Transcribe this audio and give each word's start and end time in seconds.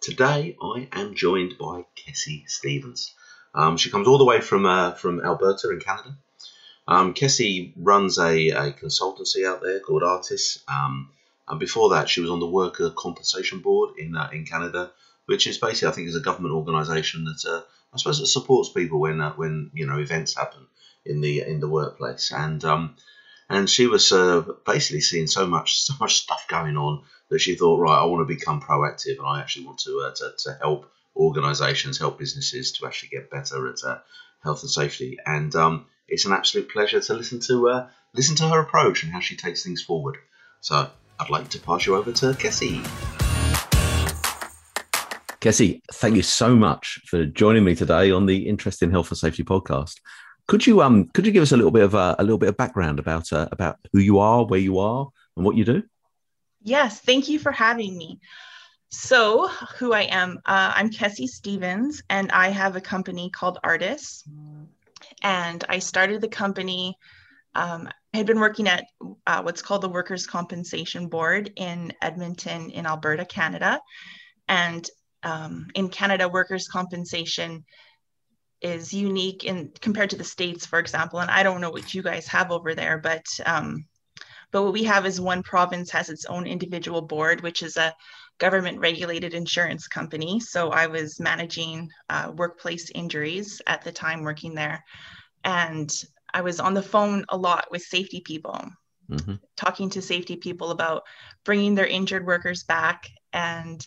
Today, 0.00 0.56
I 0.62 0.88
am 0.92 1.14
joined 1.14 1.58
by 1.58 1.84
Kessie 1.94 2.48
Stevens. 2.48 3.14
Um, 3.54 3.76
she 3.76 3.90
comes 3.90 4.08
all 4.08 4.16
the 4.16 4.24
way 4.24 4.40
from 4.40 4.64
uh, 4.64 4.92
from 4.92 5.20
Alberta 5.20 5.68
in 5.68 5.78
Canada. 5.78 6.16
Um, 6.88 7.12
Kessie 7.12 7.74
runs 7.76 8.18
a, 8.18 8.48
a 8.48 8.72
consultancy 8.72 9.46
out 9.46 9.60
there 9.60 9.78
called 9.80 10.02
Artis. 10.02 10.64
Um, 10.66 11.10
and 11.46 11.60
before 11.60 11.90
that, 11.90 12.08
she 12.08 12.22
was 12.22 12.30
on 12.30 12.40
the 12.40 12.46
Worker 12.46 12.88
Compensation 12.96 13.58
Board 13.58 13.98
in 13.98 14.16
uh, 14.16 14.30
in 14.32 14.46
Canada, 14.46 14.90
which 15.26 15.46
is 15.46 15.58
basically, 15.58 15.88
I 15.88 15.92
think, 15.92 16.08
is 16.08 16.16
a 16.16 16.20
government 16.20 16.54
organisation 16.54 17.24
that 17.24 17.44
uh, 17.46 17.62
I 17.92 17.98
suppose 17.98 18.20
it 18.20 18.28
supports 18.28 18.70
people 18.70 19.00
when 19.00 19.20
uh, 19.20 19.34
when 19.34 19.70
you 19.74 19.86
know 19.86 19.98
events 19.98 20.34
happen 20.34 20.66
in 21.04 21.20
the 21.20 21.42
in 21.42 21.60
the 21.60 21.68
workplace. 21.68 22.32
And 22.34 22.64
um, 22.64 22.96
and 23.50 23.68
she 23.68 23.88
was 23.88 24.12
uh, 24.12 24.44
basically 24.64 25.00
seeing 25.00 25.26
so 25.26 25.46
much 25.46 25.82
so 25.82 25.94
much 26.00 26.22
stuff 26.22 26.46
going 26.48 26.76
on 26.76 27.02
that 27.28 27.40
she 27.40 27.56
thought, 27.56 27.80
right, 27.80 28.00
I 28.00 28.04
want 28.04 28.26
to 28.26 28.34
become 28.34 28.60
proactive, 28.60 29.18
and 29.18 29.26
I 29.26 29.40
actually 29.40 29.66
want 29.66 29.80
to 29.80 30.00
uh, 30.06 30.14
to, 30.14 30.32
to, 30.38 30.58
help 30.60 30.90
organisations, 31.16 31.98
help 31.98 32.18
businesses 32.18 32.72
to 32.72 32.86
actually 32.86 33.10
get 33.10 33.30
better 33.30 33.68
at 33.68 33.84
uh, 33.84 33.98
health 34.42 34.62
and 34.62 34.70
safety. 34.70 35.18
And 35.26 35.54
um, 35.56 35.86
it's 36.08 36.24
an 36.24 36.32
absolute 36.32 36.70
pleasure 36.70 37.00
to 37.00 37.14
listen 37.14 37.40
to 37.48 37.68
uh, 37.68 37.88
listen 38.14 38.36
to 38.36 38.48
her 38.48 38.60
approach 38.60 39.02
and 39.02 39.12
how 39.12 39.20
she 39.20 39.36
takes 39.36 39.64
things 39.64 39.82
forward. 39.82 40.16
So 40.60 40.88
I'd 41.18 41.30
like 41.30 41.48
to 41.50 41.58
pass 41.58 41.86
you 41.86 41.96
over 41.96 42.12
to 42.12 42.26
Kessie. 42.26 42.80
Kessie, 45.40 45.80
thank 45.94 46.16
you 46.16 46.22
so 46.22 46.54
much 46.54 47.00
for 47.06 47.24
joining 47.24 47.64
me 47.64 47.74
today 47.74 48.10
on 48.10 48.26
the 48.26 48.46
Interesting 48.46 48.90
Health 48.90 49.10
and 49.10 49.18
Safety 49.18 49.42
podcast. 49.42 49.94
Could 50.50 50.66
you 50.66 50.82
um 50.82 51.04
could 51.14 51.26
you 51.26 51.30
give 51.30 51.44
us 51.44 51.52
a 51.52 51.56
little 51.56 51.70
bit 51.70 51.84
of 51.84 51.94
a, 51.94 52.16
little 52.18 52.36
bit 52.36 52.48
of 52.48 52.56
background 52.56 52.98
about 52.98 53.32
uh, 53.32 53.46
about 53.52 53.78
who 53.92 54.00
you 54.00 54.18
are, 54.18 54.44
where 54.44 54.58
you 54.58 54.80
are, 54.80 55.08
and 55.36 55.46
what 55.46 55.56
you 55.56 55.64
do? 55.64 55.84
Yes, 56.60 56.98
thank 57.00 57.28
you 57.28 57.38
for 57.38 57.52
having 57.52 57.96
me. 57.96 58.18
So, 58.90 59.46
who 59.78 59.92
I 59.92 60.08
am, 60.10 60.40
uh, 60.44 60.72
I'm 60.74 60.90
Kessie 60.90 61.28
Stevens, 61.28 62.02
and 62.10 62.32
I 62.32 62.48
have 62.48 62.74
a 62.74 62.80
company 62.80 63.30
called 63.30 63.60
Artis. 63.62 64.24
And 65.22 65.62
I 65.68 65.78
started 65.78 66.20
the 66.20 66.28
company. 66.28 66.96
Um, 67.54 67.88
I 68.12 68.16
had 68.16 68.26
been 68.26 68.40
working 68.40 68.66
at 68.66 68.86
uh, 69.28 69.42
what's 69.42 69.62
called 69.62 69.82
the 69.82 69.88
Workers' 69.88 70.26
Compensation 70.26 71.06
Board 71.06 71.52
in 71.54 71.92
Edmonton, 72.02 72.70
in 72.70 72.86
Alberta, 72.86 73.24
Canada. 73.24 73.80
And 74.48 74.84
um, 75.22 75.68
in 75.76 75.90
Canada, 75.90 76.28
workers' 76.28 76.66
compensation 76.66 77.64
is 78.60 78.92
unique 78.92 79.44
in 79.44 79.72
compared 79.80 80.10
to 80.10 80.16
the 80.16 80.24
states, 80.24 80.66
for 80.66 80.78
example. 80.78 81.20
And 81.20 81.30
I 81.30 81.42
don't 81.42 81.60
know 81.60 81.70
what 81.70 81.94
you 81.94 82.02
guys 82.02 82.26
have 82.28 82.50
over 82.50 82.74
there, 82.74 82.98
but 82.98 83.24
um, 83.46 83.86
but 84.52 84.62
what 84.62 84.72
we 84.72 84.84
have 84.84 85.06
is 85.06 85.20
one 85.20 85.42
province 85.42 85.90
has 85.90 86.10
its 86.10 86.24
own 86.26 86.46
individual 86.46 87.02
board, 87.02 87.40
which 87.42 87.62
is 87.62 87.76
a 87.76 87.94
government 88.38 88.78
regulated 88.80 89.34
insurance 89.34 89.86
company. 89.86 90.40
So 90.40 90.70
I 90.70 90.86
was 90.86 91.20
managing 91.20 91.88
uh, 92.08 92.32
workplace 92.34 92.90
injuries 92.90 93.62
at 93.66 93.82
the 93.82 93.92
time 93.92 94.22
working 94.22 94.54
there, 94.54 94.84
and 95.44 95.90
I 96.32 96.40
was 96.42 96.60
on 96.60 96.74
the 96.74 96.82
phone 96.82 97.24
a 97.28 97.36
lot 97.36 97.66
with 97.70 97.82
safety 97.82 98.20
people. 98.20 98.60
Mm-hmm. 99.08 99.34
Talking 99.56 99.90
to 99.90 100.02
safety 100.02 100.36
people 100.36 100.70
about 100.70 101.02
bringing 101.44 101.74
their 101.74 101.86
injured 101.86 102.26
workers 102.26 102.62
back 102.62 103.08
and 103.32 103.84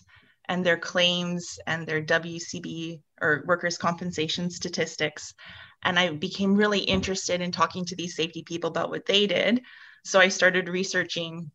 and 0.50 0.66
their 0.66 0.78
claims 0.78 1.60
and 1.68 1.86
their 1.88 2.02
WCB 2.02 3.02
or 3.22 3.44
workers' 3.48 3.78
compensation 3.78 4.50
statistics. 4.50 5.34
And 5.84 5.98
I 6.00 6.10
became 6.12 6.56
really 6.56 6.80
interested 6.80 7.42
in 7.42 7.52
talking 7.52 7.86
to 7.86 7.96
these 7.96 8.16
safety 8.16 8.44
people 8.44 8.70
about 8.70 8.90
what 8.90 9.06
they 9.06 9.28
did. 9.28 9.62
So 10.04 10.20
I 10.20 10.28
started 10.28 10.70
researching 10.70 11.52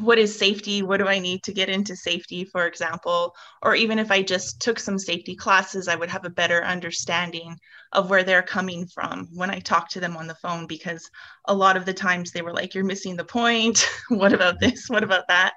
what 0.00 0.18
is 0.18 0.36
safety? 0.36 0.82
What 0.82 0.98
do 0.98 1.06
I 1.06 1.18
need 1.18 1.42
to 1.44 1.52
get 1.52 1.68
into 1.68 1.96
safety, 1.96 2.44
for 2.44 2.66
example? 2.66 3.34
Or 3.62 3.74
even 3.74 3.98
if 3.98 4.10
I 4.10 4.22
just 4.22 4.60
took 4.60 4.78
some 4.78 4.98
safety 4.98 5.34
classes, 5.34 5.88
I 5.88 5.96
would 5.96 6.10
have 6.10 6.24
a 6.24 6.30
better 6.30 6.64
understanding 6.64 7.58
of 7.92 8.10
where 8.10 8.24
they're 8.24 8.42
coming 8.42 8.86
from 8.86 9.28
when 9.34 9.50
I 9.50 9.58
talk 9.58 9.88
to 9.90 10.00
them 10.00 10.16
on 10.16 10.26
the 10.26 10.34
phone, 10.36 10.66
because 10.66 11.10
a 11.46 11.54
lot 11.54 11.76
of 11.76 11.84
the 11.84 11.94
times 11.94 12.30
they 12.30 12.42
were 12.42 12.54
like, 12.54 12.74
You're 12.74 12.84
missing 12.84 13.16
the 13.16 13.24
point. 13.24 13.88
what 14.08 14.32
about 14.32 14.60
this? 14.60 14.88
What 14.88 15.04
about 15.04 15.28
that? 15.28 15.54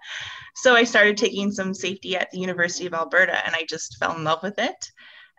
So 0.55 0.75
I 0.75 0.83
started 0.83 1.17
taking 1.17 1.51
some 1.51 1.73
safety 1.73 2.15
at 2.15 2.29
the 2.31 2.39
University 2.39 2.85
of 2.85 2.93
Alberta 2.93 3.45
and 3.45 3.55
I 3.55 3.65
just 3.67 3.97
fell 3.97 4.15
in 4.15 4.23
love 4.23 4.41
with 4.43 4.57
it 4.57 4.91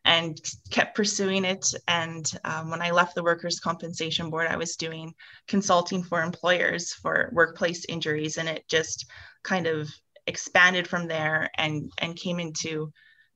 and 0.07 0.41
kept 0.71 0.97
pursuing 0.97 1.45
it. 1.45 1.67
And 1.89 2.31
um, 2.45 2.71
when 2.71 2.81
I 2.81 2.93
left 2.93 3.17
the 3.17 3.25
Workers' 3.25 3.61
Compensation 3.61 4.31
Board, 4.31 4.47
I 4.47 4.57
was 4.57 4.77
doing 4.77 5.13
consulting 5.49 6.03
for 6.03 6.23
employers 6.23 6.95
for 6.95 7.29
workplace 7.33 7.85
injuries, 7.89 8.39
and 8.39 8.49
it 8.49 8.65
just 8.69 9.07
kind 9.43 9.67
of 9.67 9.91
expanded 10.27 10.89
from 10.89 11.07
there 11.07 11.51
and 11.57 11.91
and 11.99 12.17
came 12.17 12.41
into 12.41 12.93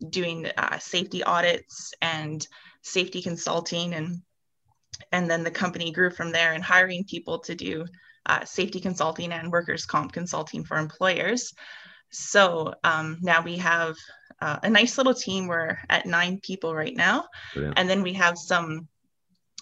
doing 0.08 0.46
uh, 0.56 0.78
safety 0.78 1.22
audits 1.24 1.92
and 2.00 2.46
safety 2.82 3.20
consulting 3.20 3.92
and 3.94 4.22
and 5.12 5.30
then 5.30 5.44
the 5.44 5.50
company 5.50 5.92
grew 5.92 6.10
from 6.10 6.32
there 6.32 6.52
and 6.52 6.64
hiring 6.64 7.04
people 7.04 7.38
to 7.38 7.54
do 7.54 7.84
uh, 8.26 8.44
safety 8.44 8.80
consulting 8.80 9.32
and 9.32 9.52
workers 9.52 9.86
comp 9.86 10.12
consulting 10.12 10.64
for 10.64 10.78
employers 10.78 11.52
so 12.10 12.74
um, 12.82 13.18
now 13.20 13.40
we 13.40 13.56
have 13.56 13.94
uh, 14.40 14.58
a 14.62 14.70
nice 14.70 14.98
little 14.98 15.14
team. 15.14 15.46
We're 15.46 15.78
at 15.88 16.06
nine 16.06 16.40
people 16.42 16.74
right 16.74 16.96
now, 16.96 17.26
Brilliant. 17.54 17.78
and 17.78 17.88
then 17.88 18.02
we 18.02 18.12
have 18.14 18.38
some 18.38 18.88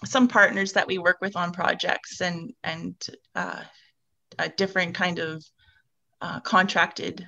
some 0.05 0.27
partners 0.27 0.73
that 0.73 0.87
we 0.87 0.97
work 0.97 1.17
with 1.21 1.35
on 1.35 1.51
projects 1.51 2.21
and 2.21 2.53
and 2.63 2.95
uh, 3.35 3.61
a 4.37 4.49
different 4.49 4.95
kind 4.95 5.19
of 5.19 5.43
uh, 6.21 6.39
contracted 6.41 7.27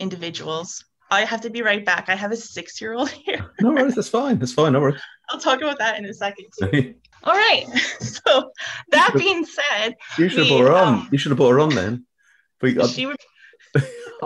individuals. 0.00 0.84
I 1.10 1.24
have 1.24 1.42
to 1.42 1.50
be 1.50 1.62
right 1.62 1.84
back. 1.84 2.08
I 2.08 2.14
have 2.14 2.32
a 2.32 2.36
six 2.36 2.80
year 2.80 2.94
old 2.94 3.10
here. 3.26 3.52
no 3.60 3.70
worries. 3.70 3.94
That's 3.94 4.08
fine. 4.08 4.38
That's 4.38 4.52
fine. 4.52 4.72
No 4.72 4.80
worries. 4.80 5.00
I'll 5.30 5.40
talk 5.40 5.60
about 5.60 5.78
that 5.78 5.98
in 5.98 6.04
a 6.06 6.14
second. 6.14 6.46
All 7.24 7.34
right. 7.34 7.66
So 8.24 8.50
that 8.90 9.12
being 9.16 9.44
said, 9.44 9.94
you 10.18 10.28
should 10.28 10.40
have 10.40 10.48
brought 10.48 10.60
her 10.60 10.72
on. 10.72 10.94
Um, 10.94 11.08
you 11.12 11.18
should 11.18 11.30
have 11.30 11.36
brought 11.36 11.50
her 11.50 11.60
on 11.60 11.74
then. 11.74 12.06
But, 12.58 12.88
she 12.88 13.04
would 13.04 13.18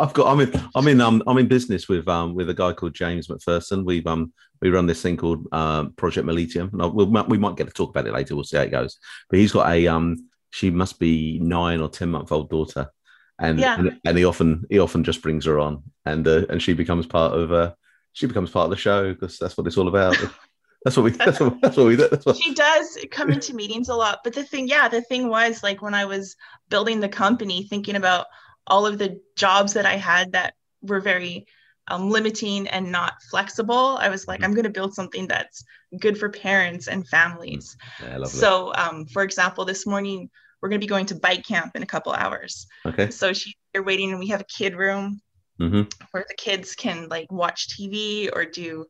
I've 0.01 0.13
got. 0.15 0.27
I'm 0.27 0.41
in. 0.41 0.63
I'm 0.75 0.89
in. 0.89 1.01
Um, 1.01 1.23
I'm 1.27 1.39
in 1.39 1.49
business 1.49 1.89
with 1.89 2.09
um 2.09 2.35
with 2.35 2.49
a 2.51 2.55
guy 2.55 2.73
called 2.73 2.95
James 2.95 3.29
McPherson. 3.29 3.85
We 3.85 4.05
um 4.05 4.33
we 4.61 4.71
run 4.71 4.87
this 4.87 5.03
thing 5.03 5.17
called 5.17 5.47
um 5.53 5.93
Project 5.93 6.27
Miletium. 6.27 6.73
And 6.73 6.95
we'll, 6.95 7.07
we 7.27 7.39
might 7.39 7.57
get 7.57 7.67
to 7.67 7.73
talk 7.73 7.91
about 7.91 8.07
it 8.07 8.13
later. 8.13 8.35
We'll 8.35 8.45
see 8.45 8.57
how 8.57 8.65
it 8.65 8.71
goes. 8.71 8.99
But 9.31 9.39
he's 9.39 9.53
got 9.53 9.71
a 9.71 9.87
um. 9.87 10.29
She 10.51 10.71
must 10.71 10.99
be 10.99 11.39
nine 11.41 11.81
or 11.81 11.91
ten 11.91 12.11
month 12.11 12.33
old 12.33 12.49
daughter, 12.49 12.91
and, 13.39 13.59
yeah. 13.59 13.79
and 13.79 14.01
and 14.05 14.17
he 14.17 14.25
often 14.25 14.65
he 14.71 14.79
often 14.79 15.05
just 15.05 15.21
brings 15.21 15.45
her 15.45 15.59
on, 15.59 15.83
and 16.07 16.27
uh, 16.27 16.47
and 16.49 16.63
she 16.63 16.73
becomes 16.73 17.07
part 17.07 17.35
of 17.35 17.53
uh 17.53 17.75
she 18.15 18.27
becomes 18.27 18.51
part 18.51 18.65
of 18.65 18.71
the 18.71 18.77
show 18.77 19.13
because 19.13 19.39
that's 19.39 19.57
what 19.57 19.67
it's 19.67 19.77
all 19.77 19.89
about. 19.89 20.17
That's 20.85 20.97
what 20.97 21.03
we. 21.03 21.11
That's 21.11 21.41
what, 21.41 21.61
that's 21.61 21.77
what 21.77 21.87
we. 21.87 21.97
That's 21.97 22.25
what. 22.25 22.37
She 22.37 22.55
does 22.55 22.99
come 23.11 23.31
into 23.31 23.53
meetings 23.53 23.89
a 23.89 23.97
lot, 23.97 24.21
but 24.23 24.33
the 24.33 24.45
thing, 24.45 24.69
yeah, 24.69 24.89
the 24.89 25.03
thing 25.03 25.29
was 25.29 25.61
like 25.61 25.83
when 25.83 25.93
I 25.93 26.05
was 26.05 26.37
building 26.69 27.01
the 27.01 27.09
company, 27.09 27.65
thinking 27.65 27.97
about 27.97 28.27
all 28.69 28.87
of 28.87 28.99
the 28.99 29.21
jobs 29.37 29.73
that 29.75 29.87
I 29.87 29.97
had 29.97 30.33
that 30.33 30.55
were 30.83 31.01
very 31.01 31.47
um, 31.89 32.11
limiting 32.11 32.69
and 32.69 32.93
not 32.93 33.15
flexible, 33.31 33.99
I 34.01 34.09
was 34.09 34.29
like, 34.29 34.41
mm-hmm. 34.41 34.45
I'm 34.45 34.55
going 34.55 34.65
to 34.65 34.71
build 34.71 34.95
something 34.95 35.27
that's 35.27 35.65
good 35.99 36.19
for 36.19 36.29
parents 36.29 36.87
and 36.87 37.09
families. 37.09 37.77
Mm-hmm. 38.01 38.21
Yeah, 38.21 38.27
so, 38.27 38.75
um, 38.75 39.07
for 39.07 39.23
example, 39.23 39.65
this 39.65 39.87
morning 39.87 40.31
we're 40.61 40.69
going 40.69 40.81
to 40.81 40.85
be 40.85 40.89
going 40.89 41.07
to 41.07 41.15
bike 41.15 41.47
camp 41.47 41.77
in 41.77 41.83
a 41.83 41.87
couple 41.87 42.13
hours. 42.13 42.67
Okay. 42.85 43.11
So 43.11 43.33
she's 43.33 43.55
here 43.73 43.83
waiting, 43.83 44.11
and 44.11 44.19
we 44.19 44.29
have 44.29 44.41
a 44.41 44.45
kid 44.45 44.77
room 44.77 45.21
mm-hmm. 45.61 45.83
where 46.11 46.25
the 46.29 46.35
kids 46.35 46.75
can 46.75 47.09
like 47.09 47.31
watch 47.31 47.69
TV 47.69 48.29
or 48.33 48.45
do 48.45 48.87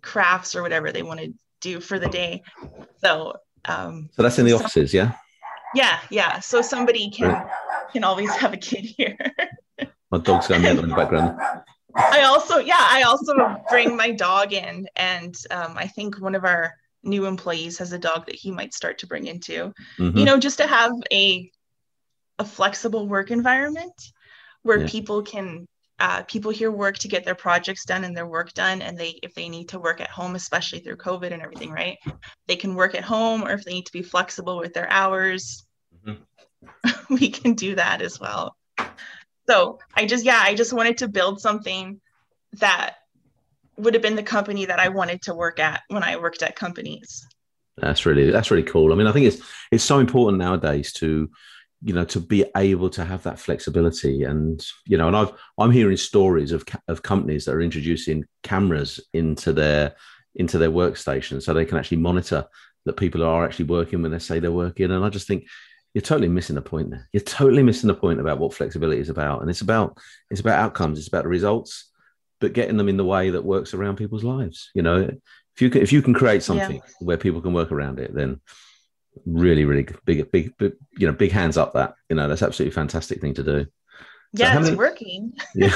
crafts 0.00 0.56
or 0.56 0.62
whatever 0.62 0.90
they 0.90 1.02
want 1.02 1.20
to 1.20 1.32
do 1.60 1.80
for 1.80 1.98
the 1.98 2.08
day. 2.08 2.42
So, 2.98 3.34
um, 3.66 4.10
so 4.12 4.22
that's 4.22 4.38
in 4.38 4.46
the 4.46 4.52
offices, 4.52 4.92
yeah. 4.92 5.12
Yeah, 5.74 6.00
yeah. 6.10 6.40
So 6.40 6.60
somebody 6.60 7.10
can 7.10 7.46
can 7.92 8.04
always 8.04 8.30
have 8.36 8.52
a 8.52 8.56
kid 8.56 8.84
here. 8.84 9.18
my 10.10 10.18
dog's 10.18 10.48
going 10.48 10.64
in 10.64 10.76
the 10.76 10.94
background. 10.94 11.38
I 11.94 12.22
also, 12.22 12.58
yeah, 12.58 12.78
I 12.78 13.02
also 13.02 13.34
bring 13.68 13.96
my 13.96 14.10
dog 14.10 14.52
in, 14.52 14.88
and 14.96 15.36
um, 15.50 15.74
I 15.76 15.86
think 15.86 16.20
one 16.20 16.34
of 16.34 16.44
our 16.44 16.72
new 17.02 17.26
employees 17.26 17.78
has 17.78 17.92
a 17.92 17.98
dog 17.98 18.26
that 18.26 18.34
he 18.34 18.50
might 18.50 18.72
start 18.72 18.98
to 18.98 19.06
bring 19.06 19.26
into. 19.26 19.72
Mm-hmm. 19.98 20.16
You 20.16 20.24
know, 20.24 20.38
just 20.38 20.58
to 20.58 20.66
have 20.66 20.92
a 21.12 21.50
a 22.38 22.44
flexible 22.44 23.06
work 23.06 23.30
environment 23.30 23.92
where 24.62 24.80
yeah. 24.80 24.88
people 24.88 25.22
can 25.22 25.66
uh, 26.00 26.22
people 26.22 26.50
here 26.50 26.70
work 26.70 26.98
to 26.98 27.06
get 27.06 27.24
their 27.24 27.34
projects 27.34 27.84
done 27.84 28.02
and 28.02 28.16
their 28.16 28.26
work 28.26 28.52
done 28.54 28.82
and 28.82 28.98
they 28.98 29.20
if 29.22 29.34
they 29.34 29.48
need 29.48 29.68
to 29.68 29.78
work 29.78 30.00
at 30.00 30.10
home 30.10 30.34
especially 30.34 30.80
through 30.80 30.96
covid 30.96 31.32
and 31.32 31.42
everything 31.42 31.70
right 31.70 31.98
they 32.48 32.56
can 32.56 32.74
work 32.74 32.94
at 32.96 33.04
home 33.04 33.44
or 33.44 33.50
if 33.50 33.64
they 33.64 33.72
need 33.72 33.86
to 33.86 33.92
be 33.92 34.02
flexible 34.02 34.58
with 34.58 34.72
their 34.74 34.90
hours 34.90 35.64
mm-hmm. 35.94 36.20
we 37.10 37.30
can 37.30 37.54
do 37.54 37.74
that 37.74 38.02
as 38.02 38.20
well. 38.20 38.56
So 39.48 39.78
i 39.94 40.06
just 40.06 40.24
yeah 40.24 40.40
i 40.40 40.54
just 40.54 40.72
wanted 40.72 40.98
to 40.98 41.08
build 41.08 41.40
something 41.40 42.00
that 42.54 42.96
would 43.76 43.94
have 43.94 44.02
been 44.02 44.16
the 44.16 44.22
company 44.22 44.66
that 44.66 44.78
i 44.78 44.88
wanted 44.88 45.22
to 45.22 45.34
work 45.34 45.58
at 45.58 45.82
when 45.88 46.02
i 46.02 46.16
worked 46.16 46.42
at 46.42 46.56
companies. 46.56 47.26
That's 47.76 48.06
really 48.06 48.30
that's 48.30 48.50
really 48.50 48.62
cool. 48.62 48.92
I 48.92 48.96
mean 48.96 49.06
i 49.06 49.12
think 49.12 49.26
it's 49.26 49.42
it's 49.70 49.84
so 49.84 49.98
important 49.98 50.38
nowadays 50.38 50.92
to 50.94 51.30
you 51.84 51.92
know 51.92 52.04
to 52.04 52.20
be 52.20 52.44
able 52.56 52.90
to 52.90 53.04
have 53.04 53.24
that 53.24 53.40
flexibility. 53.40 54.22
And 54.22 54.64
you 54.86 54.96
know 54.96 55.08
and 55.08 55.16
i've 55.16 55.32
i'm 55.58 55.72
hearing 55.72 55.96
stories 55.96 56.52
of 56.52 56.64
of 56.88 57.02
companies 57.02 57.44
that 57.44 57.54
are 57.54 57.60
introducing 57.60 58.24
cameras 58.42 59.00
into 59.12 59.52
their 59.52 59.96
into 60.34 60.58
their 60.58 60.70
workstation 60.70 61.42
so 61.42 61.52
they 61.52 61.64
can 61.64 61.78
actually 61.78 61.98
monitor 61.98 62.46
that 62.84 62.96
people 62.96 63.22
are 63.22 63.44
actually 63.44 63.66
working 63.66 64.02
when 64.02 64.10
they 64.10 64.18
say 64.18 64.38
they're 64.38 64.52
working. 64.52 64.90
And 64.90 65.04
i 65.04 65.08
just 65.08 65.26
think 65.26 65.46
you're 65.94 66.02
totally 66.02 66.28
missing 66.28 66.56
the 66.56 66.62
point 66.62 66.90
there 66.90 67.08
you're 67.12 67.22
totally 67.22 67.62
missing 67.62 67.88
the 67.88 67.94
point 67.94 68.20
about 68.20 68.38
what 68.38 68.54
flexibility 68.54 69.00
is 69.00 69.10
about 69.10 69.40
and 69.40 69.50
it's 69.50 69.60
about 69.60 69.98
it's 70.30 70.40
about 70.40 70.58
outcomes 70.58 70.98
it's 70.98 71.08
about 71.08 71.24
the 71.24 71.28
results 71.28 71.90
but 72.40 72.52
getting 72.52 72.76
them 72.76 72.88
in 72.88 72.96
the 72.96 73.04
way 73.04 73.30
that 73.30 73.44
works 73.44 73.74
around 73.74 73.96
people's 73.96 74.24
lives 74.24 74.70
you 74.74 74.82
know 74.82 74.96
if 75.54 75.60
you 75.60 75.70
can 75.70 75.82
if 75.82 75.92
you 75.92 76.02
can 76.02 76.14
create 76.14 76.42
something 76.42 76.76
yeah. 76.76 76.92
where 77.00 77.16
people 77.16 77.40
can 77.40 77.52
work 77.52 77.70
around 77.70 77.98
it 77.98 78.14
then 78.14 78.40
really, 79.26 79.64
really 79.64 79.86
big, 80.04 80.30
big, 80.30 80.56
big, 80.56 80.74
you 80.96 81.06
know, 81.06 81.12
big 81.12 81.32
hands 81.32 81.56
up 81.56 81.74
that, 81.74 81.94
you 82.08 82.16
know, 82.16 82.28
that's 82.28 82.42
absolutely 82.42 82.74
fantastic 82.74 83.20
thing 83.20 83.34
to 83.34 83.42
do. 83.42 83.66
Yeah, 84.32 84.52
so 84.52 84.58
it's 84.58 84.66
many, 84.68 84.76
working. 84.76 85.32
Yeah. 85.54 85.70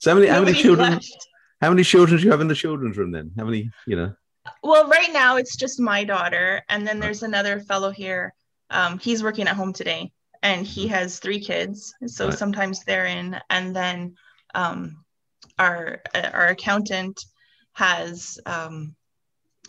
so 0.00 0.10
how 0.10 0.14
many, 0.14 0.26
how 0.26 0.42
many 0.42 0.54
children, 0.54 0.92
left. 0.92 1.28
how 1.60 1.70
many 1.70 1.84
children 1.84 2.18
do 2.18 2.24
you 2.24 2.30
have 2.30 2.40
in 2.40 2.48
the 2.48 2.54
children's 2.54 2.96
room 2.96 3.12
then? 3.12 3.32
How 3.36 3.44
many, 3.44 3.70
you 3.86 3.96
know? 3.96 4.14
Well, 4.62 4.88
right 4.88 5.12
now 5.12 5.36
it's 5.36 5.56
just 5.56 5.78
my 5.78 6.02
daughter. 6.02 6.62
And 6.68 6.86
then 6.86 6.98
there's 6.98 7.22
another 7.22 7.60
fellow 7.60 7.90
here. 7.90 8.34
Um, 8.72 8.98
he's 8.98 9.22
working 9.22 9.46
at 9.46 9.56
home 9.56 9.72
today 9.72 10.12
and 10.42 10.66
he 10.66 10.86
mm-hmm. 10.86 10.94
has 10.94 11.18
three 11.18 11.40
kids. 11.40 11.94
So 12.06 12.26
right. 12.26 12.38
sometimes 12.38 12.84
they're 12.84 13.06
in. 13.06 13.38
And 13.50 13.74
then 13.74 14.16
um, 14.54 15.04
our, 15.58 16.02
our 16.14 16.48
accountant 16.48 17.24
has 17.74 18.38
um, 18.46 18.94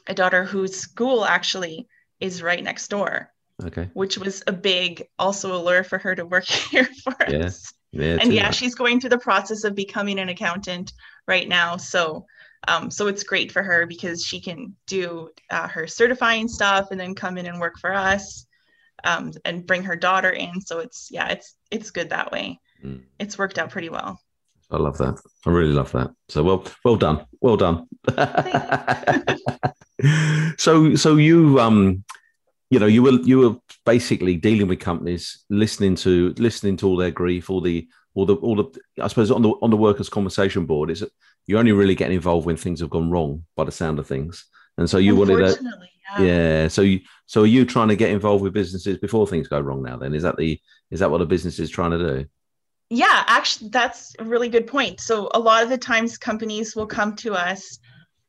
a 0.07 0.13
daughter 0.13 0.43
whose 0.43 0.75
school 0.75 1.25
actually 1.25 1.87
is 2.19 2.41
right 2.41 2.63
next 2.63 2.87
door. 2.87 3.29
Okay. 3.63 3.89
Which 3.93 4.17
was 4.17 4.43
a 4.47 4.51
big 4.51 5.05
also 5.19 5.55
allure 5.55 5.83
for 5.83 5.99
her 5.99 6.15
to 6.15 6.25
work 6.25 6.45
here 6.71 6.89
for 7.03 7.15
yeah. 7.29 7.45
us. 7.45 7.71
Yeah, 7.91 8.17
and 8.19 8.33
yeah, 8.33 8.47
much. 8.47 8.55
she's 8.55 8.73
going 8.73 8.99
through 8.99 9.11
the 9.11 9.19
process 9.19 9.63
of 9.63 9.75
becoming 9.75 10.17
an 10.17 10.27
accountant 10.27 10.93
right 11.27 11.47
now. 11.47 11.77
So 11.77 12.25
um, 12.67 12.89
so 12.89 13.07
it's 13.07 13.23
great 13.23 13.51
for 13.51 13.61
her 13.61 13.85
because 13.85 14.25
she 14.25 14.41
can 14.41 14.75
do 14.87 15.29
uh, 15.51 15.67
her 15.67 15.85
certifying 15.85 16.47
stuff 16.47 16.87
and 16.89 16.99
then 16.99 17.13
come 17.13 17.37
in 17.37 17.45
and 17.45 17.59
work 17.59 17.77
for 17.79 17.93
us 17.93 18.47
um, 19.03 19.31
and 19.45 19.65
bring 19.65 19.83
her 19.83 19.95
daughter 19.95 20.29
in. 20.29 20.61
So 20.61 20.79
it's 20.79 21.09
yeah, 21.11 21.29
it's 21.29 21.55
it's 21.71 21.91
good 21.91 22.09
that 22.09 22.31
way. 22.31 22.59
Mm. 22.83 23.03
It's 23.19 23.37
worked 23.37 23.57
out 23.57 23.69
pretty 23.69 23.89
well. 23.89 24.19
I 24.71 24.77
love 24.77 24.97
that. 24.97 25.19
I 25.45 25.49
really 25.49 25.73
love 25.73 25.91
that. 25.91 26.11
So 26.29 26.43
well, 26.43 26.65
well 26.83 26.95
done, 26.95 27.25
well 27.41 27.57
done. 27.57 27.87
so 30.57 30.95
so 30.95 31.15
you 31.15 31.59
um 31.59 32.03
you 32.69 32.79
know 32.79 32.87
you 32.87 33.03
were 33.03 33.19
you 33.21 33.39
were 33.39 33.55
basically 33.85 34.35
dealing 34.35 34.67
with 34.67 34.79
companies 34.79 35.45
listening 35.49 35.95
to 35.95 36.33
listening 36.37 36.77
to 36.77 36.87
all 36.87 36.97
their 36.97 37.11
grief 37.11 37.49
all 37.49 37.61
the 37.61 37.87
all 38.15 38.25
the 38.25 38.35
all 38.37 38.55
the 38.55 38.65
i 39.01 39.07
suppose 39.07 39.31
on 39.31 39.43
the 39.43 39.49
on 39.61 39.69
the 39.69 39.77
workers 39.77 40.09
compensation 40.09 40.65
board 40.65 40.89
is 40.89 41.05
you're 41.45 41.59
only 41.59 41.71
really 41.71 41.95
getting 41.95 42.15
involved 42.15 42.47
when 42.47 42.57
things 42.57 42.79
have 42.79 42.89
gone 42.89 43.11
wrong 43.11 43.43
by 43.55 43.63
the 43.63 43.71
sound 43.71 43.99
of 43.99 44.07
things 44.07 44.45
and 44.77 44.89
so 44.89 44.97
you 44.97 45.15
wanted 45.15 45.37
to 45.37 45.59
yeah. 46.19 46.25
yeah 46.25 46.67
so 46.67 46.81
you 46.81 47.01
so 47.25 47.43
are 47.43 47.47
you 47.47 47.65
trying 47.65 47.87
to 47.87 47.95
get 47.95 48.11
involved 48.11 48.43
with 48.43 48.53
businesses 48.53 48.97
before 48.97 49.25
things 49.25 49.47
go 49.47 49.59
wrong 49.59 49.81
now 49.81 49.97
then? 49.97 50.13
Is 50.13 50.23
that 50.23 50.37
the 50.37 50.59
is 50.91 50.99
that 50.99 51.09
what 51.09 51.21
a 51.21 51.25
business 51.25 51.59
is 51.59 51.69
trying 51.69 51.91
to 51.91 51.97
do? 51.97 52.25
Yeah 52.89 53.23
actually 53.27 53.69
that's 53.69 54.15
a 54.19 54.23
really 54.23 54.49
good 54.49 54.67
point. 54.67 54.99
So 54.99 55.29
a 55.33 55.39
lot 55.39 55.63
of 55.63 55.69
the 55.69 55.77
times 55.77 56.17
companies 56.17 56.75
will 56.75 56.87
come 56.87 57.15
to 57.17 57.33
us 57.33 57.79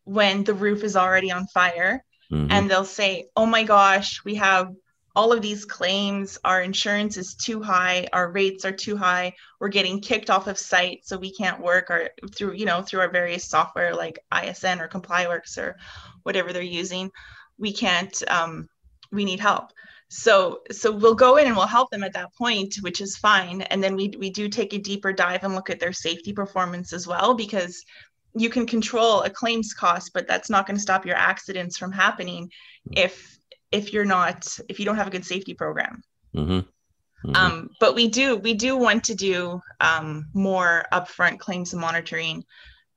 when 0.05 0.45
the 0.45 0.55
roof 0.55 0.85
is 0.85 0.97
already 0.97 1.31
on 1.31 1.47
fire 1.49 2.05
mm-hmm. 2.33 2.51
and 2.51 2.71
they'll 2.71 2.85
say 2.85 3.27
oh 3.37 3.47
my 3.47 3.65
gosh 3.65 4.25
we 4.25 4.37
have 4.37 4.69
all 5.17 5.33
of 5.33 5.43
these 5.43 5.65
claims. 5.65 6.39
Our 6.45 6.61
insurance 6.63 7.17
is 7.17 7.35
too 7.35 7.63
high. 7.63 8.09
Our 8.13 8.33
rates 8.33 8.65
are 8.65 8.73
too 8.73 8.97
high. 8.97 9.35
We're 9.61 9.69
getting 9.69 10.01
kicked 10.01 10.29
off 10.29 10.49
of 10.49 10.59
site 10.59 11.01
so 11.05 11.17
we 11.17 11.33
can't 11.33 11.63
work 11.63 11.91
or 11.91 12.11
through 12.35 12.55
you 12.55 12.67
know 12.67 12.83
through 12.83 13.01
our 13.01 13.11
various 13.11 13.45
software 13.49 13.95
like 13.95 14.19
ISN 14.33 14.81
or 14.81 14.89
ComplyWorks 14.89 15.59
or 15.59 15.77
whatever 16.23 16.53
they're 16.53 16.63
using 16.63 17.11
we 17.59 17.73
can't 17.73 18.23
um, 18.29 18.69
we 19.13 19.25
need 19.25 19.41
help 19.41 19.71
so 20.09 20.61
so 20.71 20.93
we'll 20.93 21.15
go 21.15 21.37
in 21.37 21.47
and 21.47 21.57
we'll 21.57 21.67
help 21.67 21.91
them 21.91 22.05
at 22.05 22.13
that 22.13 22.35
point 22.35 22.77
which 22.83 23.01
is 23.01 23.17
fine 23.17 23.63
and 23.63 23.83
then 23.83 23.97
we, 23.97 24.13
we 24.19 24.31
do 24.31 24.49
take 24.49 24.73
a 24.73 24.79
deeper 24.79 25.13
dive 25.13 25.43
and 25.45 25.55
look 25.55 25.71
at 25.71 25.81
their 25.81 25.93
safety 25.93 26.33
performance 26.33 26.93
as 26.93 27.07
well 27.07 27.35
because 27.35 27.85
you 28.37 28.51
can 28.51 28.67
control 28.67 29.23
a 29.23 29.31
claims 29.31 29.73
cost 29.73 30.11
but 30.13 30.29
that's 30.29 30.51
not 30.51 30.67
going 30.67 30.77
to 30.77 30.83
stop 30.83 31.07
your 31.07 31.17
accidents 31.17 31.79
from 31.79 31.91
happening 31.91 32.51
if 32.93 33.39
if 33.73 33.93
you're 33.93 34.05
not 34.05 34.59
if 34.69 34.79
you 34.79 34.85
don't 34.85 34.97
have 34.97 35.07
a 35.07 35.11
good 35.11 35.25
safety 35.25 35.55
program 35.55 36.03
mm-hmm. 36.35 36.61
Mm-hmm. 37.25 37.37
Um, 37.37 37.71
but 37.81 37.95
we 37.95 38.09
do 38.09 38.37
we 38.37 38.55
do 38.55 38.77
want 38.77 39.05
to 39.05 39.15
do 39.15 39.61
um, 39.81 40.27
more 40.35 40.85
upfront 40.93 41.39
claims 41.39 41.73
monitoring 41.73 42.45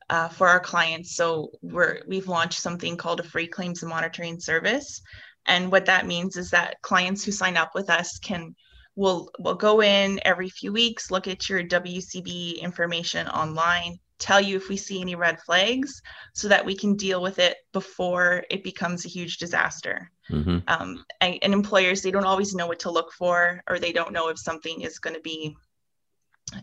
uh, 0.09 0.27
for 0.29 0.47
our 0.47 0.59
clients 0.59 1.15
so 1.15 1.51
we're 1.61 2.01
we've 2.07 2.27
launched 2.27 2.59
something 2.59 2.97
called 2.97 3.19
a 3.19 3.23
free 3.23 3.47
claims 3.47 3.83
monitoring 3.83 4.39
service 4.39 5.01
and 5.45 5.71
what 5.71 5.85
that 5.85 6.07
means 6.07 6.37
is 6.37 6.49
that 6.49 6.81
clients 6.81 7.23
who 7.23 7.31
sign 7.31 7.57
up 7.57 7.71
with 7.75 7.89
us 7.89 8.19
can 8.19 8.55
will 8.95 9.29
will 9.39 9.55
go 9.55 9.81
in 9.81 10.19
every 10.23 10.49
few 10.49 10.71
weeks 10.71 11.11
look 11.11 11.27
at 11.27 11.49
your 11.49 11.63
wcb 11.63 12.59
information 12.59 13.27
online 13.27 13.99
tell 14.19 14.41
you 14.41 14.57
if 14.57 14.69
we 14.69 14.77
see 14.77 15.01
any 15.01 15.15
red 15.15 15.39
flags 15.41 16.01
so 16.33 16.47
that 16.47 16.65
we 16.65 16.75
can 16.75 16.95
deal 16.95 17.21
with 17.21 17.39
it 17.39 17.57
before 17.73 18.43
it 18.49 18.63
becomes 18.63 19.05
a 19.05 19.09
huge 19.09 19.37
disaster. 19.37 20.11
Mm-hmm. 20.29 20.59
Um, 20.67 21.05
and, 21.21 21.37
and, 21.41 21.53
employers, 21.53 22.01
they 22.01 22.11
don't 22.11 22.25
always 22.25 22.53
know 22.53 22.67
what 22.67 22.79
to 22.79 22.91
look 22.91 23.13
for, 23.13 23.61
or 23.69 23.79
they 23.79 23.91
don't 23.91 24.11
know 24.11 24.29
if 24.29 24.39
something 24.39 24.81
is 24.81 24.99
going 24.99 25.15
to 25.15 25.21
be 25.21 25.55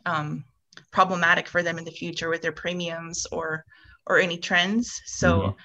um, 0.05 0.44
problematic 0.93 1.49
for 1.49 1.62
them 1.62 1.79
in 1.79 1.85
the 1.85 1.91
future 1.91 2.29
with 2.29 2.43
their 2.43 2.53
premiums 2.53 3.26
or 3.32 3.65
or 4.06 4.19
any 4.19 4.39
trends. 4.39 5.01
So. 5.06 5.41
Mm-hmm. 5.41 5.58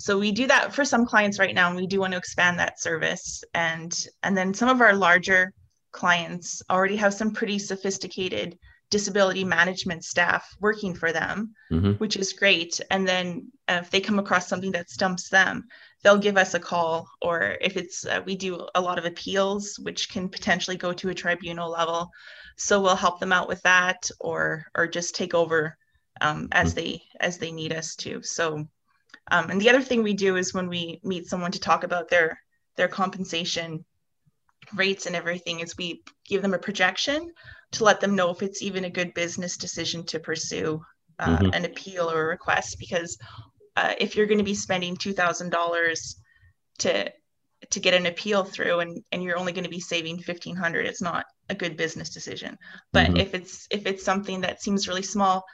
So 0.00 0.16
we 0.16 0.30
do 0.30 0.46
that 0.46 0.72
for 0.72 0.84
some 0.84 1.06
clients 1.06 1.40
right 1.40 1.56
now, 1.56 1.66
and 1.66 1.76
we 1.76 1.88
do 1.88 1.98
want 1.98 2.12
to 2.12 2.18
expand 2.18 2.56
that 2.60 2.80
service. 2.80 3.42
And 3.52 3.92
and 4.22 4.36
then 4.36 4.54
some 4.54 4.68
of 4.68 4.80
our 4.80 4.94
larger 4.94 5.52
clients 5.90 6.62
already 6.70 6.94
have 6.94 7.14
some 7.14 7.32
pretty 7.32 7.58
sophisticated 7.58 8.56
disability 8.90 9.44
management 9.44 10.04
staff 10.04 10.48
working 10.60 10.94
for 10.94 11.12
them, 11.12 11.54
mm-hmm. 11.70 11.92
which 11.92 12.16
is 12.16 12.32
great. 12.32 12.80
And 12.90 13.06
then 13.06 13.50
uh, 13.68 13.80
if 13.82 13.90
they 13.90 14.00
come 14.00 14.18
across 14.18 14.48
something 14.48 14.72
that 14.72 14.90
stumps 14.90 15.28
them, 15.28 15.64
they'll 16.02 16.18
give 16.18 16.36
us 16.36 16.54
a 16.54 16.60
call. 16.60 17.08
Or 17.20 17.56
if 17.60 17.76
it's, 17.76 18.06
uh, 18.06 18.22
we 18.24 18.36
do 18.36 18.66
a 18.74 18.80
lot 18.80 18.98
of 18.98 19.04
appeals, 19.04 19.78
which 19.82 20.08
can 20.10 20.28
potentially 20.28 20.76
go 20.76 20.92
to 20.92 21.10
a 21.10 21.14
tribunal 21.14 21.70
level. 21.70 22.10
So 22.58 22.80
we'll 22.80 22.96
help 22.96 23.20
them 23.20 23.32
out 23.32 23.48
with 23.48 23.62
that 23.62 24.10
or, 24.20 24.66
or 24.74 24.86
just 24.86 25.14
take 25.14 25.32
over 25.32 25.76
um, 26.20 26.48
as 26.52 26.74
they, 26.74 27.02
as 27.20 27.38
they 27.38 27.52
need 27.52 27.72
us 27.72 27.94
to. 27.96 28.22
So, 28.22 28.68
um, 29.30 29.50
and 29.50 29.60
the 29.60 29.70
other 29.70 29.82
thing 29.82 30.02
we 30.02 30.14
do 30.14 30.36
is 30.36 30.52
when 30.52 30.68
we 30.68 31.00
meet 31.04 31.26
someone 31.26 31.52
to 31.52 31.60
talk 31.60 31.84
about 31.84 32.08
their, 32.08 32.38
their 32.76 32.88
compensation 32.88 33.84
rates 34.74 35.06
and 35.06 35.16
everything 35.16 35.60
is 35.60 35.76
we 35.76 36.02
give 36.26 36.42
them 36.42 36.54
a 36.54 36.58
projection 36.58 37.30
to 37.72 37.84
let 37.84 38.00
them 38.00 38.16
know 38.16 38.30
if 38.30 38.42
it's 38.42 38.62
even 38.62 38.84
a 38.84 38.90
good 38.90 39.14
business 39.14 39.56
decision 39.56 40.04
to 40.06 40.18
pursue 40.18 40.82
uh, 41.18 41.38
mm-hmm. 41.38 41.52
an 41.52 41.64
appeal 41.64 42.10
or 42.10 42.22
a 42.22 42.26
request 42.26 42.76
because 42.78 43.18
uh, 43.76 43.94
if 43.98 44.16
you're 44.16 44.26
going 44.26 44.38
to 44.38 44.44
be 44.44 44.54
spending 44.54 44.96
$2000 44.96 46.14
to 46.78 47.12
to 47.70 47.80
get 47.80 47.92
an 47.92 48.06
appeal 48.06 48.44
through 48.44 48.78
and 48.78 49.02
and 49.10 49.22
you're 49.22 49.36
only 49.36 49.52
going 49.52 49.64
to 49.64 49.70
be 49.70 49.80
saving 49.80 50.14
1500 50.14 50.86
it's 50.86 51.02
not 51.02 51.24
a 51.48 51.54
good 51.54 51.76
business 51.76 52.10
decision. 52.10 52.58
But 52.92 53.08
mm-hmm. 53.08 53.16
if 53.18 53.34
it's 53.34 53.66
if 53.70 53.86
it's 53.86 54.04
something 54.04 54.42
that 54.42 54.62
seems 54.62 54.88
really 54.88 55.02
small 55.02 55.44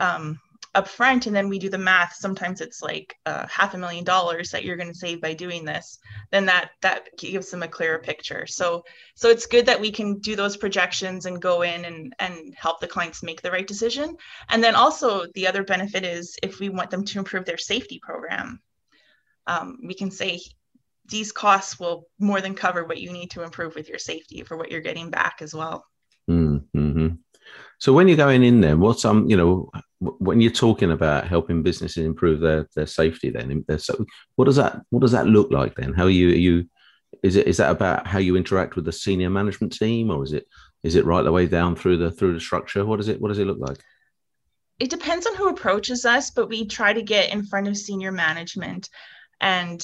um, 0.00 0.38
up 0.74 0.88
front 0.88 1.26
and 1.26 1.34
then 1.34 1.48
we 1.48 1.58
do 1.58 1.70
the 1.70 1.78
math 1.78 2.14
sometimes 2.14 2.60
it's 2.60 2.82
like 2.82 3.16
uh, 3.24 3.46
half 3.48 3.72
a 3.72 3.78
million 3.78 4.04
dollars 4.04 4.50
that 4.50 4.62
you're 4.62 4.76
going 4.76 4.92
to 4.92 4.98
save 4.98 5.22
by 5.22 5.32
doing 5.32 5.64
this 5.64 5.98
then 6.30 6.44
that 6.44 6.70
that 6.82 7.08
gives 7.16 7.50
them 7.50 7.62
a 7.62 7.68
clearer 7.68 7.98
picture. 7.98 8.46
So 8.46 8.84
so 9.14 9.30
it's 9.30 9.46
good 9.46 9.66
that 9.66 9.80
we 9.80 9.90
can 9.90 10.18
do 10.18 10.36
those 10.36 10.56
projections 10.56 11.26
and 11.26 11.40
go 11.40 11.62
in 11.62 11.84
and 11.84 12.14
and 12.18 12.54
help 12.54 12.80
the 12.80 12.88
clients 12.88 13.22
make 13.22 13.42
the 13.42 13.50
right 13.50 13.66
decision. 13.66 14.16
And 14.48 14.62
then 14.62 14.74
also 14.74 15.26
the 15.34 15.46
other 15.46 15.64
benefit 15.64 16.04
is 16.04 16.36
if 16.42 16.60
we 16.60 16.68
want 16.68 16.90
them 16.90 17.04
to 17.04 17.18
improve 17.18 17.44
their 17.44 17.58
safety 17.58 17.98
program 18.02 18.60
um, 19.46 19.78
we 19.84 19.94
can 19.94 20.10
say 20.10 20.40
these 21.08 21.32
costs 21.32 21.78
will 21.78 22.06
more 22.18 22.40
than 22.40 22.54
cover 22.54 22.84
what 22.84 22.98
you 22.98 23.12
need 23.12 23.30
to 23.30 23.42
improve 23.42 23.74
with 23.74 23.88
your 23.88 23.98
safety 23.98 24.42
for 24.42 24.56
what 24.56 24.70
you're 24.70 24.80
getting 24.80 25.10
back 25.10 25.36
as 25.40 25.54
well 25.54 25.84
mm-hmm. 26.28 27.08
So 27.78 27.92
when 27.92 28.08
you're 28.08 28.16
going 28.16 28.42
in 28.42 28.60
there, 28.60 28.76
what's 28.76 29.04
um, 29.04 29.28
you 29.28 29.36
know, 29.36 29.70
when 30.00 30.40
you're 30.40 30.50
talking 30.50 30.92
about 30.92 31.28
helping 31.28 31.62
businesses 31.62 32.04
improve 32.04 32.40
their 32.40 32.68
their 32.74 32.86
safety, 32.86 33.30
then 33.30 33.64
so 33.78 34.04
what 34.36 34.46
does 34.46 34.56
that 34.56 34.80
what 34.90 35.00
does 35.00 35.12
that 35.12 35.26
look 35.26 35.50
like 35.50 35.74
then? 35.74 35.92
How 35.92 36.04
are 36.04 36.10
you 36.10 36.30
are 36.30 36.36
you 36.36 36.68
is 37.22 37.36
it 37.36 37.46
is 37.46 37.58
that 37.58 37.70
about 37.70 38.06
how 38.06 38.18
you 38.18 38.36
interact 38.36 38.76
with 38.76 38.84
the 38.84 38.92
senior 38.92 39.30
management 39.30 39.72
team, 39.74 40.10
or 40.10 40.24
is 40.24 40.32
it 40.32 40.46
is 40.82 40.94
it 40.94 41.04
right 41.04 41.22
the 41.22 41.32
way 41.32 41.46
down 41.46 41.76
through 41.76 41.98
the 41.98 42.10
through 42.10 42.34
the 42.34 42.40
structure? 42.40 42.84
What 42.84 42.96
does 42.96 43.08
it 43.08 43.20
what 43.20 43.28
does 43.28 43.38
it 43.38 43.46
look 43.46 43.58
like? 43.58 43.78
It 44.78 44.90
depends 44.90 45.26
on 45.26 45.34
who 45.36 45.48
approaches 45.48 46.04
us, 46.04 46.30
but 46.30 46.48
we 46.48 46.66
try 46.66 46.92
to 46.92 47.02
get 47.02 47.32
in 47.32 47.44
front 47.44 47.68
of 47.68 47.76
senior 47.76 48.12
management. 48.12 48.88
And 49.40 49.82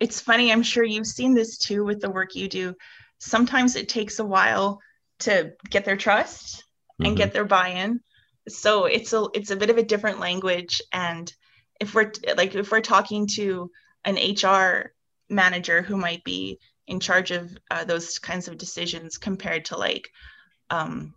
it's 0.00 0.20
funny, 0.20 0.52
I'm 0.52 0.62
sure 0.62 0.84
you've 0.84 1.06
seen 1.06 1.34
this 1.34 1.58
too 1.58 1.84
with 1.84 2.00
the 2.00 2.10
work 2.10 2.34
you 2.34 2.48
do. 2.48 2.74
Sometimes 3.18 3.76
it 3.76 3.88
takes 3.88 4.18
a 4.18 4.24
while 4.24 4.80
to 5.20 5.52
get 5.70 5.84
their 5.84 5.96
trust 5.96 6.64
and 6.98 7.08
mm-hmm. 7.08 7.16
get 7.16 7.32
their 7.32 7.44
buy-in. 7.44 8.00
So 8.48 8.84
it's 8.86 9.12
a 9.12 9.26
it's 9.34 9.50
a 9.50 9.56
bit 9.56 9.70
of 9.70 9.78
a 9.78 9.82
different 9.82 10.20
language. 10.20 10.80
And 10.92 11.32
if 11.80 11.94
we're 11.94 12.12
like 12.36 12.54
if 12.54 12.70
we're 12.70 12.80
talking 12.80 13.26
to 13.34 13.70
an 14.04 14.16
HR 14.16 14.92
manager 15.28 15.82
who 15.82 15.96
might 15.96 16.24
be 16.24 16.58
in 16.86 17.00
charge 17.00 17.30
of 17.30 17.56
uh, 17.70 17.84
those 17.84 18.18
kinds 18.18 18.48
of 18.48 18.56
decisions 18.56 19.18
compared 19.18 19.66
to 19.66 19.76
like 19.76 20.08
um, 20.70 21.14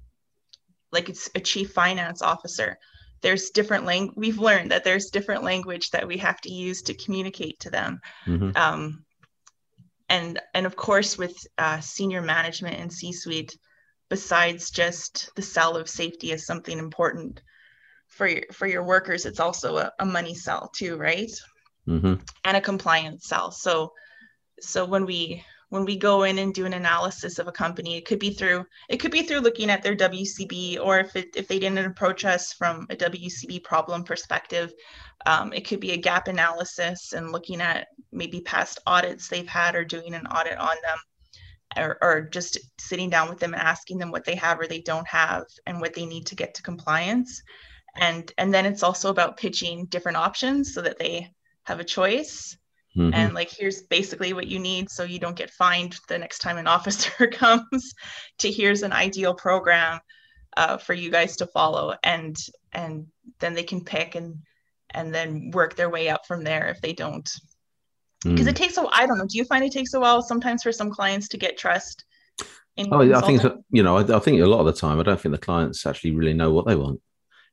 like 0.92 1.10
it's 1.10 1.30
a 1.36 1.40
chief 1.40 1.72
finance 1.72 2.22
officer 2.22 2.78
there's 3.22 3.52
different 3.52 3.86
language 3.86 4.16
we've 4.18 4.40
learned 4.40 4.72
that 4.72 4.84
there's 4.84 5.10
different 5.10 5.44
language 5.44 5.90
that 5.92 6.08
we 6.08 6.18
have 6.18 6.40
to 6.42 6.52
use 6.52 6.82
to 6.82 6.94
communicate 6.94 7.60
to 7.60 7.70
them 7.70 8.00
mm-hmm. 8.26 8.52
um, 8.56 9.04
and 10.10 10.40
and 10.54 10.66
of 10.66 10.76
course 10.76 11.18
with 11.18 11.36
uh, 11.58 11.80
senior 11.80 12.22
management 12.22 12.80
and 12.80 12.92
c-suite 12.92 13.58
besides 14.10 14.72
just 14.72 15.32
the 15.36 15.42
sell 15.42 15.78
of 15.78 15.90
safety 15.90 16.32
as 16.34 16.46
something 16.46 16.78
important 16.78 17.42
for 18.08 18.28
your 18.28 18.44
for 18.52 18.68
your 18.68 18.84
workers 18.84 19.26
it's 19.26 19.40
also 19.40 19.78
a, 19.78 19.92
a 20.00 20.06
money 20.06 20.36
sell 20.36 20.70
too 20.76 20.98
right 20.98 21.32
mm-hmm. 21.88 22.16
and 22.44 22.58
a 22.58 22.62
compliance 22.62 23.28
sell 23.28 23.52
so 23.52 23.94
so 24.60 24.86
when 24.86 25.06
we 25.06 25.44
when 25.72 25.86
we 25.86 25.96
go 25.96 26.24
in 26.24 26.38
and 26.38 26.54
do 26.54 26.66
an 26.66 26.74
analysis 26.74 27.40
of 27.40 27.48
a 27.48 27.52
company 27.52 27.98
it 27.98 28.06
could 28.06 28.20
be 28.20 28.34
through 28.34 28.66
it 28.90 28.98
could 28.98 29.12
be 29.12 29.24
through 29.24 29.40
looking 29.40 29.70
at 29.70 29.82
their 29.82 29.96
wcb 29.96 30.80
or 30.80 31.00
if 31.00 31.16
it, 31.16 31.30
if 31.36 31.48
they 31.48 31.60
didn't 31.60 31.86
approach 31.86 32.26
us 32.26 32.54
from 32.54 32.86
a 32.90 32.96
wcb 32.96 33.64
problem 33.64 34.04
perspective 34.04 34.74
um, 35.26 35.54
it 35.54 35.68
could 35.68 35.80
be 35.80 35.92
a 35.92 35.98
gap 35.98 36.28
analysis 36.28 37.14
and 37.14 37.32
looking 37.32 37.62
at 37.62 37.88
maybe 38.12 38.42
past 38.42 38.80
audits 38.86 39.28
they've 39.28 39.48
had 39.48 39.76
or 39.76 39.86
doing 39.86 40.14
an 40.14 40.28
audit 40.28 40.58
on 40.58 40.76
them 40.84 40.98
or, 41.78 41.98
or 42.02 42.22
just 42.22 42.58
sitting 42.80 43.10
down 43.10 43.30
with 43.30 43.40
them 43.40 43.54
and 43.54 43.62
asking 43.62 43.98
them 43.98 44.12
what 44.12 44.26
they 44.26 44.36
have 44.36 44.60
or 44.60 44.68
they 44.68 44.82
don't 44.82 45.08
have 45.08 45.44
and 45.66 45.80
what 45.80 45.94
they 45.94 46.06
need 46.06 46.26
to 46.26 46.36
get 46.36 46.54
to 46.56 46.62
compliance. 46.64 47.42
And 47.96 48.32
and 48.38 48.54
then 48.54 48.66
it's 48.66 48.84
also 48.84 49.10
about 49.10 49.38
pitching 49.38 49.86
different 49.86 50.18
options 50.18 50.74
so 50.74 50.82
that 50.82 51.00
they 51.00 51.32
have 51.64 51.80
a 51.80 51.86
choice 51.86 52.58
Mm-hmm. 52.98 53.14
And 53.14 53.34
like, 53.34 53.50
here's 53.50 53.84
basically 53.84 54.34
what 54.34 54.48
you 54.48 54.60
need 54.60 54.90
so 54.90 55.04
you 55.04 55.20
don't 55.20 55.36
get 55.36 55.50
fined 55.50 55.98
the 56.08 56.18
next 56.18 56.40
time 56.40 56.58
an 56.58 56.68
officer 56.78 57.28
comes. 57.28 57.94
To 58.40 58.52
here's 58.52 58.84
an 58.84 58.94
ideal 58.94 59.34
program 59.34 60.00
uh, 60.58 60.78
for 60.78 60.94
you 60.94 61.10
guys 61.10 61.38
to 61.38 61.48
follow, 61.48 61.96
and 62.04 62.36
and 62.74 63.08
then 63.40 63.54
they 63.54 63.64
can 63.64 63.84
pick 63.84 64.16
and 64.16 64.40
and 64.94 65.14
then 65.14 65.52
work 65.52 65.76
their 65.76 65.90
way 65.90 66.10
up 66.10 66.26
from 66.26 66.44
there 66.44 66.68
if 66.68 66.82
they 66.82 66.94
don't. 66.94 67.30
Because 68.24 68.46
mm. 68.46 68.50
it 68.50 68.56
takes 68.56 68.78
a 68.78 68.86
I 68.92 69.06
don't 69.06 69.18
know. 69.18 69.28
Do 69.28 69.38
you 69.38 69.46
find 69.46 69.64
it 69.64 69.72
takes 69.72 69.94
a 69.94 70.00
while 70.00 70.22
sometimes 70.22 70.64
for 70.64 70.72
some 70.72 70.92
clients 70.92 71.30
to 71.30 71.38
get 71.38 71.58
trust? 71.58 72.04
oh, 72.78 73.14
I 73.14 73.22
think 73.22 73.42
you 73.70 73.84
know. 73.84 73.98
I, 73.98 74.18
I 74.18 74.20
think 74.20 74.42
a 74.42 74.46
lot 74.46 74.60
of 74.60 74.66
the 74.66 74.74
time, 74.74 75.00
I 75.00 75.04
don't 75.04 75.20
think 75.20 75.34
the 75.34 75.42
clients 75.42 75.86
actually 75.86 76.12
really 76.12 76.34
know 76.34 76.52
what 76.52 76.68
they 76.68 76.76
want 76.76 77.00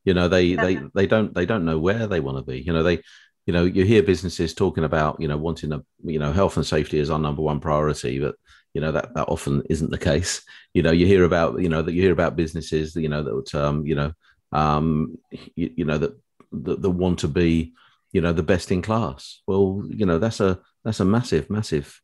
you 0.05 0.15
know 0.15 0.29
they 0.29 0.45
yeah. 0.45 0.63
they 0.63 0.81
they 0.95 1.07
don't 1.07 1.35
they 1.35 1.45
don't 1.45 1.65
know 1.67 1.79
where 1.79 2.07
they 2.07 2.21
want 2.21 2.39
to 2.39 2.43
be 2.43 2.61
you 2.61 2.73
know 2.73 2.83
they 2.83 3.03
you 3.49 3.55
know 3.55 3.65
you 3.65 3.83
hear 3.83 4.03
businesses 4.03 4.53
talking 4.53 4.85
about 4.85 5.19
you 5.19 5.27
know 5.27 5.39
wanting 5.39 5.73
a 5.73 5.83
you 6.05 6.19
know 6.19 6.33
health 6.33 6.59
and 6.59 6.67
safety 6.67 7.01
as 7.01 7.09
our 7.09 7.19
number 7.19 7.41
one 7.41 7.61
priority 7.61 8.21
but 8.21 8.35
you 8.75 8.81
know 8.83 8.93
that 8.93 9.15
that 9.15 9.27
often 9.27 9.63
isn't 9.71 9.91
the 9.91 9.97
case 9.97 10.43
you 10.75 10.83
know 10.83 10.91
you 10.91 11.07
hear 11.07 11.25
about 11.25 11.59
you 11.59 11.71
know 11.71 11.81
that 11.81 11.95
you 11.95 12.03
hear 12.03 12.13
about 12.13 12.37
businesses 12.37 12.93
that 12.93 13.01
you 13.01 13.09
know 13.09 13.23
that 13.23 13.55
um 13.55 13.87
you 13.87 13.95
know 13.95 14.13
um 14.53 15.17
you, 15.57 15.73
you 15.77 15.85
know 15.87 15.97
that, 15.97 16.15
that 16.53 16.83
that 16.83 16.91
want 16.91 17.21
to 17.21 17.27
be 17.27 17.73
you 18.13 18.21
know 18.21 18.35
the 18.35 18.43
best 18.43 18.71
in 18.71 18.83
class 18.83 19.41
well 19.47 19.83
you 19.89 20.05
know 20.05 20.19
that's 20.19 20.41
a 20.41 20.61
that's 20.85 21.01
a 21.01 21.05
massive 21.07 21.49
massive 21.49 22.03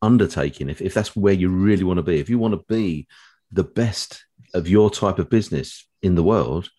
undertaking 0.00 0.70
if, 0.70 0.80
if 0.80 0.94
that's 0.94 1.14
where 1.14 1.34
you 1.34 1.50
really 1.50 1.84
want 1.84 1.98
to 1.98 2.02
be 2.02 2.18
if 2.18 2.30
you 2.30 2.38
want 2.38 2.54
to 2.54 2.74
be 2.74 3.06
the 3.52 3.64
best 3.64 4.24
of 4.54 4.66
your 4.66 4.88
type 4.88 5.18
of 5.18 5.28
business 5.28 5.86
in 6.02 6.14
the 6.14 6.22
world 6.22 6.70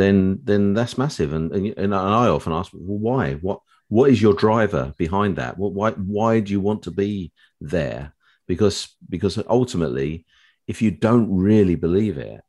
then 0.00 0.40
then 0.44 0.74
that's 0.74 0.98
massive. 0.98 1.32
And 1.32 1.52
and, 1.52 1.66
and 1.76 1.94
I 1.94 2.28
often 2.28 2.52
ask, 2.52 2.72
well, 2.72 2.98
why? 2.98 3.34
What 3.34 3.60
what 3.88 4.10
is 4.10 4.22
your 4.22 4.34
driver 4.34 4.94
behind 4.96 5.36
that? 5.36 5.58
What 5.58 5.72
why 5.72 5.90
why 5.92 6.40
do 6.40 6.52
you 6.52 6.60
want 6.60 6.84
to 6.84 6.90
be 6.90 7.32
there? 7.60 8.14
Because 8.46 8.96
because 9.08 9.38
ultimately, 9.48 10.26
if 10.66 10.80
you 10.82 10.90
don't 10.90 11.30
really 11.36 11.74
believe 11.74 12.18
it, 12.18 12.40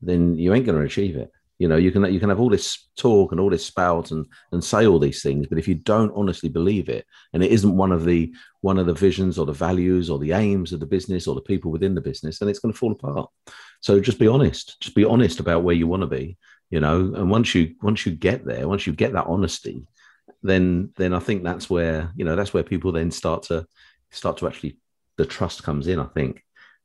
then 0.00 0.36
you 0.36 0.52
ain't 0.52 0.66
going 0.66 0.78
to 0.78 0.84
achieve 0.84 1.16
it. 1.16 1.30
You 1.58 1.68
know, 1.68 1.76
you 1.76 1.92
can 1.92 2.12
you 2.12 2.18
can 2.18 2.28
have 2.28 2.40
all 2.40 2.50
this 2.50 2.88
talk 2.96 3.30
and 3.30 3.40
all 3.40 3.48
this 3.48 3.64
spout 3.64 4.10
and 4.10 4.26
and 4.50 4.64
say 4.64 4.84
all 4.84 4.98
these 4.98 5.22
things, 5.22 5.46
but 5.46 5.58
if 5.58 5.68
you 5.68 5.76
don't 5.76 6.12
honestly 6.16 6.48
believe 6.48 6.88
it, 6.88 7.06
and 7.32 7.44
it 7.44 7.52
isn't 7.52 7.76
one 7.76 7.92
of 7.92 8.04
the 8.04 8.34
one 8.62 8.78
of 8.78 8.86
the 8.86 8.94
visions 8.94 9.38
or 9.38 9.46
the 9.46 9.52
values 9.52 10.10
or 10.10 10.18
the 10.18 10.32
aims 10.32 10.72
of 10.72 10.80
the 10.80 10.86
business 10.86 11.28
or 11.28 11.36
the 11.36 11.40
people 11.40 11.70
within 11.70 11.94
the 11.94 12.00
business, 12.00 12.38
then 12.38 12.48
it's 12.48 12.58
going 12.58 12.72
to 12.72 12.78
fall 12.78 12.90
apart. 12.90 13.30
So 13.80 14.00
just 14.00 14.18
be 14.18 14.26
honest. 14.26 14.80
Just 14.80 14.96
be 14.96 15.04
honest 15.04 15.38
about 15.38 15.62
where 15.62 15.76
you 15.76 15.86
want 15.86 16.02
to 16.02 16.08
be, 16.08 16.36
you 16.72 16.80
know 16.80 17.12
and 17.14 17.30
once 17.30 17.54
you 17.54 17.74
once 17.82 18.04
you 18.04 18.12
get 18.12 18.44
there 18.44 18.66
once 18.66 18.86
you 18.86 18.92
get 18.92 19.12
that 19.12 19.26
honesty 19.26 19.86
then 20.42 20.90
then 20.96 21.14
i 21.14 21.20
think 21.20 21.44
that's 21.44 21.70
where 21.70 22.10
you 22.16 22.24
know 22.24 22.34
that's 22.34 22.52
where 22.52 22.64
people 22.64 22.90
then 22.90 23.10
start 23.10 23.44
to 23.44 23.64
start 24.10 24.36
to 24.38 24.48
actually 24.48 24.76
the 25.18 25.24
trust 25.24 25.62
comes 25.62 25.86
in 25.86 26.00
i 26.00 26.06
think 26.06 26.42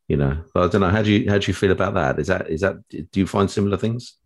you 0.08 0.18
know. 0.18 0.44
But 0.54 0.64
i 0.64 0.68
don't 0.68 0.82
know 0.82 0.90
how 0.90 1.02
do 1.02 1.12
you 1.12 1.30
how 1.30 1.38
do 1.38 1.48
you 1.48 1.54
feel 1.54 1.72
about 1.72 1.94
that? 1.96 2.20
Is 2.20 2.28
that 2.28 2.50
is 2.50 2.62
that 2.62 2.76
do 2.90 3.20
you 3.20 3.28
find 3.28 3.50
similar 3.50 3.78
things? 3.78 4.18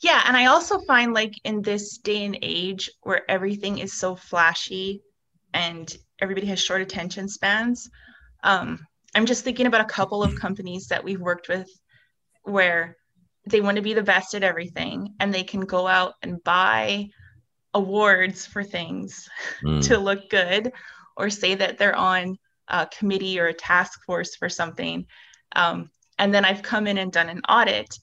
Yeah 0.00 0.22
and 0.26 0.36
i 0.36 0.46
also 0.46 0.80
find 0.80 1.14
like 1.14 1.34
in 1.44 1.62
this 1.62 1.98
day 1.98 2.24
and 2.24 2.38
age 2.42 2.90
where 3.02 3.30
everything 3.30 3.78
is 3.78 3.92
so 3.92 4.16
flashy 4.16 5.02
and 5.54 5.96
everybody 6.20 6.46
has 6.48 6.60
short 6.60 6.82
attention 6.82 7.28
spans 7.28 7.88
um, 8.42 8.84
i'm 9.14 9.26
just 9.26 9.44
thinking 9.44 9.66
about 9.66 9.80
a 9.80 9.94
couple 9.96 10.24
of 10.24 10.34
companies 10.34 10.88
that 10.88 11.04
we've 11.04 11.20
worked 11.20 11.48
with 11.48 11.68
where 12.42 12.96
they 13.46 13.60
want 13.60 13.76
to 13.76 13.82
be 13.82 13.94
the 13.94 14.02
best 14.02 14.34
at 14.34 14.42
everything 14.42 15.14
and 15.20 15.32
they 15.32 15.42
can 15.42 15.60
go 15.60 15.86
out 15.86 16.14
and 16.22 16.42
buy 16.44 17.08
awards 17.74 18.46
for 18.46 18.62
things 18.62 19.28
mm. 19.64 19.82
to 19.86 19.98
look 19.98 20.28
good 20.30 20.72
or 21.16 21.30
say 21.30 21.54
that 21.54 21.78
they're 21.78 21.96
on 21.96 22.36
a 22.68 22.86
committee 22.86 23.38
or 23.38 23.46
a 23.46 23.54
task 23.54 24.04
force 24.04 24.36
for 24.36 24.48
something 24.48 25.06
um, 25.56 25.90
and 26.18 26.32
then 26.32 26.44
i've 26.44 26.62
come 26.62 26.86
in 26.86 26.98
and 26.98 27.12
done 27.12 27.28
an 27.28 27.40
audit 27.48 27.98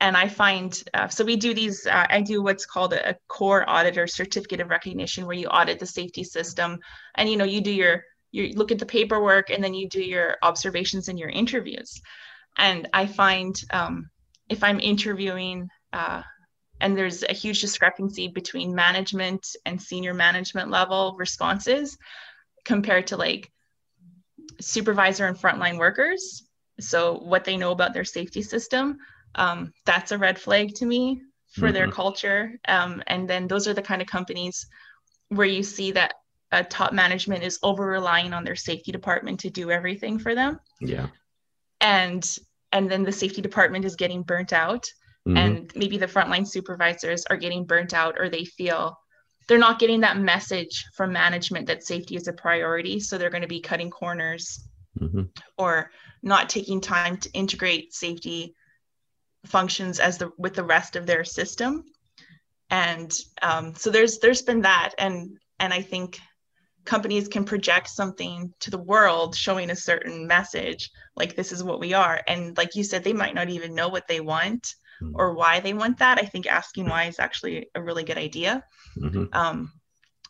and 0.00 0.16
i 0.16 0.28
find 0.28 0.82
uh, 0.94 1.08
so 1.08 1.24
we 1.24 1.36
do 1.36 1.54
these 1.54 1.86
uh, 1.86 2.06
i 2.10 2.20
do 2.20 2.42
what's 2.42 2.66
called 2.66 2.92
a, 2.92 3.10
a 3.10 3.16
COR 3.28 3.68
audit 3.68 3.96
or 3.96 4.06
certificate 4.06 4.60
of 4.60 4.68
recognition 4.68 5.26
where 5.26 5.36
you 5.36 5.46
audit 5.46 5.78
the 5.78 5.86
safety 5.86 6.24
system 6.24 6.78
and 7.14 7.30
you 7.30 7.36
know 7.36 7.44
you 7.44 7.60
do 7.60 7.72
your 7.72 8.04
you 8.32 8.52
look 8.54 8.70
at 8.70 8.78
the 8.78 8.86
paperwork 8.86 9.50
and 9.50 9.62
then 9.62 9.74
you 9.74 9.88
do 9.88 10.02
your 10.02 10.36
observations 10.42 11.08
and 11.08 11.18
your 11.18 11.30
interviews 11.30 12.00
and 12.58 12.88
i 12.92 13.06
find 13.06 13.62
um, 13.72 14.10
if 14.52 14.62
I'm 14.62 14.78
interviewing 14.78 15.68
uh, 15.92 16.22
and 16.80 16.96
there's 16.96 17.22
a 17.22 17.32
huge 17.32 17.60
discrepancy 17.60 18.28
between 18.28 18.74
management 18.74 19.46
and 19.64 19.80
senior 19.80 20.12
management 20.12 20.68
level 20.68 21.16
responses 21.18 21.96
compared 22.64 23.06
to 23.08 23.16
like 23.16 23.50
supervisor 24.60 25.26
and 25.26 25.38
frontline 25.38 25.78
workers. 25.78 26.42
So 26.80 27.18
what 27.18 27.44
they 27.44 27.56
know 27.56 27.70
about 27.70 27.94
their 27.94 28.04
safety 28.04 28.42
system, 28.42 28.98
um, 29.36 29.72
that's 29.86 30.12
a 30.12 30.18
red 30.18 30.38
flag 30.38 30.74
to 30.76 30.86
me 30.86 31.22
for 31.52 31.66
mm-hmm. 31.66 31.74
their 31.74 31.90
culture. 31.90 32.58
Um, 32.68 33.02
and 33.06 33.28
then 33.28 33.46
those 33.46 33.66
are 33.68 33.74
the 33.74 33.82
kind 33.82 34.02
of 34.02 34.08
companies 34.08 34.66
where 35.28 35.46
you 35.46 35.62
see 35.62 35.92
that 35.92 36.14
uh, 36.50 36.64
top 36.68 36.92
management 36.92 37.42
is 37.42 37.58
over 37.62 37.86
relying 37.86 38.34
on 38.34 38.44
their 38.44 38.56
safety 38.56 38.92
department 38.92 39.40
to 39.40 39.50
do 39.50 39.70
everything 39.70 40.18
for 40.18 40.34
them. 40.34 40.60
Yeah. 40.80 41.06
And 41.80 42.22
and 42.72 42.90
then 42.90 43.04
the 43.04 43.12
safety 43.12 43.40
department 43.40 43.84
is 43.84 43.96
getting 43.96 44.22
burnt 44.22 44.52
out 44.52 44.86
mm-hmm. 45.26 45.36
and 45.36 45.72
maybe 45.76 45.98
the 45.98 46.06
frontline 46.06 46.46
supervisors 46.46 47.24
are 47.26 47.36
getting 47.36 47.64
burnt 47.64 47.94
out 47.94 48.16
or 48.18 48.28
they 48.28 48.44
feel 48.44 48.98
they're 49.48 49.58
not 49.58 49.78
getting 49.78 50.00
that 50.00 50.18
message 50.18 50.86
from 50.94 51.12
management 51.12 51.66
that 51.66 51.84
safety 51.84 52.16
is 52.16 52.28
a 52.28 52.32
priority 52.32 53.00
so 53.00 53.18
they're 53.18 53.30
going 53.30 53.42
to 53.42 53.48
be 53.48 53.60
cutting 53.60 53.90
corners 53.90 54.68
mm-hmm. 54.98 55.22
or 55.58 55.90
not 56.22 56.48
taking 56.48 56.80
time 56.80 57.16
to 57.16 57.30
integrate 57.32 57.92
safety 57.92 58.54
functions 59.46 59.98
as 59.98 60.18
the 60.18 60.30
with 60.38 60.54
the 60.54 60.64
rest 60.64 60.96
of 60.96 61.06
their 61.06 61.24
system 61.24 61.84
and 62.70 63.12
um, 63.42 63.74
so 63.74 63.90
there's 63.90 64.18
there's 64.18 64.42
been 64.42 64.62
that 64.62 64.92
and 64.98 65.36
and 65.58 65.72
i 65.72 65.82
think 65.82 66.18
companies 66.84 67.28
can 67.28 67.44
project 67.44 67.88
something 67.88 68.52
to 68.60 68.70
the 68.70 68.78
world 68.78 69.36
showing 69.36 69.70
a 69.70 69.76
certain 69.76 70.26
message 70.26 70.90
like 71.16 71.36
this 71.36 71.52
is 71.52 71.62
what 71.62 71.78
we 71.78 71.92
are 71.94 72.20
and 72.26 72.56
like 72.56 72.74
you 72.74 72.82
said 72.82 73.04
they 73.04 73.12
might 73.12 73.34
not 73.34 73.48
even 73.48 73.74
know 73.74 73.88
what 73.88 74.08
they 74.08 74.20
want 74.20 74.74
mm-hmm. 75.02 75.14
or 75.16 75.34
why 75.34 75.60
they 75.60 75.74
want 75.74 75.98
that. 75.98 76.18
I 76.18 76.24
think 76.24 76.46
asking 76.46 76.88
why 76.88 77.04
is 77.04 77.18
actually 77.18 77.68
a 77.74 77.82
really 77.82 78.04
good 78.04 78.18
idea. 78.18 78.64
Mm-hmm. 78.96 79.24
Um, 79.32 79.72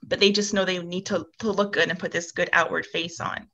but 0.02 0.18
they 0.18 0.32
just 0.32 0.52
know 0.52 0.64
they 0.64 0.82
need 0.82 1.06
to, 1.06 1.26
to 1.38 1.52
look 1.52 1.72
good 1.72 1.88
and 1.88 1.98
put 1.98 2.12
this 2.12 2.32
good 2.32 2.50
outward 2.52 2.86
face 2.86 3.20
on. 3.20 3.48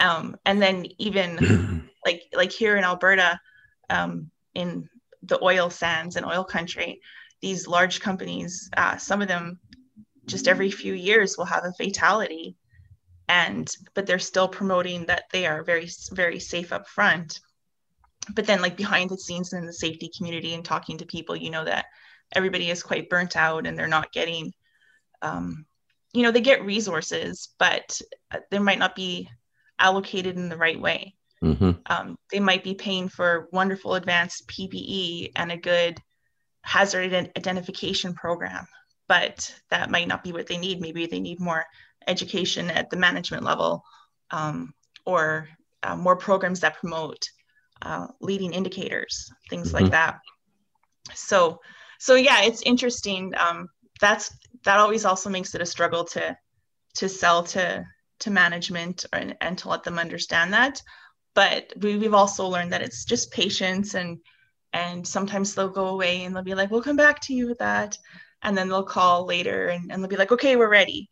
Um, 0.00 0.36
and 0.44 0.60
then 0.60 0.86
even 0.98 1.90
like 2.06 2.22
like 2.34 2.52
here 2.52 2.76
in 2.76 2.84
Alberta, 2.84 3.40
um, 3.90 4.30
in 4.54 4.88
the 5.22 5.42
oil 5.42 5.70
sands 5.70 6.16
and 6.16 6.26
oil 6.26 6.44
country, 6.44 7.00
these 7.40 7.66
large 7.66 8.00
companies, 8.00 8.70
uh, 8.76 8.96
some 8.96 9.22
of 9.22 9.28
them 9.28 9.58
just 10.26 10.48
every 10.48 10.70
few 10.70 10.94
years 10.94 11.36
will 11.36 11.44
have 11.44 11.64
a 11.64 11.72
fatality. 11.72 12.56
And 13.28 13.68
but 13.94 14.06
they're 14.06 14.18
still 14.18 14.48
promoting 14.48 15.06
that 15.06 15.24
they 15.32 15.46
are 15.46 15.62
very 15.62 15.88
very 16.12 16.38
safe 16.38 16.72
up 16.72 16.88
front. 16.88 17.40
But 18.34 18.46
then 18.46 18.62
like 18.62 18.76
behind 18.76 19.10
the 19.10 19.18
scenes 19.18 19.52
in 19.52 19.66
the 19.66 19.72
safety 19.72 20.10
community 20.16 20.54
and 20.54 20.64
talking 20.64 20.98
to 20.98 21.06
people 21.06 21.34
you 21.34 21.50
know 21.50 21.64
that 21.64 21.86
everybody 22.34 22.70
is 22.70 22.82
quite 22.82 23.08
burnt 23.08 23.36
out 23.36 23.66
and 23.66 23.78
they're 23.78 23.88
not 23.88 24.12
getting 24.12 24.52
um, 25.22 25.64
you 26.12 26.22
know 26.22 26.30
they 26.30 26.40
get 26.40 26.64
resources 26.64 27.48
but 27.58 28.00
uh, 28.30 28.38
they 28.50 28.58
might 28.58 28.78
not 28.78 28.94
be 28.94 29.28
allocated 29.78 30.36
in 30.36 30.48
the 30.48 30.56
right 30.56 30.80
way. 30.80 31.14
Mm-hmm. 31.42 31.72
um, 31.86 32.16
they 32.30 32.38
might 32.38 32.62
be 32.62 32.74
paying 32.74 33.08
for 33.08 33.48
wonderful 33.50 33.96
advanced 33.96 34.46
ppe 34.46 35.32
and 35.34 35.50
a 35.50 35.56
good 35.56 35.98
hazard 36.62 37.12
identification 37.36 38.14
program 38.14 38.64
but 39.08 39.54
that 39.70 39.90
might 39.90 40.08
not 40.08 40.24
be 40.24 40.32
what 40.32 40.46
they 40.46 40.58
need 40.58 40.80
maybe 40.80 41.06
they 41.06 41.20
need 41.20 41.40
more 41.40 41.64
education 42.06 42.70
at 42.70 42.90
the 42.90 42.96
management 42.96 43.42
level 43.42 43.84
um, 44.30 44.72
or 45.06 45.48
uh, 45.82 45.96
more 45.96 46.16
programs 46.16 46.60
that 46.60 46.78
promote 46.78 47.28
uh, 47.82 48.06
leading 48.20 48.52
indicators, 48.52 49.30
things 49.50 49.72
mm-hmm. 49.72 49.84
like 49.84 49.90
that. 49.92 50.20
So, 51.14 51.60
so 51.98 52.14
yeah, 52.14 52.42
it's 52.42 52.62
interesting. 52.62 53.32
Um, 53.36 53.68
that's 54.00 54.34
that 54.64 54.78
always 54.78 55.04
also 55.04 55.30
makes 55.30 55.54
it 55.54 55.62
a 55.62 55.66
struggle 55.66 56.04
to 56.04 56.36
to 56.94 57.08
sell 57.08 57.42
to 57.42 57.84
to 58.20 58.30
management 58.30 59.04
and, 59.12 59.36
and 59.40 59.58
to 59.58 59.68
let 59.68 59.82
them 59.82 59.98
understand 59.98 60.52
that. 60.52 60.80
But 61.34 61.72
we, 61.80 61.96
we've 61.96 62.14
also 62.14 62.46
learned 62.46 62.72
that 62.72 62.82
it's 62.82 63.04
just 63.04 63.32
patience 63.32 63.94
and 63.94 64.18
and 64.72 65.06
sometimes 65.06 65.54
they'll 65.54 65.68
go 65.68 65.88
away 65.88 66.24
and 66.24 66.34
they'll 66.34 66.42
be 66.42 66.54
like, 66.54 66.70
we'll 66.70 66.82
come 66.82 66.96
back 66.96 67.20
to 67.22 67.34
you 67.34 67.46
with 67.46 67.58
that. 67.58 67.98
And 68.42 68.56
then 68.56 68.68
they'll 68.68 68.82
call 68.82 69.26
later 69.26 69.68
and, 69.68 69.92
and 69.92 70.02
they'll 70.02 70.10
be 70.10 70.16
like, 70.16 70.32
okay, 70.32 70.56
we're 70.56 70.68
ready. 70.68 71.08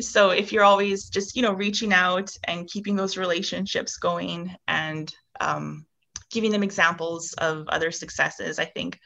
So 0.00 0.30
if 0.30 0.52
you're 0.52 0.64
always 0.64 1.08
just, 1.08 1.36
you 1.36 1.42
know, 1.42 1.52
reaching 1.52 1.92
out 1.92 2.30
and 2.44 2.68
keeping 2.68 2.96
those 2.96 3.16
relationships 3.16 3.96
going 3.96 4.54
and 4.66 5.12
um, 5.40 5.86
giving 6.30 6.50
them 6.50 6.64
examples 6.64 7.32
of 7.34 7.68
other 7.68 7.92
successes, 7.92 8.58
I 8.58 8.64
think 8.64 8.98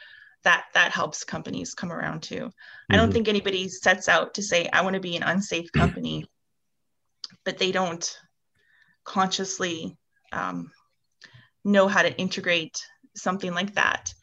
that 0.44 0.64
that 0.75 0.92
helps 0.92 1.25
companies 1.25 1.75
come 1.75 1.92
around 1.92 2.23
too. 2.23 2.37
Mm-hmm. 2.37 2.94
I 2.94 2.97
don't 2.97 3.06
mm-hmm. 3.06 3.12
think 3.12 3.28
anybody 3.28 3.68
sets 3.68 4.08
out 4.08 4.35
to 4.35 4.42
say, 4.42 4.68
I 4.73 4.82
want 4.82 4.94
to 4.94 5.00
be 5.00 5.16
an 5.16 5.23
unsafe 5.23 5.70
company, 5.73 6.26
but 7.44 7.58
they 7.58 7.70
don't 7.70 8.18
consciously 9.04 9.97
um, 10.32 10.70
know 11.64 11.88
how 11.88 12.02
to 12.02 12.16
integrate 12.16 12.78
something 13.14 13.52
like 13.52 13.75
that. 13.75 14.14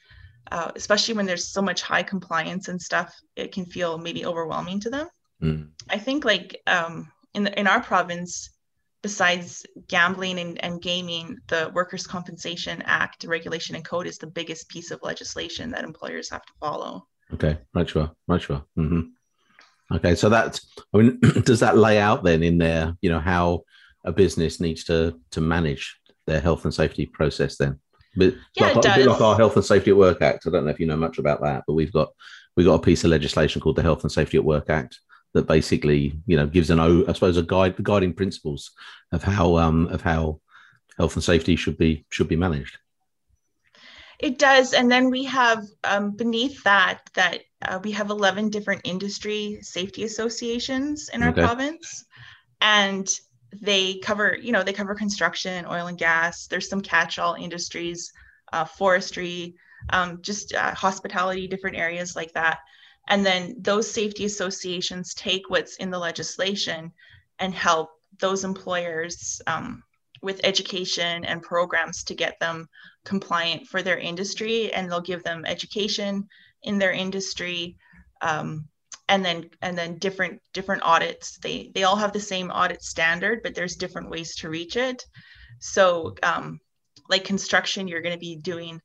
Uh, 0.52 0.72
especially 0.76 1.16
when 1.16 1.26
there's 1.26 1.48
so 1.48 1.62
much 1.62 1.82
high 1.82 2.04
compliance 2.04 2.68
and 2.68 2.82
stuff, 2.82 3.16
it 3.36 3.52
can 3.52 3.66
feel 3.66 3.98
maybe 3.98 4.26
overwhelming 4.26 4.80
to 4.80 4.90
them. 4.90 5.08
Mm. 5.42 5.70
I 5.90 5.98
think 5.98 6.24
like 6.26 6.62
um, 6.68 7.12
in 7.34 7.44
the, 7.44 7.60
in 7.60 7.68
our 7.68 7.82
province, 7.82 8.52
besides 9.02 9.66
gambling 9.88 10.40
and, 10.40 10.64
and 10.64 10.82
gaming, 10.82 11.38
the 11.48 11.72
Workers' 11.74 12.08
Compensation 12.08 12.82
Act 12.86 13.24
regulation 13.26 13.76
and 13.76 13.86
code 13.86 14.08
is 14.08 14.18
the 14.18 14.28
biggest 14.28 14.70
piece 14.70 14.92
of 14.92 15.00
legislation 15.04 15.70
that 15.72 15.84
employers 15.84 16.30
have 16.30 16.46
to 16.46 16.54
follow. 16.60 17.08
Okay, 17.34 17.58
right, 17.74 17.90
sure, 17.90 18.12
right, 18.28 18.42
sure. 18.42 18.64
Mm-hmm. 18.78 19.02
Okay, 19.96 20.16
so 20.16 20.30
that's 20.30 20.68
I 20.94 20.98
mean, 20.98 21.20
does 21.44 21.60
that 21.60 21.78
lay 21.78 22.00
out 22.00 22.24
then 22.24 22.42
in 22.42 22.58
there, 22.58 22.96
you 23.02 23.10
know, 23.10 23.20
how 23.20 23.64
a 24.04 24.12
business 24.12 24.60
needs 24.60 24.84
to 24.86 25.20
to 25.32 25.42
manage 25.42 26.00
their 26.26 26.40
health 26.40 26.64
and 26.66 26.74
safety 26.74 27.06
process 27.06 27.58
then? 27.58 27.80
But 28.16 28.36
yeah, 28.56 28.68
like, 28.68 28.78
it 28.78 28.84
does. 28.84 29.06
like 29.06 29.22
our 29.22 29.36
Health 29.36 29.56
and 29.56 29.66
Safety 29.66 29.92
at 29.92 29.98
Work 29.98 30.22
Act. 30.22 30.48
I 30.48 30.50
don't 30.50 30.66
know 30.66 30.72
if 30.72 30.80
you 30.80 30.88
know 30.88 30.98
much 30.98 31.18
about 31.18 31.42
that, 31.42 31.64
but 31.68 31.74
we've 31.74 31.92
got 31.92 32.10
we've 32.56 32.66
got 32.66 32.76
a 32.76 32.84
piece 32.84 33.04
of 33.04 33.12
legislation 33.12 33.62
called 33.62 33.76
the 33.76 33.84
Health 33.84 34.04
and 34.04 34.12
Safety 34.12 34.38
at 34.38 34.46
Work 34.46 34.70
Act 34.70 35.00
that 35.34 35.48
basically 35.48 36.18
you 36.26 36.38
know 36.38 36.48
gives 36.48 36.70
an 36.70 36.80
I 36.80 37.14
suppose 37.14 37.38
a 37.38 37.44
guide 37.44 37.76
the 37.78 37.84
guiding 37.84 38.14
principles 38.14 38.72
of 39.12 39.24
how 39.24 39.58
um 39.58 39.88
of 39.88 40.02
how 40.02 40.40
health 40.98 41.16
and 41.16 41.24
safety 41.24 41.56
should 41.56 41.78
be 41.78 42.06
should 42.10 42.30
be 42.30 42.36
managed. 42.36 42.78
It 44.18 44.40
does, 44.40 44.74
and 44.74 44.90
then 44.90 45.10
we 45.10 45.26
have 45.26 45.66
um, 45.84 46.12
beneath 46.12 46.64
that 46.64 47.02
that 47.16 47.42
uh, 47.62 47.80
we 47.84 47.92
have 47.92 48.10
eleven 48.10 48.50
different 48.50 48.82
industry 48.86 49.60
safety 49.62 50.04
associations 50.04 51.10
in 51.10 51.22
our 51.22 51.30
okay. 51.30 51.42
province, 51.42 52.06
and 52.62 53.08
they 53.62 53.96
cover 54.00 54.38
you 54.42 54.52
know 54.52 54.64
they 54.64 54.74
cover 54.74 54.96
construction, 54.96 55.66
oil 55.66 55.88
and 55.88 55.98
gas. 55.98 56.48
There's 56.48 56.70
some 56.70 56.82
catch-all 56.82 57.36
industries, 57.36 58.12
uh, 58.54 58.66
forestry, 58.66 59.56
um, 59.90 60.22
just 60.22 60.54
uh, 60.54 60.74
hospitality, 60.74 61.48
different 61.48 61.78
areas 61.78 62.16
like 62.16 62.34
that. 62.34 62.60
And 63.08 63.26
then 63.26 63.56
those 63.60 63.90
safety 63.90 64.26
associations 64.26 65.14
take 65.14 65.50
what's 65.50 65.76
in 65.78 65.92
the 65.92 66.00
legislation 66.00 66.92
and 67.40 67.54
help 67.54 67.92
those 68.20 68.44
employers 68.44 69.42
um, 69.48 69.84
with 70.22 70.42
education 70.44 71.24
and 71.26 71.42
programs 71.42 72.04
to 72.06 72.16
get 72.16 72.40
them 72.40 72.68
compliant 73.04 73.68
for 73.68 73.84
their 73.84 74.00
industry. 74.00 74.74
And 74.74 74.90
they'll 74.90 75.02
give 75.02 75.24
them 75.24 75.46
education 75.46 76.28
in 76.64 76.80
their 76.80 76.94
industry. 76.94 77.78
Um, 78.22 78.68
and 79.08 79.24
then 79.24 79.50
and 79.62 79.78
then 79.78 79.98
different 79.98 80.42
different 80.54 80.84
audits 80.84 81.38
they 81.40 81.72
they 81.76 81.84
all 81.84 81.96
have 81.96 82.14
the 82.14 82.20
same 82.20 82.50
audit 82.50 82.82
standard 82.82 83.42
but 83.44 83.56
there's 83.56 83.76
different 83.76 84.10
ways 84.10 84.36
to 84.36 84.50
reach 84.50 84.76
it 84.76 85.04
so 85.60 86.16
um, 86.24 86.60
like 87.10 87.24
construction 87.24 87.88
you're 87.88 88.02
going 88.02 88.16
to 88.16 88.20
be 88.20 88.36
doing 88.36 88.82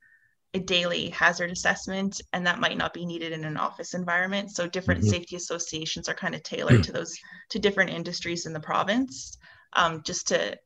a 0.52 0.58
daily 0.58 1.10
hazard 1.10 1.50
assessment 1.50 2.20
and 2.32 2.46
that 2.46 2.58
might 2.58 2.76
not 2.76 2.92
be 2.92 3.06
needed 3.06 3.32
in 3.32 3.44
an 3.44 3.56
office 3.56 3.94
environment 3.94 4.50
so 4.50 4.66
different 4.66 5.00
mm-hmm. 5.00 5.10
safety 5.10 5.36
associations 5.36 6.08
are 6.08 6.14
kind 6.14 6.34
of 6.34 6.42
tailored 6.42 6.82
to 6.82 6.92
those 6.92 7.16
to 7.48 7.58
different 7.58 7.90
industries 7.90 8.46
in 8.46 8.52
the 8.52 8.60
province 8.60 9.38
um, 9.74 10.02
just 10.04 10.28
to 10.28 10.56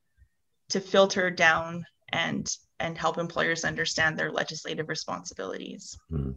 to 0.70 0.80
filter 0.80 1.30
down 1.30 1.84
and 2.12 2.56
and 2.80 2.98
help 2.98 3.18
employers 3.18 3.64
understand 3.64 4.18
their 4.18 4.32
legislative 4.32 4.88
responsibilities 4.88 5.96
mm. 6.10 6.34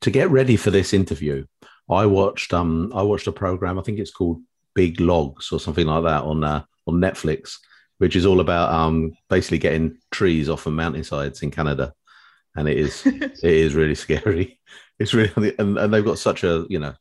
to 0.00 0.10
get 0.10 0.30
ready 0.30 0.56
for 0.56 0.70
this 0.70 0.94
interview 0.94 1.44
i 1.90 2.04
watched 2.06 2.52
um 2.52 2.92
i 2.94 3.02
watched 3.02 3.26
a 3.26 3.32
program 3.32 3.78
i 3.78 3.82
think 3.82 3.98
it's 3.98 4.10
called 4.10 4.40
big 4.74 5.00
logs 5.00 5.52
or 5.52 5.60
something 5.60 5.86
like 5.86 6.04
that 6.04 6.22
on 6.22 6.44
uh, 6.44 6.62
on 6.86 6.94
netflix 6.94 7.56
which 7.98 8.14
is 8.14 8.26
all 8.26 8.40
about 8.40 8.72
um 8.72 9.12
basically 9.30 9.58
getting 9.58 9.96
trees 10.10 10.48
off 10.48 10.66
of 10.66 10.72
mountainsides 10.72 11.42
in 11.42 11.50
canada 11.50 11.92
and 12.56 12.68
it 12.68 12.78
is 12.78 13.06
it 13.06 13.38
is 13.42 13.74
really 13.74 13.94
scary. 13.94 14.58
It's 14.98 15.12
really 15.12 15.54
and, 15.58 15.76
and 15.76 15.92
they've 15.92 16.02
got 16.02 16.18
such 16.18 16.42
a 16.42 16.64
you 16.70 16.78
know, 16.78 16.94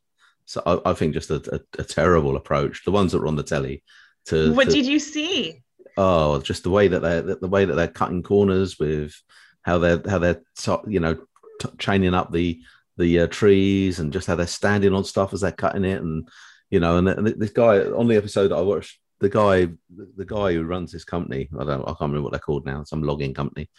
so 0.43 0.61
I, 0.65 0.91
I 0.91 0.93
think 0.93 1.13
just 1.13 1.29
a, 1.29 1.35
a, 1.55 1.81
a, 1.81 1.85
terrible 1.85 2.35
approach. 2.35 2.83
The 2.83 2.91
ones 2.91 3.13
that 3.13 3.19
were 3.19 3.27
on 3.27 3.37
the 3.37 3.41
telly. 3.43 3.85
To 4.25 4.53
what 4.53 4.65
to, 4.65 4.73
did 4.73 4.85
you 4.85 4.99
see? 4.99 5.63
Oh, 5.95 6.41
just 6.41 6.63
the 6.63 6.69
way 6.69 6.89
that 6.89 7.01
they're 7.01 7.21
the 7.21 7.47
way 7.47 7.63
that 7.63 7.73
they're 7.75 7.87
cutting 7.87 8.21
corners 8.21 8.77
with 8.77 9.13
how 9.61 9.77
they're 9.77 10.01
how 10.09 10.17
they're 10.17 10.41
you 10.85 10.99
know 10.99 11.15
t- 11.61 11.69
chaining 11.77 12.13
up 12.13 12.33
the 12.33 12.61
the 12.97 13.21
uh, 13.21 13.27
trees 13.27 13.99
and 13.99 14.13
just 14.13 14.27
how 14.27 14.35
they're 14.35 14.47
standing 14.47 14.93
on 14.93 15.03
stuff 15.03 15.33
as 15.33 15.41
they're 15.41 15.51
cutting 15.51 15.85
it 15.85 16.01
and 16.01 16.27
you 16.69 16.79
know 16.79 16.97
and, 16.97 17.07
and 17.07 17.27
this 17.27 17.51
guy 17.51 17.79
on 17.79 18.07
the 18.07 18.15
episode 18.15 18.51
I 18.51 18.61
watched 18.61 18.99
the 19.19 19.29
guy 19.29 19.67
the 19.89 20.25
guy 20.25 20.53
who 20.53 20.63
runs 20.63 20.91
this 20.91 21.03
company 21.03 21.49
I 21.59 21.63
don't 21.63 21.81
I 21.81 21.87
can't 21.87 22.01
remember 22.01 22.23
what 22.23 22.31
they're 22.31 22.39
called 22.39 22.65
now 22.65 22.83
some 22.83 23.03
logging 23.03 23.33
company 23.33 23.69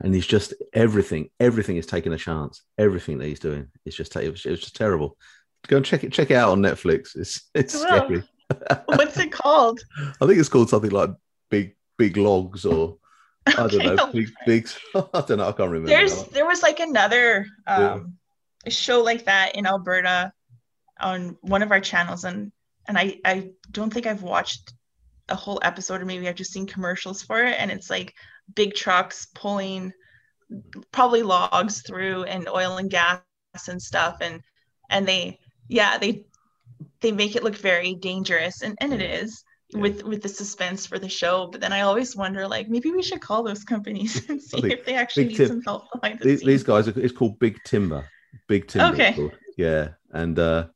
and 0.00 0.14
he's 0.14 0.26
just 0.26 0.54
everything. 0.72 1.30
Everything 1.40 1.76
is 1.76 1.86
taking 1.86 2.12
a 2.12 2.18
chance. 2.18 2.62
Everything 2.78 3.18
that 3.18 3.26
he's 3.26 3.40
doing 3.40 3.68
is 3.84 3.94
just 3.94 4.14
it 4.16 4.30
was, 4.30 4.44
it 4.44 4.50
was 4.50 4.60
just 4.60 4.76
terrible. 4.76 5.16
Go 5.66 5.78
and 5.78 5.86
check 5.86 6.04
it. 6.04 6.12
Check 6.12 6.30
it 6.30 6.36
out 6.36 6.50
on 6.50 6.60
Netflix. 6.60 7.16
It's 7.16 7.48
it's 7.54 7.74
well, 7.74 8.04
scary. 8.04 8.22
What's 8.86 9.18
it 9.18 9.32
called? 9.32 9.80
I 10.20 10.26
think 10.26 10.38
it's 10.38 10.48
called 10.48 10.68
something 10.68 10.90
like 10.90 11.10
Big 11.50 11.76
Big 11.96 12.16
Logs 12.16 12.64
or 12.66 12.98
I 13.46 13.52
don't 13.52 13.74
okay. 13.76 13.94
know. 13.94 14.12
Big 14.12 14.30
Big. 14.46 14.68
I 14.94 15.20
don't 15.26 15.38
know. 15.38 15.48
I 15.48 15.52
can't 15.52 15.70
remember. 15.70 15.88
There's 15.88 16.24
there 16.24 16.46
was 16.46 16.62
like 16.62 16.80
another 16.80 17.46
um, 17.66 18.14
yeah. 18.64 18.70
show 18.70 19.02
like 19.02 19.24
that 19.26 19.56
in 19.56 19.66
Alberta 19.66 20.32
on 21.00 21.36
one 21.40 21.62
of 21.62 21.70
our 21.70 21.80
channels, 21.80 22.24
and 22.24 22.52
and 22.86 22.98
I 22.98 23.20
I 23.24 23.50
don't 23.70 23.92
think 23.92 24.06
I've 24.06 24.22
watched 24.22 24.72
a 25.28 25.34
whole 25.34 25.60
episode, 25.62 26.02
or 26.02 26.04
maybe 26.04 26.28
I've 26.28 26.34
just 26.34 26.52
seen 26.52 26.66
commercials 26.66 27.22
for 27.22 27.44
it, 27.44 27.56
and 27.58 27.70
it's 27.70 27.90
like 27.90 28.14
big 28.54 28.74
trucks 28.74 29.26
pulling 29.34 29.92
probably 30.92 31.22
logs 31.22 31.82
through 31.82 32.24
and 32.24 32.48
oil 32.48 32.76
and 32.76 32.90
gas 32.90 33.22
and 33.66 33.80
stuff 33.80 34.18
and 34.20 34.42
and 34.90 35.08
they 35.08 35.38
yeah 35.68 35.96
they 35.96 36.26
they 37.00 37.12
make 37.12 37.34
it 37.34 37.42
look 37.42 37.56
very 37.56 37.94
dangerous 37.94 38.62
and, 38.62 38.76
and 38.80 38.92
it 38.92 39.00
is 39.00 39.44
yeah. 39.70 39.80
with 39.80 40.02
with 40.02 40.22
the 40.22 40.28
suspense 40.28 40.86
for 40.86 40.98
the 40.98 41.08
show. 41.08 41.48
But 41.50 41.60
then 41.60 41.72
I 41.72 41.82
always 41.82 42.16
wonder, 42.16 42.48
like, 42.48 42.68
maybe 42.68 42.90
we 42.90 43.02
should 43.02 43.20
call 43.20 43.42
those 43.42 43.64
companies 43.64 44.26
and 44.28 44.42
see 44.42 44.72
if 44.72 44.84
they 44.84 44.94
actually 44.94 45.26
need 45.26 45.36
tim- 45.36 45.48
some 45.48 45.62
help 45.62 45.84
behind 45.92 46.18
the 46.18 46.24
these, 46.24 46.40
scenes. 46.40 46.48
These 46.48 46.62
guys, 46.62 46.88
are, 46.88 46.98
it's 46.98 47.12
called 47.12 47.38
Big 47.38 47.58
Timber. 47.64 48.08
Big 48.48 48.68
Timber. 48.68 48.94
Okay. 48.94 49.30
Yeah, 49.56 49.90
and 50.12 50.38
uh, 50.38 50.66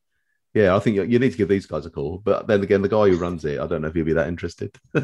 yeah, 0.55 0.75
I 0.75 0.79
think 0.79 0.97
you, 0.97 1.03
you 1.05 1.19
need 1.19 1.33
to 1.33 1.39
give 1.39 1.49
these 1.49 1.67
guys 1.67 1.87
a 1.87 1.91
call. 1.91 2.19
But 2.19 2.47
then 2.47 2.63
again, 2.63 2.83
the 2.83 2.89
guy 2.89 3.09
who 3.09 3.17
runs 3.17 3.45
it, 3.45 3.61
I 3.61 3.67
don't 3.67 3.83
know 3.83 3.89
if 3.89 3.95
he'll 3.95 4.05
be 4.05 4.13
that 4.15 4.29
interested. 4.29 4.75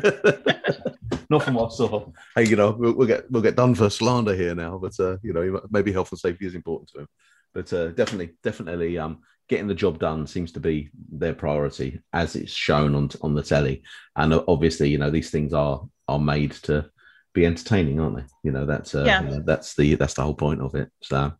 Not 1.30 1.42
from 1.42 1.54
what 1.54 1.72
I 1.72 1.74
saw. 1.74 2.06
Hey, 2.34 2.46
you 2.46 2.56
know, 2.56 2.70
we'll, 2.72 2.94
we'll, 2.94 3.06
get 3.06 3.30
we'll 3.30 3.42
get 3.42 3.56
done 3.56 3.74
for 3.74 3.90
slander 3.90 4.34
here 4.34 4.54
now, 4.54 4.78
but 4.78 4.98
uh, 5.00 5.16
you 5.22 5.32
know, 5.32 5.60
maybe 5.70 5.92
health 5.92 6.12
and 6.12 6.18
safety 6.18 6.46
is 6.46 6.54
important 6.54 6.90
to 6.90 7.00
him. 7.00 7.08
But 7.52 7.72
uh, 7.72 7.88
definitely, 7.88 8.34
definitely, 8.42 8.98
um, 8.98 9.20
getting 9.48 9.68
the 9.68 9.74
job 9.74 9.98
done 9.98 10.26
seems 10.26 10.52
to 10.52 10.60
be 10.60 10.90
their 11.12 11.34
priority, 11.34 12.00
as 12.12 12.36
it's 12.36 12.52
shown 12.52 12.94
on 12.94 13.10
on 13.22 13.34
the 13.34 13.42
telly. 13.42 13.82
And 14.16 14.34
obviously, 14.48 14.90
you 14.90 14.98
know, 14.98 15.10
these 15.10 15.30
things 15.30 15.52
are 15.52 15.86
are 16.08 16.18
made 16.18 16.52
to 16.64 16.90
be 17.32 17.46
entertaining, 17.46 18.00
aren't 18.00 18.16
they? 18.16 18.24
You 18.42 18.52
know, 18.52 18.66
that's 18.66 18.94
uh, 18.94 19.04
yeah. 19.04 19.22
You 19.22 19.28
know, 19.28 19.42
that's 19.44 19.74
the 19.74 19.94
that's 19.94 20.14
the 20.14 20.22
whole 20.22 20.34
point 20.34 20.60
of 20.60 20.74
it. 20.74 20.90
So, 21.02 21.32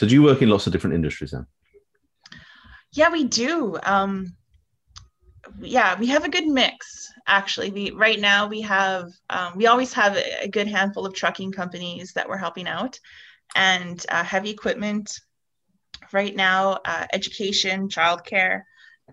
so 0.00 0.06
do 0.06 0.14
you 0.14 0.22
work 0.22 0.40
in 0.40 0.48
lots 0.48 0.66
of 0.66 0.72
different 0.72 0.94
industries 0.94 1.32
then? 1.32 1.46
Yeah, 2.90 3.10
we 3.10 3.24
do. 3.24 3.78
Um, 3.82 4.34
yeah, 5.60 6.00
we 6.00 6.06
have 6.06 6.24
a 6.24 6.30
good 6.30 6.46
mix 6.46 7.12
actually. 7.26 7.70
We 7.70 7.90
right 7.90 8.18
now 8.18 8.46
we 8.46 8.62
have 8.62 9.10
um, 9.28 9.52
we 9.56 9.66
always 9.66 9.92
have 9.92 10.16
a, 10.16 10.48
good 10.48 10.68
handful 10.68 11.04
of 11.04 11.12
trucking 11.12 11.52
companies 11.52 12.14
that 12.14 12.30
we're 12.30 12.38
helping 12.38 12.66
out, 12.66 12.98
and 13.54 14.02
uh, 14.08 14.24
heavy 14.24 14.48
equipment. 14.48 15.20
Right 16.12 16.34
now, 16.34 16.78
uh, 16.82 17.06
education, 17.12 17.90
childcare. 17.90 18.62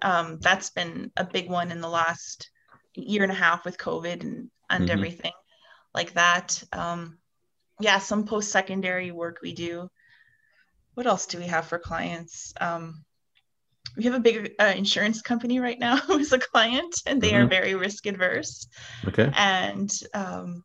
Um, 0.01 0.39
that's 0.39 0.69
been 0.69 1.11
a 1.17 1.25
big 1.25 1.49
one 1.49 1.69
in 1.69 1.81
the 1.81 1.89
last 1.89 2.49
year 2.95 3.23
and 3.23 3.31
a 3.33 3.35
half 3.35 3.65
with 3.65 3.77
COVID 3.77 4.21
and 4.21 4.49
and 4.69 4.85
mm-hmm. 4.85 4.97
everything 4.97 5.33
like 5.93 6.13
that. 6.13 6.63
Um, 6.71 7.17
yeah, 7.81 7.99
some 7.99 8.23
post 8.23 8.51
secondary 8.51 9.11
work 9.11 9.39
we 9.41 9.51
do. 9.51 9.89
What 10.97 11.05
else 11.05 11.27
do 11.27 11.37
we 11.37 11.45
have 11.45 11.67
for 11.67 11.77
clients? 11.77 12.55
Um, 12.59 13.05
we 13.95 14.05
have 14.05 14.15
a 14.15 14.19
big 14.19 14.53
uh, 14.59 14.73
insurance 14.75 15.21
company 15.21 15.59
right 15.59 15.77
now 15.77 15.97
who's 16.07 16.33
a 16.33 16.39
client 16.39 17.03
and 17.05 17.21
they 17.21 17.33
mm-hmm. 17.33 17.45
are 17.45 17.47
very 17.47 17.75
risk 17.75 18.07
adverse 18.07 18.67
okay 19.07 19.31
and 19.35 19.91
um, 20.15 20.63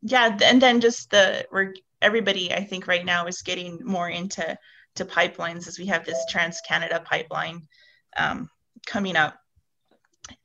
yeah 0.00 0.38
and 0.42 0.62
then 0.62 0.80
just 0.80 1.10
the 1.10 1.46
we're 1.52 1.74
everybody 2.00 2.54
i 2.54 2.64
think 2.64 2.86
right 2.86 3.04
now 3.04 3.26
is 3.26 3.42
getting 3.42 3.78
more 3.84 4.08
into 4.08 4.56
to 4.94 5.04
pipelines 5.04 5.68
as 5.68 5.78
we 5.78 5.84
have 5.84 6.06
this 6.06 6.24
trans 6.30 6.62
canada 6.66 7.02
pipeline 7.04 7.68
um, 8.16 8.48
coming 8.86 9.16
up 9.16 9.38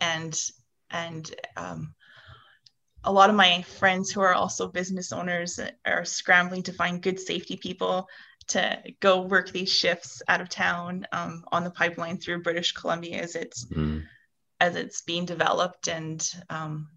and 0.02 0.38
and 0.92 1.34
um, 1.56 1.96
a 3.06 3.12
lot 3.12 3.30
of 3.30 3.36
my 3.36 3.62
friends 3.64 4.12
who 4.12 4.22
are 4.22 4.34
also 4.34 4.68
business 4.68 5.12
owners 5.12 5.60
are 5.86 6.06
scrambling 6.06 6.64
to 6.64 6.74
find 6.74 7.02
good 7.02 7.20
safety 7.20 7.58
people 7.58 8.08
to 8.48 8.80
go 9.00 9.22
work 9.22 9.52
these 9.52 9.72
shifts 9.72 10.22
out 10.28 10.42
of 10.42 10.50
town 10.50 11.08
um, 11.12 11.44
on 11.52 11.64
the 11.64 11.72
pipeline 11.72 12.18
through 12.18 12.44
British 12.44 12.74
Columbia 12.74 13.22
as 13.22 13.36
it's 13.36 13.66
mm. 13.66 14.04
as 14.60 14.76
it's 14.76 15.02
being 15.02 15.26
developed 15.26 15.88
and 15.88 16.28
um, 16.50 16.90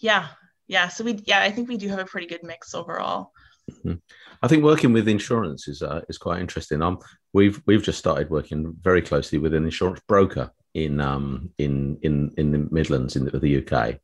yeah 0.00 0.28
yeah 0.66 0.88
so 0.88 1.04
we 1.04 1.22
yeah 1.24 1.40
I 1.40 1.50
think 1.50 1.68
we 1.68 1.76
do 1.76 1.88
have 1.88 1.98
a 1.98 2.04
pretty 2.04 2.26
good 2.26 2.42
mix 2.42 2.74
overall. 2.74 3.32
Mm-hmm. 3.70 3.94
I 4.42 4.48
think 4.48 4.64
working 4.64 4.92
with 4.92 5.08
insurance 5.08 5.68
is 5.68 5.82
uh, 5.82 6.00
is 6.08 6.18
quite 6.18 6.40
interesting. 6.40 6.82
Um, 6.82 6.98
we've 7.32 7.62
we've 7.66 7.82
just 7.82 7.98
started 7.98 8.30
working 8.30 8.74
very 8.80 9.02
closely 9.02 9.38
with 9.38 9.54
an 9.54 9.64
insurance 9.64 10.00
broker 10.08 10.50
in 10.74 11.00
um 11.00 11.50
in 11.58 11.98
in 12.02 12.32
in 12.36 12.50
the 12.50 12.68
Midlands 12.70 13.16
in 13.16 13.26
the, 13.26 13.38
the 13.38 13.64
UK, 13.64 14.00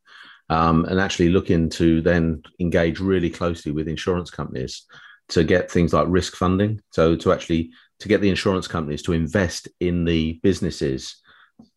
um, 0.51 0.85
and 0.85 1.01
actually 1.01 1.31
looking 1.31 1.69
to 1.71 2.01
then 2.01 2.43
engage 2.61 3.01
really 3.01 3.31
closely 3.31 3.73
with 3.73 3.89
insurance 3.89 4.31
companies 4.31 4.87
to 5.29 5.45
get 5.45 5.71
things 5.71 5.93
like 5.93 6.07
risk 6.09 6.37
funding. 6.37 6.81
So 6.93 7.17
to 7.17 7.33
actually 7.33 7.71
to 8.01 8.09
get 8.09 8.21
the 8.21 8.29
insurance 8.29 8.69
companies 8.69 9.03
to 9.03 9.13
invest 9.13 9.69
in 9.81 10.05
the 10.05 10.39
businesses 10.43 11.17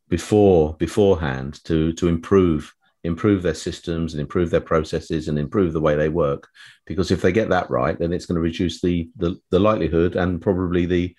before 0.09 0.75
beforehand 0.75 1.63
to 1.65 1.93
to 1.93 2.07
improve 2.07 2.73
improve 3.03 3.41
their 3.41 3.53
systems 3.53 4.13
and 4.13 4.19
improve 4.19 4.49
their 4.49 4.59
processes 4.59 5.29
and 5.29 5.39
improve 5.39 5.71
the 5.71 5.79
way 5.79 5.95
they 5.95 6.09
work. 6.09 6.47
Because 6.85 7.11
if 7.11 7.21
they 7.21 7.31
get 7.31 7.49
that 7.49 7.69
right 7.69 7.97
then 7.97 8.11
it's 8.13 8.25
going 8.25 8.35
to 8.35 8.41
reduce 8.41 8.81
the 8.81 9.09
the, 9.17 9.39
the 9.51 9.59
likelihood 9.59 10.15
and 10.15 10.41
probably 10.41 10.85
the 10.85 11.15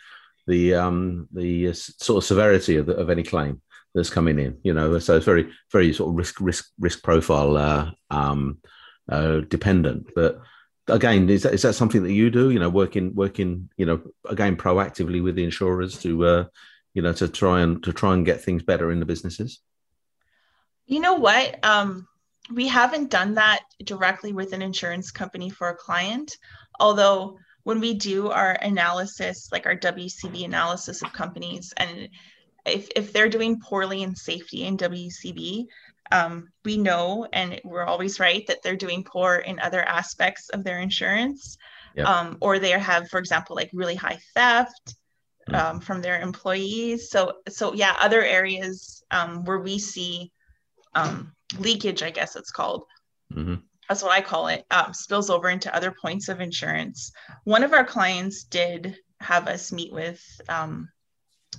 the 0.46 0.74
um 0.74 1.28
the 1.32 1.68
uh, 1.68 1.72
sort 1.72 2.22
of 2.22 2.26
severity 2.26 2.76
of, 2.76 2.86
the, 2.86 2.96
of 2.96 3.10
any 3.10 3.22
claim 3.22 3.60
that's 3.94 4.10
coming 4.10 4.38
in 4.38 4.58
you 4.62 4.74
know? 4.74 4.98
So 4.98 5.16
it's 5.16 5.26
very 5.26 5.50
very 5.72 5.92
sort 5.92 6.10
of 6.10 6.16
risk 6.16 6.40
risk 6.40 6.70
risk 6.78 7.02
profile 7.02 7.56
uh, 7.56 7.90
um 8.10 8.58
uh, 9.10 9.40
dependent. 9.40 10.10
But 10.14 10.40
again, 10.90 11.29
is 11.29 11.42
that 11.44 11.55
is 11.55 11.62
that 11.62 11.74
something 11.74 12.03
that 12.03 12.12
you 12.12 12.31
do? 12.31 12.50
You 12.50 12.59
know, 12.59 12.68
working 12.68 13.14
working, 13.14 13.70
you 13.76 13.87
know, 13.87 14.00
again 14.29 14.57
proactively 14.57 15.22
with 15.22 15.37
the 15.37 15.44
insurers 15.44 15.98
to, 16.03 16.24
uh, 16.24 16.44
you 16.94 17.03
know, 17.03 17.12
to 17.14 17.29
try 17.29 17.61
and 17.61 17.83
to 17.85 17.92
try 17.92 18.14
and 18.14 18.26
get 18.26 18.42
things 18.42 18.62
better 18.62 18.90
in 18.90 19.00
the 19.00 19.07
businesses. 19.07 19.61
You 20.87 21.00
know 21.00 21.14
what? 21.14 21.64
Um, 21.64 22.09
we 22.53 22.66
haven't 22.66 23.11
done 23.11 23.35
that 23.35 23.61
directly 23.85 24.33
with 24.33 24.53
an 24.53 24.62
insurance 24.62 25.11
company 25.11 25.50
for 25.50 25.68
a 25.68 25.76
client, 25.76 26.37
although 26.81 27.38
when 27.62 27.81
we 27.81 27.94
do 27.94 28.31
our 28.31 28.53
analysis, 28.53 29.48
like 29.53 29.66
our 29.66 29.76
WCB 29.76 30.44
analysis 30.44 31.03
of 31.03 31.12
companies, 31.12 31.72
and 31.76 32.09
if, 32.66 32.88
if 32.96 33.12
they're 33.12 33.29
doing 33.29 33.61
poorly 33.61 34.03
in 34.03 34.16
safety 34.16 34.64
in 34.64 34.76
WCB, 34.76 35.66
um, 36.12 36.49
we 36.64 36.77
know 36.77 37.27
and 37.33 37.61
we're 37.64 37.85
always 37.85 38.20
right 38.20 38.46
that 38.46 38.62
they're 38.62 38.77
doing 38.77 39.05
poor 39.05 39.37
in 39.37 39.59
other 39.61 39.83
aspects 39.83 40.49
of 40.51 40.64
their 40.64 40.81
insurance 40.81 41.57
yep. 41.94 42.07
um, 42.07 42.37
or 42.40 42.59
they 42.59 42.70
have 42.70 43.09
for 43.09 43.18
example 43.18 43.57
like 43.57 43.70
really 43.73 43.94
high 43.94 44.18
theft 44.35 44.94
mm-hmm. 45.49 45.55
um, 45.55 45.81
from 45.81 46.03
their 46.03 46.20
employees 46.20 47.11
so 47.11 47.35
so 47.49 47.73
yeah 47.75 47.96
other 48.01 48.23
areas 48.23 49.03
um, 49.11 49.44
where 49.44 49.61
we 49.61 49.79
see 49.79 50.31
um, 50.94 51.33
leakage 51.59 52.03
i 52.03 52.11
guess 52.11 52.37
it's 52.37 52.51
called 52.51 52.85
mm-hmm. 53.33 53.57
that's 53.88 54.03
what 54.03 54.12
i 54.12 54.20
call 54.20 54.49
it 54.49 54.64
um, 54.70 54.92
spills 54.92 55.31
over 55.31 55.49
into 55.49 55.75
other 55.75 55.94
points 56.03 56.29
of 56.29 56.40
insurance 56.40 57.12
one 57.44 57.62
of 57.62 57.73
our 57.73 57.85
clients 57.85 58.44
did 58.44 58.96
have 59.20 59.46
us 59.49 59.70
meet 59.70 59.92
with 59.92 60.23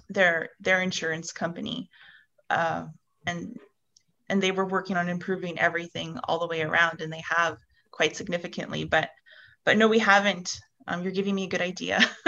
their 0.10 0.50
their 0.60 0.82
insurance 0.82 1.32
company 1.32 1.90
uh, 2.50 2.86
and 3.26 3.58
and 4.32 4.42
they 4.42 4.52
were 4.52 4.66
working 4.66 4.96
on 4.96 5.10
improving 5.10 5.60
everything 5.60 6.18
all 6.24 6.40
the 6.40 6.48
way 6.48 6.62
around 6.62 7.02
and 7.02 7.12
they 7.12 7.24
have 7.30 7.58
quite 7.92 8.16
significantly 8.16 8.86
but 8.86 9.10
but 9.66 9.78
no 9.78 9.88
we 9.88 10.00
haven't 10.00 10.58
um, 10.88 11.04
you're 11.04 11.12
giving 11.12 11.36
me 11.36 11.44
a 11.44 11.50
good 11.50 11.62
idea 11.62 12.00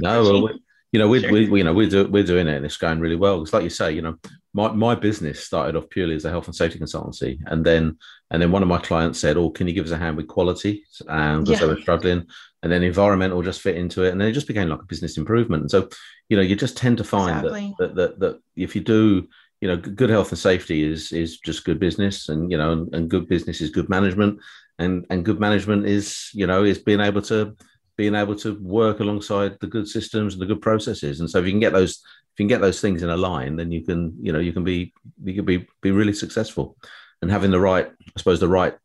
no 0.00 0.22
well, 0.22 0.42
we, 0.42 0.60
you 0.92 0.98
know 0.98 1.08
we, 1.08 1.20
sure. 1.20 1.32
we, 1.32 1.48
we, 1.48 1.60
you 1.60 1.64
know 1.64 1.72
we're, 1.72 1.88
do, 1.88 2.06
we're 2.08 2.24
doing 2.24 2.48
it 2.48 2.56
and 2.56 2.66
it's 2.66 2.76
going 2.76 3.00
really 3.00 3.16
well 3.16 3.40
it's 3.40 3.52
like 3.52 3.62
you 3.62 3.70
say 3.70 3.92
you 3.92 4.02
know 4.02 4.16
my, 4.52 4.70
my 4.72 4.94
business 4.94 5.44
started 5.44 5.76
off 5.76 5.88
purely 5.88 6.16
as 6.16 6.24
a 6.24 6.30
health 6.30 6.46
and 6.46 6.56
safety 6.56 6.78
consultancy 6.78 7.38
and 7.46 7.64
then 7.64 7.96
and 8.30 8.42
then 8.42 8.50
one 8.50 8.62
of 8.62 8.68
my 8.68 8.78
clients 8.78 9.20
said 9.20 9.36
oh 9.36 9.50
can 9.50 9.68
you 9.68 9.74
give 9.74 9.86
us 9.86 9.92
a 9.92 9.96
hand 9.96 10.16
with 10.16 10.26
quality 10.26 10.82
and 11.08 11.44
because 11.44 11.60
yeah. 11.60 11.66
they 11.66 11.72
were 11.72 11.80
struggling 11.80 12.26
and 12.64 12.72
then 12.72 12.82
environmental 12.82 13.40
just 13.40 13.60
fit 13.60 13.76
into 13.76 14.02
it 14.02 14.10
and 14.10 14.20
then 14.20 14.28
it 14.28 14.32
just 14.32 14.48
became 14.48 14.68
like 14.68 14.82
a 14.82 14.86
business 14.86 15.16
improvement 15.16 15.62
and 15.62 15.70
so 15.70 15.88
you 16.28 16.36
know 16.36 16.42
you 16.42 16.56
just 16.56 16.76
tend 16.76 16.98
to 16.98 17.04
find 17.04 17.38
exactly. 17.38 17.74
that, 17.78 17.94
that, 17.94 18.18
that 18.18 18.20
that 18.20 18.40
if 18.56 18.74
you 18.74 18.82
do 18.82 19.28
you 19.60 19.68
know, 19.68 19.76
good 19.76 20.10
health 20.10 20.30
and 20.30 20.38
safety 20.38 20.84
is 20.84 21.12
is 21.12 21.38
just 21.38 21.64
good 21.64 21.80
business, 21.80 22.28
and 22.28 22.50
you 22.50 22.58
know, 22.58 22.72
and, 22.72 22.94
and 22.94 23.10
good 23.10 23.28
business 23.28 23.60
is 23.60 23.70
good 23.70 23.88
management, 23.88 24.38
and 24.78 25.04
and 25.10 25.24
good 25.24 25.40
management 25.40 25.86
is 25.86 26.30
you 26.32 26.46
know 26.46 26.64
is 26.64 26.78
being 26.78 27.00
able 27.00 27.22
to 27.22 27.56
being 27.96 28.14
able 28.14 28.36
to 28.36 28.56
work 28.62 29.00
alongside 29.00 29.58
the 29.60 29.66
good 29.66 29.88
systems 29.88 30.34
and 30.34 30.40
the 30.40 30.46
good 30.46 30.62
processes. 30.62 31.18
And 31.18 31.28
so 31.28 31.40
if 31.40 31.44
you 31.44 31.50
can 31.50 31.60
get 31.60 31.72
those 31.72 31.90
if 31.90 32.38
you 32.38 32.44
can 32.44 32.48
get 32.48 32.60
those 32.60 32.80
things 32.80 33.02
in 33.02 33.10
a 33.10 33.16
line, 33.16 33.56
then 33.56 33.72
you 33.72 33.84
can 33.84 34.14
you 34.20 34.32
know 34.32 34.38
you 34.38 34.52
can 34.52 34.62
be 34.62 34.92
you 35.24 35.34
can 35.34 35.44
be 35.44 35.66
be 35.82 35.90
really 35.90 36.12
successful. 36.12 36.76
And 37.20 37.32
having 37.32 37.50
the 37.50 37.58
right, 37.58 37.88
I 37.88 38.12
suppose, 38.16 38.38
the 38.38 38.46
right 38.46 38.76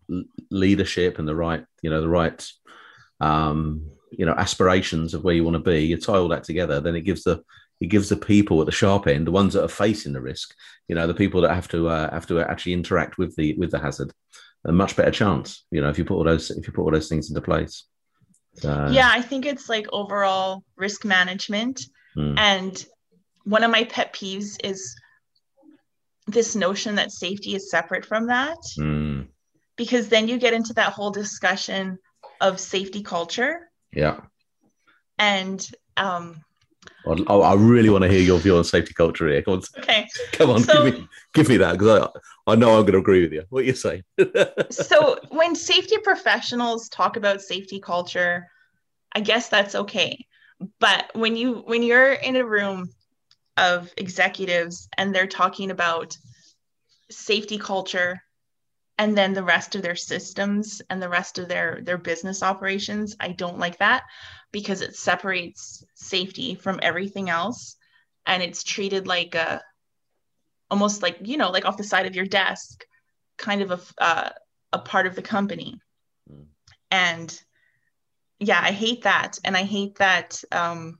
leadership 0.49 1.19
and 1.19 1.27
the 1.27 1.35
right 1.35 1.63
you 1.83 1.91
know 1.91 2.01
the 2.01 2.09
right 2.09 2.43
um, 3.21 3.91
you 4.11 4.25
know 4.25 4.33
aspirations 4.33 5.13
of 5.13 5.23
where 5.23 5.35
you 5.35 5.43
want 5.43 5.55
to 5.55 5.71
be, 5.71 5.85
you 5.85 5.97
tie 5.97 6.13
all 6.17 6.29
that 6.29 6.43
together, 6.43 6.79
then 6.79 6.95
it 6.95 7.01
gives 7.01 7.23
the 7.23 7.43
it 7.83 7.89
gives 7.89 8.07
the 8.07 8.15
people 8.15 8.61
at 8.61 8.65
the 8.65 8.71
sharp 8.71 9.07
end, 9.07 9.27
the 9.27 9.31
ones 9.31 9.53
that 9.53 9.63
are 9.63 9.67
facing 9.67 10.13
the 10.13 10.21
risk, 10.21 10.55
you 10.87 10.95
know, 10.95 11.05
the 11.05 11.13
people 11.13 11.41
that 11.41 11.53
have 11.53 11.67
to 11.67 11.89
uh, 11.89 12.09
have 12.11 12.25
to 12.27 12.39
actually 12.39 12.71
interact 12.71 13.17
with 13.17 13.35
the 13.35 13.55
with 13.57 13.71
the 13.71 13.79
hazard, 13.79 14.13
a 14.63 14.71
much 14.71 14.95
better 14.95 15.11
chance. 15.11 15.65
You 15.69 15.81
know, 15.81 15.89
if 15.89 15.97
you 15.97 16.05
put 16.05 16.15
all 16.15 16.23
those 16.23 16.49
if 16.49 16.65
you 16.65 16.71
put 16.71 16.83
all 16.83 16.91
those 16.91 17.09
things 17.09 17.27
into 17.29 17.41
place. 17.41 17.83
So, 18.53 18.87
yeah, 18.89 19.09
I 19.11 19.21
think 19.21 19.45
it's 19.45 19.67
like 19.67 19.87
overall 19.91 20.63
risk 20.77 21.03
management, 21.03 21.81
hmm. 22.15 22.35
and 22.37 22.85
one 23.43 23.63
of 23.63 23.71
my 23.71 23.83
pet 23.83 24.13
peeves 24.13 24.55
is 24.63 24.95
this 26.25 26.55
notion 26.55 26.95
that 26.95 27.11
safety 27.11 27.53
is 27.53 27.69
separate 27.69 28.05
from 28.05 28.27
that, 28.27 28.59
hmm. 28.77 29.23
because 29.75 30.07
then 30.07 30.29
you 30.29 30.37
get 30.37 30.53
into 30.53 30.73
that 30.75 30.93
whole 30.93 31.11
discussion 31.11 31.97
of 32.39 32.61
safety 32.61 33.03
culture. 33.03 33.69
Yeah, 33.91 34.21
and 35.19 35.69
um, 35.97 36.45
I, 37.05 37.33
I 37.33 37.53
really 37.55 37.89
want 37.89 38.03
to 38.03 38.09
hear 38.09 38.21
your 38.21 38.39
view 38.39 38.57
on 38.57 38.63
safety 38.63 38.93
culture 38.93 39.27
here. 39.27 39.41
Come 39.41 39.55
on, 39.55 39.61
okay. 39.79 40.07
Come 40.33 40.49
on, 40.49 40.61
so, 40.61 40.83
give 40.83 40.93
me 40.93 41.07
give 41.33 41.49
me 41.49 41.57
that 41.57 41.73
because 41.73 42.09
I, 42.47 42.51
I 42.51 42.55
know 42.55 42.77
I'm 42.77 42.81
going 42.81 42.93
to 42.93 42.99
agree 42.99 43.23
with 43.23 43.33
you. 43.33 43.43
What 43.49 43.65
you 43.65 43.73
saying? 43.73 44.03
so 44.69 45.17
when 45.29 45.55
safety 45.55 45.97
professionals 45.97 46.89
talk 46.89 47.17
about 47.17 47.41
safety 47.41 47.79
culture, 47.79 48.47
I 49.13 49.19
guess 49.19 49.49
that's 49.49 49.75
okay. 49.75 50.25
But 50.79 51.11
when 51.13 51.35
you 51.35 51.63
when 51.65 51.83
you're 51.83 52.13
in 52.13 52.35
a 52.35 52.45
room 52.45 52.89
of 53.57 53.91
executives 53.97 54.87
and 54.97 55.13
they're 55.13 55.27
talking 55.27 55.71
about 55.71 56.17
safety 57.11 57.57
culture 57.57 58.23
and 58.97 59.17
then 59.17 59.33
the 59.33 59.43
rest 59.43 59.75
of 59.75 59.81
their 59.81 59.95
systems 59.95 60.81
and 60.89 61.01
the 61.01 61.09
rest 61.09 61.39
of 61.39 61.47
their 61.47 61.81
their 61.83 61.97
business 61.97 62.43
operations 62.43 63.15
i 63.19 63.29
don't 63.29 63.59
like 63.59 63.77
that 63.79 64.03
because 64.53 64.81
it 64.81 64.95
separates 64.95 65.83
safety 65.95 66.55
from 66.55 66.79
everything 66.81 67.29
else. 67.29 67.75
And 68.25 68.41
it's 68.41 68.63
treated 68.63 69.05
like 69.05 69.35
a 69.35 69.61
almost 70.71 71.01
like 71.01 71.17
you 71.21 71.35
know 71.35 71.51
like 71.51 71.65
off 71.65 71.75
the 71.75 71.83
side 71.83 72.05
of 72.05 72.15
your 72.15 72.25
desk 72.25 72.85
kind 73.37 73.61
of 73.61 73.71
a 73.71 73.79
uh, 74.01 74.29
a 74.71 74.79
part 74.79 75.07
of 75.07 75.15
the 75.15 75.21
company. 75.21 75.81
Mm. 76.31 76.45
and 76.89 77.43
yeah 78.39 78.61
i 78.63 78.71
hate 78.71 79.01
that. 79.01 79.39
And 79.43 79.57
i 79.57 79.63
hate 79.63 79.95
that 79.95 80.41
um 80.53 80.99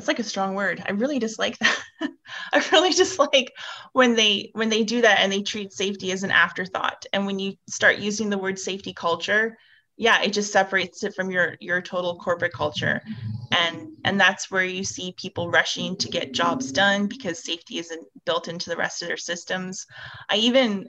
that's 0.00 0.08
like 0.08 0.18
a 0.18 0.24
strong 0.24 0.54
word. 0.54 0.82
I 0.86 0.92
really 0.92 1.18
dislike 1.18 1.58
that. 1.58 1.78
I 2.52 2.64
really 2.72 2.90
dislike 2.90 3.52
when 3.92 4.14
they 4.14 4.50
when 4.54 4.70
they 4.70 4.82
do 4.82 5.02
that 5.02 5.18
and 5.20 5.30
they 5.30 5.42
treat 5.42 5.74
safety 5.74 6.10
as 6.10 6.22
an 6.22 6.30
afterthought. 6.30 7.04
And 7.12 7.26
when 7.26 7.38
you 7.38 7.54
start 7.68 7.98
using 7.98 8.30
the 8.30 8.38
word 8.38 8.58
safety 8.58 8.94
culture 8.94 9.58
yeah 9.98 10.22
it 10.22 10.32
just 10.32 10.50
separates 10.50 11.04
it 11.04 11.14
from 11.14 11.30
your 11.30 11.56
your 11.60 11.82
total 11.82 12.16
corporate 12.16 12.54
culture. 12.54 13.02
And 13.50 13.88
and 14.02 14.18
that's 14.18 14.50
where 14.50 14.64
you 14.64 14.84
see 14.84 15.12
people 15.18 15.50
rushing 15.50 15.94
to 15.98 16.08
get 16.08 16.32
jobs 16.32 16.72
done 16.72 17.06
because 17.06 17.44
safety 17.44 17.76
isn't 17.78 18.08
built 18.24 18.48
into 18.48 18.70
the 18.70 18.78
rest 18.78 19.02
of 19.02 19.08
their 19.08 19.18
systems. 19.18 19.86
I 20.30 20.36
even 20.36 20.88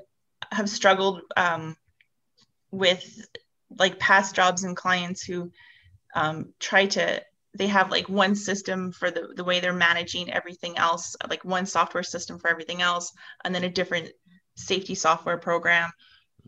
have 0.53 0.69
struggled 0.69 1.23
um, 1.35 1.75
with 2.71 3.27
like 3.77 3.99
past 3.99 4.35
jobs 4.35 4.63
and 4.63 4.77
clients 4.77 5.21
who 5.21 5.51
um, 6.15 6.53
try 6.61 6.85
to 6.85 7.21
they 7.57 7.67
have 7.67 7.91
like 7.91 8.07
one 8.07 8.35
system 8.35 8.91
for 8.91 9.11
the, 9.11 9.33
the 9.35 9.43
way 9.43 9.59
they're 9.59 9.73
managing 9.73 10.31
everything 10.31 10.77
else 10.77 11.15
like 11.29 11.43
one 11.43 11.65
software 11.65 12.03
system 12.03 12.39
for 12.39 12.49
everything 12.49 12.81
else 12.81 13.11
and 13.43 13.53
then 13.53 13.63
a 13.63 13.69
different 13.69 14.09
safety 14.55 14.95
software 14.95 15.37
program 15.37 15.89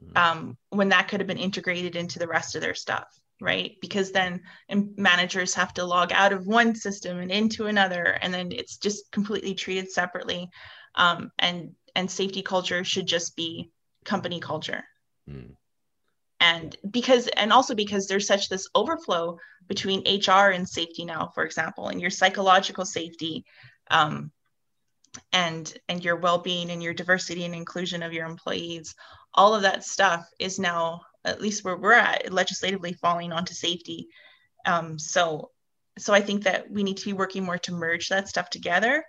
mm-hmm. 0.02 0.18
um, 0.18 0.58
when 0.70 0.90
that 0.90 1.08
could 1.08 1.20
have 1.20 1.28
been 1.28 1.38
integrated 1.38 1.96
into 1.96 2.20
the 2.20 2.28
rest 2.28 2.56
of 2.56 2.62
their 2.62 2.76
stuff 2.76 3.08
right? 3.42 3.76
Because 3.82 4.12
then 4.12 4.42
managers 4.70 5.54
have 5.56 5.74
to 5.74 5.84
log 5.84 6.14
out 6.14 6.32
of 6.32 6.48
one 6.48 6.76
system 6.76 7.18
and 7.18 7.30
into 7.30 7.66
another 7.66 8.18
and 8.22 8.34
then 8.34 8.54
it's 8.54 8.78
just 8.78 9.12
completely 9.12 9.54
treated 9.54 9.92
separately 9.92 10.50
um, 10.96 11.30
and 11.40 11.72
and 11.96 12.10
safety 12.10 12.42
culture 12.42 12.84
should 12.86 13.06
just 13.06 13.36
be 13.36 13.70
company 14.06 14.40
culture. 14.40 14.84
Mm 15.30 15.56
and 16.44 16.76
because 16.92 17.28
and 17.30 17.52
also 17.52 17.74
because 17.74 18.06
there's 18.06 18.28
such 18.28 18.50
this 18.50 18.68
overflow 18.76 19.38
between 19.68 20.02
hr 20.02 20.50
and 20.52 20.68
safety 20.68 21.06
now 21.06 21.32
for 21.34 21.46
example 21.46 21.88
and 21.88 22.02
your 22.02 22.10
psychological 22.10 22.86
safety 22.86 23.46
um, 23.90 24.32
and 25.32 25.74
and 25.90 26.04
your 26.04 26.18
well-being 26.18 26.70
and 26.70 26.84
your 26.84 26.94
diversity 26.94 27.46
and 27.46 27.56
inclusion 27.56 28.04
of 28.04 28.14
your 28.14 28.28
employees 28.28 28.94
all 29.34 29.56
of 29.56 29.64
that 29.64 29.84
stuff 29.84 30.28
is 30.40 30.60
now 30.60 31.02
at 31.26 31.42
least 31.42 31.64
where 31.64 31.78
we're 31.78 31.94
at 31.94 32.32
legislatively 32.32 32.94
falling 32.94 33.32
onto 33.32 33.54
safety. 33.54 34.08
Um, 34.66 35.00
so 35.00 35.52
so 36.00 36.12
i 36.12 36.22
think 36.22 36.44
that 36.44 36.70
we 36.72 36.84
need 36.84 36.98
to 36.98 37.06
be 37.06 37.14
working 37.14 37.44
more 37.44 37.60
to 37.60 37.72
merge 37.72 38.10
that 38.10 38.28
stuff 38.28 38.50
together. 38.50 39.04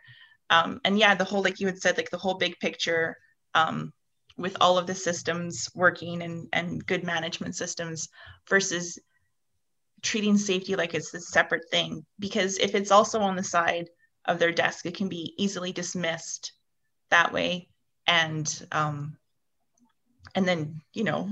Um, 0.51 0.81
and 0.85 0.99
yeah 0.99 1.15
the 1.15 1.25
whole 1.25 1.43
like 1.43 1.61
you 1.61 1.67
had 1.67 1.81
said 1.81 1.97
like 1.97 2.11
the 2.11 2.19
whole 2.19 2.35
big 2.35 2.59
picture 2.61 3.17
um, 3.55 3.93
with 4.37 4.57
all 4.61 4.79
of 4.79 4.87
the 4.87 4.95
systems 4.95 5.69
working 5.75 6.23
and, 6.23 6.49
and 6.53 6.85
good 6.87 7.05
management 7.05 7.55
systems 7.55 8.09
versus 8.49 8.99
treating 10.03 10.37
safety 10.37 10.77
like 10.77 10.95
it's 10.95 11.15
a 11.15 11.21
separate 11.21 11.69
thing. 11.71 12.05
Because 12.19 12.59
if 12.59 12.75
it's 12.75 12.91
also 12.91 13.21
on 13.21 13.37
the 13.37 13.45
side 13.45 13.89
of 14.25 14.39
their 14.39 14.53
desk 14.53 14.87
it 14.87 14.97
can 14.97 15.09
be 15.09 15.35
easily 15.39 15.73
dismissed 15.73 16.53
that 17.11 17.33
way. 17.33 17.69
And 18.07 18.67
um, 18.73 19.17
and 20.35 20.47
then 20.47 20.81
you 20.93 21.05
know 21.05 21.31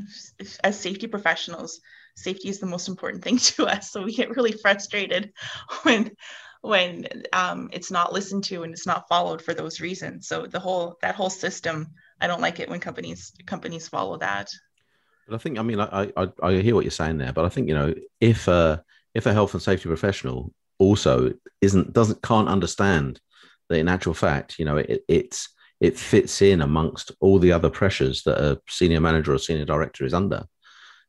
as 0.62 0.78
safety 0.78 1.06
professionals 1.06 1.80
safety 2.16 2.48
is 2.48 2.60
the 2.60 2.66
most 2.66 2.88
important 2.88 3.24
thing 3.24 3.36
to 3.38 3.66
us. 3.66 3.90
So 3.90 4.02
we 4.02 4.14
get 4.14 4.36
really 4.36 4.52
frustrated 4.52 5.32
when 5.82 6.10
when 6.60 7.06
um, 7.32 7.68
it's 7.72 7.90
not 7.90 8.12
listened 8.12 8.44
to 8.44 8.62
and 8.62 8.72
it's 8.72 8.86
not 8.86 9.08
followed 9.08 9.42
for 9.42 9.52
those 9.52 9.80
reasons. 9.80 10.28
So 10.28 10.46
the 10.46 10.60
whole 10.60 10.96
that 11.02 11.16
whole 11.16 11.30
system 11.30 11.88
I 12.22 12.26
don't 12.26 12.40
like 12.40 12.60
it 12.60 12.70
when 12.70 12.80
companies 12.80 13.32
companies 13.46 13.88
follow 13.88 14.16
that. 14.18 14.50
But 15.28 15.34
I 15.34 15.38
think 15.38 15.58
I 15.58 15.62
mean 15.62 15.80
I 15.80 16.12
I, 16.16 16.28
I 16.42 16.54
hear 16.54 16.74
what 16.74 16.84
you're 16.84 16.90
saying 16.90 17.18
there, 17.18 17.32
but 17.32 17.44
I 17.44 17.48
think 17.48 17.68
you 17.68 17.74
know 17.74 17.94
if 18.20 18.48
uh 18.48 18.78
if 19.14 19.26
a 19.26 19.32
health 19.32 19.54
and 19.54 19.62
safety 19.62 19.88
professional 19.88 20.52
also 20.78 21.32
isn't 21.60 21.92
doesn't 21.92 22.22
can't 22.22 22.48
understand 22.48 23.20
that 23.68 23.78
in 23.78 23.88
actual 23.88 24.14
fact 24.14 24.58
you 24.58 24.64
know 24.64 24.76
it, 24.78 25.04
it's 25.08 25.48
it 25.80 25.98
fits 25.98 26.42
in 26.42 26.60
amongst 26.62 27.12
all 27.20 27.38
the 27.38 27.52
other 27.52 27.70
pressures 27.70 28.22
that 28.22 28.38
a 28.38 28.60
senior 28.68 29.00
manager 29.00 29.34
or 29.34 29.38
senior 29.38 29.64
director 29.64 30.04
is 30.04 30.14
under 30.14 30.44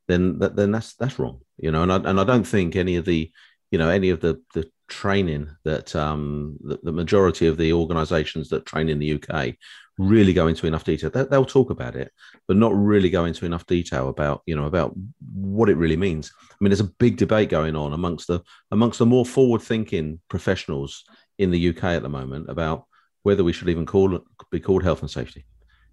then 0.07 0.39
that 0.39 0.55
then 0.55 0.71
that's 0.71 0.95
that's 0.95 1.17
wrong 1.19 1.39
you 1.57 1.71
know 1.71 1.83
and 1.83 1.91
I, 1.91 1.95
and 1.97 2.19
I 2.19 2.23
don't 2.23 2.45
think 2.45 2.75
any 2.75 2.95
of 2.97 3.05
the 3.05 3.31
you 3.71 3.79
know 3.79 3.89
any 3.89 4.09
of 4.09 4.19
the 4.19 4.41
the 4.53 4.69
training 4.93 5.49
that 5.63 5.95
um 5.95 6.57
the, 6.61 6.77
the 6.83 6.91
majority 6.91 7.47
of 7.47 7.57
the 7.57 7.73
organizations 7.73 8.49
that 8.49 8.65
train 8.65 8.89
in 8.89 8.99
the 8.99 9.13
UK 9.17 9.55
really 9.97 10.33
go 10.33 10.47
into 10.47 10.65
enough 10.65 10.83
detail. 10.83 11.09
They, 11.09 11.37
will 11.37 11.45
talk 11.45 11.69
about 11.69 11.95
it, 11.95 12.11
but 12.47 12.57
not 12.57 12.73
really 12.75 13.09
go 13.09 13.25
into 13.25 13.45
enough 13.45 13.65
detail 13.65 14.09
about 14.09 14.41
you 14.45 14.55
know 14.55 14.65
about 14.65 14.93
what 15.33 15.69
it 15.69 15.77
really 15.77 15.97
means. 15.97 16.31
I 16.51 16.55
mean, 16.59 16.69
there's 16.69 16.79
a 16.79 16.95
big 17.05 17.17
debate 17.17 17.49
going 17.49 17.75
on 17.75 17.93
amongst 17.93 18.27
the 18.27 18.41
amongst 18.71 18.99
the 18.99 19.05
more 19.05 19.25
forward-thinking 19.25 20.19
professionals 20.29 21.03
in 21.37 21.51
the 21.51 21.69
UK 21.69 21.83
at 21.83 22.03
the 22.03 22.09
moment 22.09 22.49
about 22.49 22.85
whether 23.23 23.43
we 23.43 23.53
should 23.53 23.69
even 23.69 23.85
call 23.85 24.19
be 24.51 24.59
called 24.59 24.83
health 24.83 25.01
and 25.01 25.11
safety. 25.11 25.45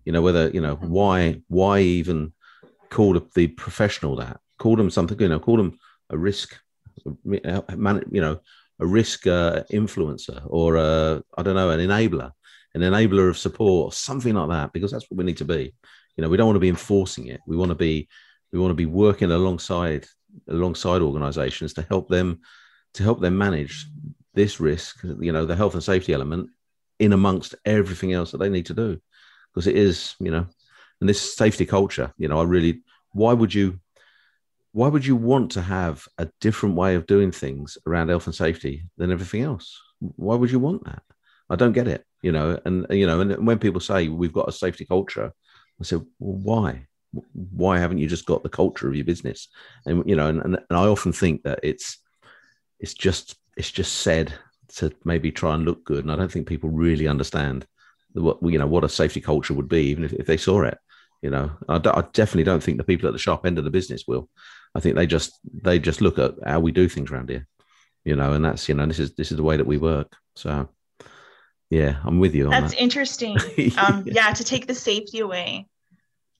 You 0.05 0.13
know, 0.13 0.23
whether 0.23 0.49
you 0.49 0.61
know 0.61 0.77
mm-hmm. 0.77 0.89
why 0.89 1.43
why 1.49 1.81
even 1.81 2.33
call 2.91 3.21
the 3.35 3.47
professional 3.49 4.17
that 4.17 4.41
call 4.59 4.77
them 4.77 4.91
something 4.91 5.19
you 5.21 5.29
know 5.29 5.41
call 5.41 5.57
them 5.57 5.79
a 6.11 6.19
risk 6.19 6.57
you 7.05 8.21
know 8.21 8.41
a 8.81 8.87
risk 8.87 9.27
uh, 9.27 9.63
influencer 9.71 10.41
or 10.47 10.77
a, 10.77 11.23
I 11.37 11.43
don't 11.43 11.55
know 11.55 11.71
an 11.71 11.81
enabler 11.81 12.33
an 12.75 12.83
enabler 12.83 13.29
of 13.29 13.39
support 13.39 13.87
or 13.87 13.93
something 13.93 14.35
like 14.35 14.49
that, 14.49 14.73
because 14.73 14.91
that's 14.93 15.11
what 15.11 15.19
we 15.19 15.25
need 15.25 15.39
to 15.39 15.45
be. 15.45 15.75
You 16.17 16.23
know, 16.23 16.29
we 16.29 16.37
don't 16.37 16.47
want 16.47 16.57
to 16.57 16.61
be 16.61 16.69
enforcing 16.69 17.27
it. 17.27 17.41
We 17.47 17.57
want 17.57 17.71
to 17.71 17.75
be 17.75 18.09
we 18.53 18.59
want 18.59 18.71
to 18.71 18.77
be 18.77 18.87
working 18.87 19.31
alongside 19.31 20.07
alongside 20.49 21.03
organizations 21.03 21.75
to 21.75 21.83
help 21.83 22.09
them 22.09 22.41
to 22.95 23.03
help 23.03 23.21
them 23.21 23.39
manage 23.39 23.87
this 24.35 24.61
risk, 24.61 25.03
you 25.03 25.33
know, 25.33 25.47
the 25.47 25.57
health 25.57 25.75
and 25.75 25.83
safety 25.83 26.13
element 26.13 26.51
in 26.99 27.13
amongst 27.13 27.55
everything 27.65 28.13
else 28.13 28.31
that 28.31 28.39
they 28.39 28.49
need 28.49 28.67
to 28.67 28.75
do. 28.75 29.01
Because 29.53 29.67
it 29.67 29.77
is, 29.77 30.15
you 30.21 30.31
know, 30.31 30.47
and 31.01 31.09
this 31.09 31.35
safety 31.35 31.67
culture, 31.67 32.13
you 32.19 32.29
know, 32.29 32.41
I 32.41 32.45
really 32.45 32.83
why 33.13 33.33
would 33.33 33.53
you 33.53 33.81
why 34.73 34.89
would 34.89 35.05
you 35.05 35.17
want 35.17 35.53
to 35.53 35.63
have 35.63 36.07
a 36.19 36.29
different 36.41 36.77
way 36.77 36.95
of 36.95 37.07
doing 37.07 37.33
things 37.33 37.77
around 37.87 38.09
health 38.09 38.27
and 38.27 38.35
safety 38.35 38.85
than 38.97 39.11
everything 39.11 39.43
else? 39.43 39.81
Why 39.99 40.37
would 40.37 40.51
you 40.51 40.59
want 40.59 40.85
that? 40.85 41.03
I 41.49 41.57
don't 41.57 41.73
get 41.73 41.89
it 41.89 42.05
you 42.23 42.33
know, 42.33 42.59
and 42.65 42.87
you 42.91 43.07
know, 43.07 43.21
and 43.21 43.47
when 43.47 43.59
people 43.59 43.81
say 43.81 44.09
we've 44.09 44.33
got 44.33 44.49
a 44.49 44.53
safety 44.53 44.85
culture, 44.85 45.33
I 45.81 45.85
said, 45.85 46.05
well, 46.19 46.39
why? 46.39 46.87
Why 47.33 47.79
haven't 47.79 47.99
you 47.99 48.07
just 48.07 48.27
got 48.27 48.43
the 48.43 48.49
culture 48.49 48.89
of 48.89 48.95
your 48.95 49.05
business? 49.05 49.49
And 49.87 50.09
you 50.09 50.17
know, 50.17 50.29
and, 50.29 50.41
and, 50.43 50.59
and 50.69 50.79
I 50.79 50.87
often 50.87 51.13
think 51.13 51.43
that 51.45 51.61
it's 51.63 51.99
it's 52.79 52.95
just 52.95 53.37
it's 53.57 53.71
just 53.71 53.95
said 53.95 54.33
to 54.77 54.93
maybe 55.05 55.33
try 55.33 55.55
and 55.55 55.65
look 55.65 55.85
good, 55.85 56.05
and 56.05 56.13
I 56.13 56.17
don't 56.17 56.31
think 56.31 56.47
people 56.47 56.71
really 56.71 57.09
understand 57.09 57.67
what 58.13 58.39
you 58.43 58.59
know 58.59 58.67
what 58.67 58.85
a 58.85 58.89
safety 58.89 59.21
culture 59.21 59.55
would 59.55 59.69
be, 59.69 59.85
even 59.85 60.05
if, 60.05 60.13
if 60.13 60.27
they 60.27 60.37
saw 60.37 60.63
it. 60.63 60.79
You 61.23 61.31
know, 61.31 61.51
I, 61.69 61.77
I 61.77 62.05
definitely 62.13 62.45
don't 62.45 62.63
think 62.63 62.79
the 62.79 62.85
people 62.85 63.07
at 63.09 63.13
the 63.13 63.19
sharp 63.19 63.45
end 63.45 63.59
of 63.59 63.65
the 63.65 63.71
business 63.71 64.05
will. 64.07 64.29
I 64.75 64.81
think 64.81 64.97
they 64.97 65.07
just 65.07 65.39
they 65.63 65.79
just 65.79 66.01
look 66.01 66.19
at 66.19 66.35
how 66.47 66.61
we 66.61 66.73
do 66.73 66.89
things 66.89 67.11
around 67.11 67.29
here, 67.31 67.47
you 68.05 68.17
know, 68.17 68.33
and 68.33 68.45
that's 68.45 68.69
you 68.69 68.75
know 68.75 68.87
this 68.87 68.99
is 68.99 69.15
this 69.15 69.31
is 69.31 69.37
the 69.37 69.43
way 69.43 69.57
that 69.57 69.67
we 69.67 69.79
work. 69.79 70.15
So 70.37 70.69
yeah, 71.71 71.97
I'm 72.05 72.19
with 72.19 72.35
you. 72.35 72.51
That's 72.51 72.75
that. 72.75 72.83
interesting. 72.83 73.39
Um, 73.79 74.05
yeah, 74.07 74.33
to 74.33 74.45
take 74.45 74.67
the 74.67 74.75
safety 74.75 75.21
away. 75.21 75.67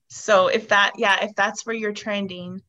So 0.09 0.47
if 0.47 0.67
that, 0.69 0.93
yeah, 0.97 1.23
if 1.23 1.33
that's 1.35 1.65
where 1.65 1.75
you're 1.75 1.93
trending, 1.93 2.61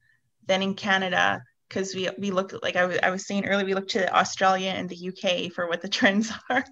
then 0.46 0.62
in 0.62 0.74
Canada, 0.74 1.42
because 1.68 1.94
we 1.94 2.08
we 2.18 2.30
look 2.30 2.54
like 2.62 2.76
I 2.76 2.86
was 2.86 2.98
I 3.02 3.10
was 3.10 3.26
saying 3.26 3.46
earlier, 3.46 3.66
we 3.66 3.74
look 3.74 3.88
to 3.88 4.16
Australia 4.16 4.70
and 4.70 4.88
the 4.88 5.08
UK 5.08 5.52
for 5.52 5.68
what 5.68 5.82
the 5.82 5.88
trends 5.98 6.32
are. 6.48 6.64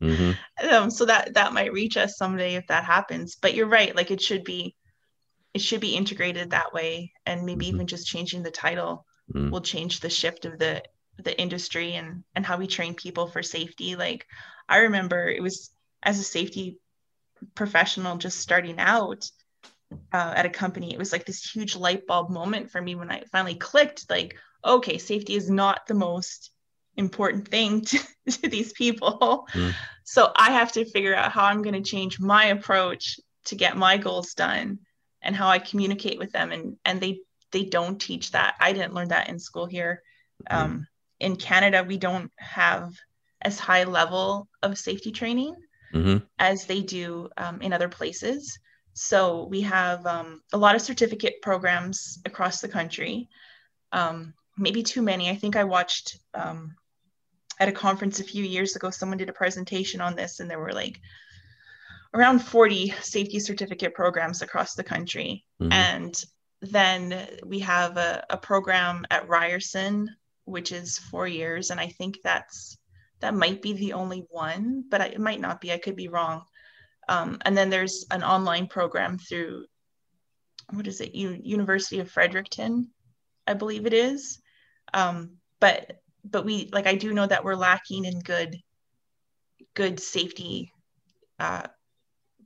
Mm-hmm. 0.00 0.68
Um, 0.68 0.90
so 0.90 1.06
that 1.06 1.34
that 1.34 1.52
might 1.52 1.72
reach 1.72 1.96
us 1.96 2.16
someday 2.16 2.54
if 2.54 2.66
that 2.68 2.84
happens. 2.84 3.36
But 3.40 3.54
you're 3.54 3.66
right, 3.66 3.94
like 3.94 4.10
it 4.10 4.20
should 4.20 4.44
be, 4.44 4.76
it 5.54 5.62
should 5.62 5.80
be 5.80 5.96
integrated 5.96 6.50
that 6.50 6.74
way, 6.74 7.12
and 7.24 7.46
maybe 7.46 7.66
mm-hmm. 7.66 7.76
even 7.76 7.86
just 7.86 8.06
changing 8.06 8.42
the 8.42 8.50
title 8.50 9.06
mm-hmm. 9.32 9.50
will 9.50 9.60
change 9.60 10.00
the 10.00 10.10
shift 10.10 10.44
of 10.44 10.58
the 10.58 10.82
the 11.18 11.38
industry 11.40 11.94
and 11.94 12.24
and 12.34 12.44
how 12.44 12.56
we 12.56 12.66
train 12.66 12.94
people 12.94 13.26
for 13.26 13.42
safety 13.42 13.96
like 13.96 14.26
i 14.68 14.78
remember 14.78 15.28
it 15.28 15.42
was 15.42 15.70
as 16.02 16.18
a 16.18 16.24
safety 16.24 16.78
professional 17.54 18.16
just 18.16 18.38
starting 18.38 18.78
out 18.78 19.30
uh, 20.12 20.32
at 20.34 20.46
a 20.46 20.50
company 20.50 20.92
it 20.92 20.98
was 20.98 21.12
like 21.12 21.24
this 21.24 21.48
huge 21.48 21.76
light 21.76 22.06
bulb 22.06 22.30
moment 22.30 22.70
for 22.70 22.80
me 22.80 22.94
when 22.94 23.10
i 23.10 23.22
finally 23.30 23.54
clicked 23.54 24.10
like 24.10 24.36
okay 24.64 24.98
safety 24.98 25.34
is 25.34 25.48
not 25.48 25.86
the 25.86 25.94
most 25.94 26.50
important 26.96 27.46
thing 27.46 27.80
to, 27.84 27.98
to 28.28 28.48
these 28.48 28.72
people 28.72 29.46
mm. 29.52 29.72
so 30.04 30.32
i 30.34 30.50
have 30.50 30.72
to 30.72 30.84
figure 30.84 31.14
out 31.14 31.30
how 31.30 31.44
i'm 31.44 31.62
going 31.62 31.74
to 31.74 31.90
change 31.90 32.18
my 32.18 32.46
approach 32.46 33.20
to 33.44 33.54
get 33.54 33.76
my 33.76 33.96
goals 33.98 34.34
done 34.34 34.78
and 35.24 35.34
how 35.34 35.48
i 35.48 35.58
communicate 35.58 36.18
with 36.18 36.30
them 36.32 36.52
and 36.52 36.76
and 36.84 37.00
they 37.00 37.20
they 37.54 37.64
don't 37.64 38.00
teach 38.00 38.32
that. 38.32 38.56
I 38.58 38.72
didn't 38.72 38.94
learn 38.94 39.08
that 39.08 39.28
in 39.28 39.38
school 39.38 39.66
here. 39.66 40.02
Mm. 40.50 40.56
um, 40.56 40.86
in 41.20 41.36
canada 41.36 41.84
we 41.86 41.96
don't 41.96 42.32
have 42.36 42.92
as 43.40 43.58
high 43.58 43.84
level 43.84 44.48
of 44.62 44.76
safety 44.76 45.12
training 45.12 45.54
mm-hmm. 45.94 46.24
as 46.38 46.66
they 46.66 46.80
do 46.82 47.28
um, 47.36 47.62
in 47.62 47.72
other 47.72 47.88
places. 47.88 48.58
So 48.94 49.44
we 49.44 49.60
have 49.60 50.04
um, 50.06 50.42
a 50.52 50.58
lot 50.58 50.74
of 50.74 50.82
certificate 50.82 51.40
programs 51.40 52.18
across 52.24 52.60
the 52.60 52.68
country. 52.68 53.28
Um, 53.92 54.34
maybe 54.58 54.82
too 54.82 55.02
many. 55.02 55.30
I 55.30 55.36
think 55.36 55.54
i 55.56 55.64
watched 55.64 56.18
um, 56.34 56.74
at 57.60 57.68
a 57.68 57.72
conference 57.72 58.18
a 58.18 58.24
few 58.24 58.44
years 58.44 58.74
ago 58.74 58.90
someone 58.90 59.18
did 59.18 59.28
a 59.28 59.40
presentation 59.44 60.00
on 60.00 60.16
this 60.16 60.40
and 60.40 60.50
there 60.50 60.58
were 60.58 60.72
like 60.72 61.00
around 62.14 62.38
40 62.38 62.94
safety 63.00 63.40
certificate 63.40 63.94
programs 63.94 64.42
across 64.42 64.74
the 64.74 64.84
country. 64.84 65.44
Mm-hmm. 65.60 65.72
and 65.72 66.24
then 66.62 67.28
we 67.44 67.58
have 67.58 67.96
a, 67.98 68.24
a 68.30 68.38
program 68.38 69.04
at 69.10 69.28
ryerson 69.28 70.08
which 70.46 70.72
is 70.72 70.98
four 70.98 71.26
years. 71.26 71.70
And 71.70 71.80
i 71.80 71.88
think 71.88 72.18
that's 72.22 72.78
that 73.20 73.34
might 73.34 73.62
be 73.62 73.72
the 73.72 73.92
only 73.92 74.26
one 74.30 74.84
but 74.90 75.00
it 75.00 75.20
might 75.20 75.40
not 75.40 75.60
be. 75.60 75.72
I 75.72 75.78
could 75.78 75.96
be 75.96 76.08
wrong. 76.08 76.42
Um, 77.08 77.38
and 77.44 77.56
then 77.56 77.68
there's 77.70 78.06
an 78.10 78.22
online 78.22 78.66
program 78.66 79.18
through 79.18 79.66
what 80.70 80.86
is 80.86 81.00
it? 81.00 81.14
U- 81.14 81.40
university 81.42 82.00
of 82.00 82.10
fredericton 82.10 82.90
i 83.46 83.54
believe 83.54 83.86
it 83.86 83.92
is. 83.92 84.40
Um, 84.92 85.36
but 85.60 86.00
but 86.24 86.44
we 86.44 86.68
like 86.72 86.86
I 86.86 86.94
do 86.94 87.12
know 87.12 87.26
that 87.26 87.44
we're 87.44 87.56
lacking 87.56 88.04
in 88.04 88.20
good 88.20 88.56
good 89.74 90.00
safety 90.00 90.72
uh, 91.38 91.66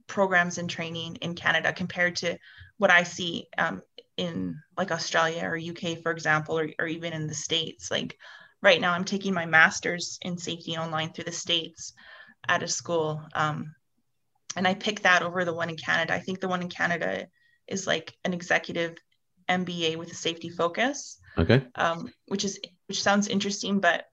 programs 0.09 0.59
and 0.59 0.69
training 0.69 1.17
in 1.17 1.35
Canada 1.35 1.73
compared 1.73 2.17
to 2.17 2.37
what 2.79 2.91
I 2.91 3.05
see 3.05 3.47
um, 3.57 3.83
in 4.17 4.61
like 4.77 4.91
Australia 4.91 5.45
or 5.45 5.57
UK, 5.57 6.03
for 6.03 6.11
example, 6.11 6.59
or, 6.59 6.69
or 6.79 6.87
even 6.87 7.13
in 7.13 7.29
the 7.29 7.35
States. 7.35 7.91
Like 7.91 8.19
right 8.63 8.81
now, 8.81 8.93
I'm 8.93 9.05
taking 9.05 9.33
my 9.33 9.47
master's 9.47 10.19
in 10.23 10.37
safety 10.37 10.77
online 10.77 11.13
through 11.13 11.25
the 11.25 11.33
States 11.33 11.93
at 12.49 12.63
a 12.63 12.69
school. 12.69 13.23
Um, 13.35 13.75
and 14.57 14.67
I 14.67 14.75
picked 14.75 15.05
that 15.05 15.23
over 15.23 15.45
the 15.45 15.55
one 15.55 15.71
in 15.71 15.77
Canada. 15.77 16.15
I 16.15 16.21
think 16.21 16.41
the 16.41 16.49
one 16.49 16.63
in 16.63 16.69
Canada 16.69 17.29
is 17.69 17.87
like 17.87 18.15
an 18.25 18.33
executive 18.33 18.97
MBA 19.49 19.97
with 19.97 20.11
a 20.11 20.17
safety 20.17 20.49
focus. 20.49 21.21
Okay. 21.37 21.65
Um, 21.77 22.13
which 22.27 22.45
is 22.45 22.59
which 22.87 23.03
sounds 23.03 23.29
interesting, 23.29 23.79
but 23.79 24.07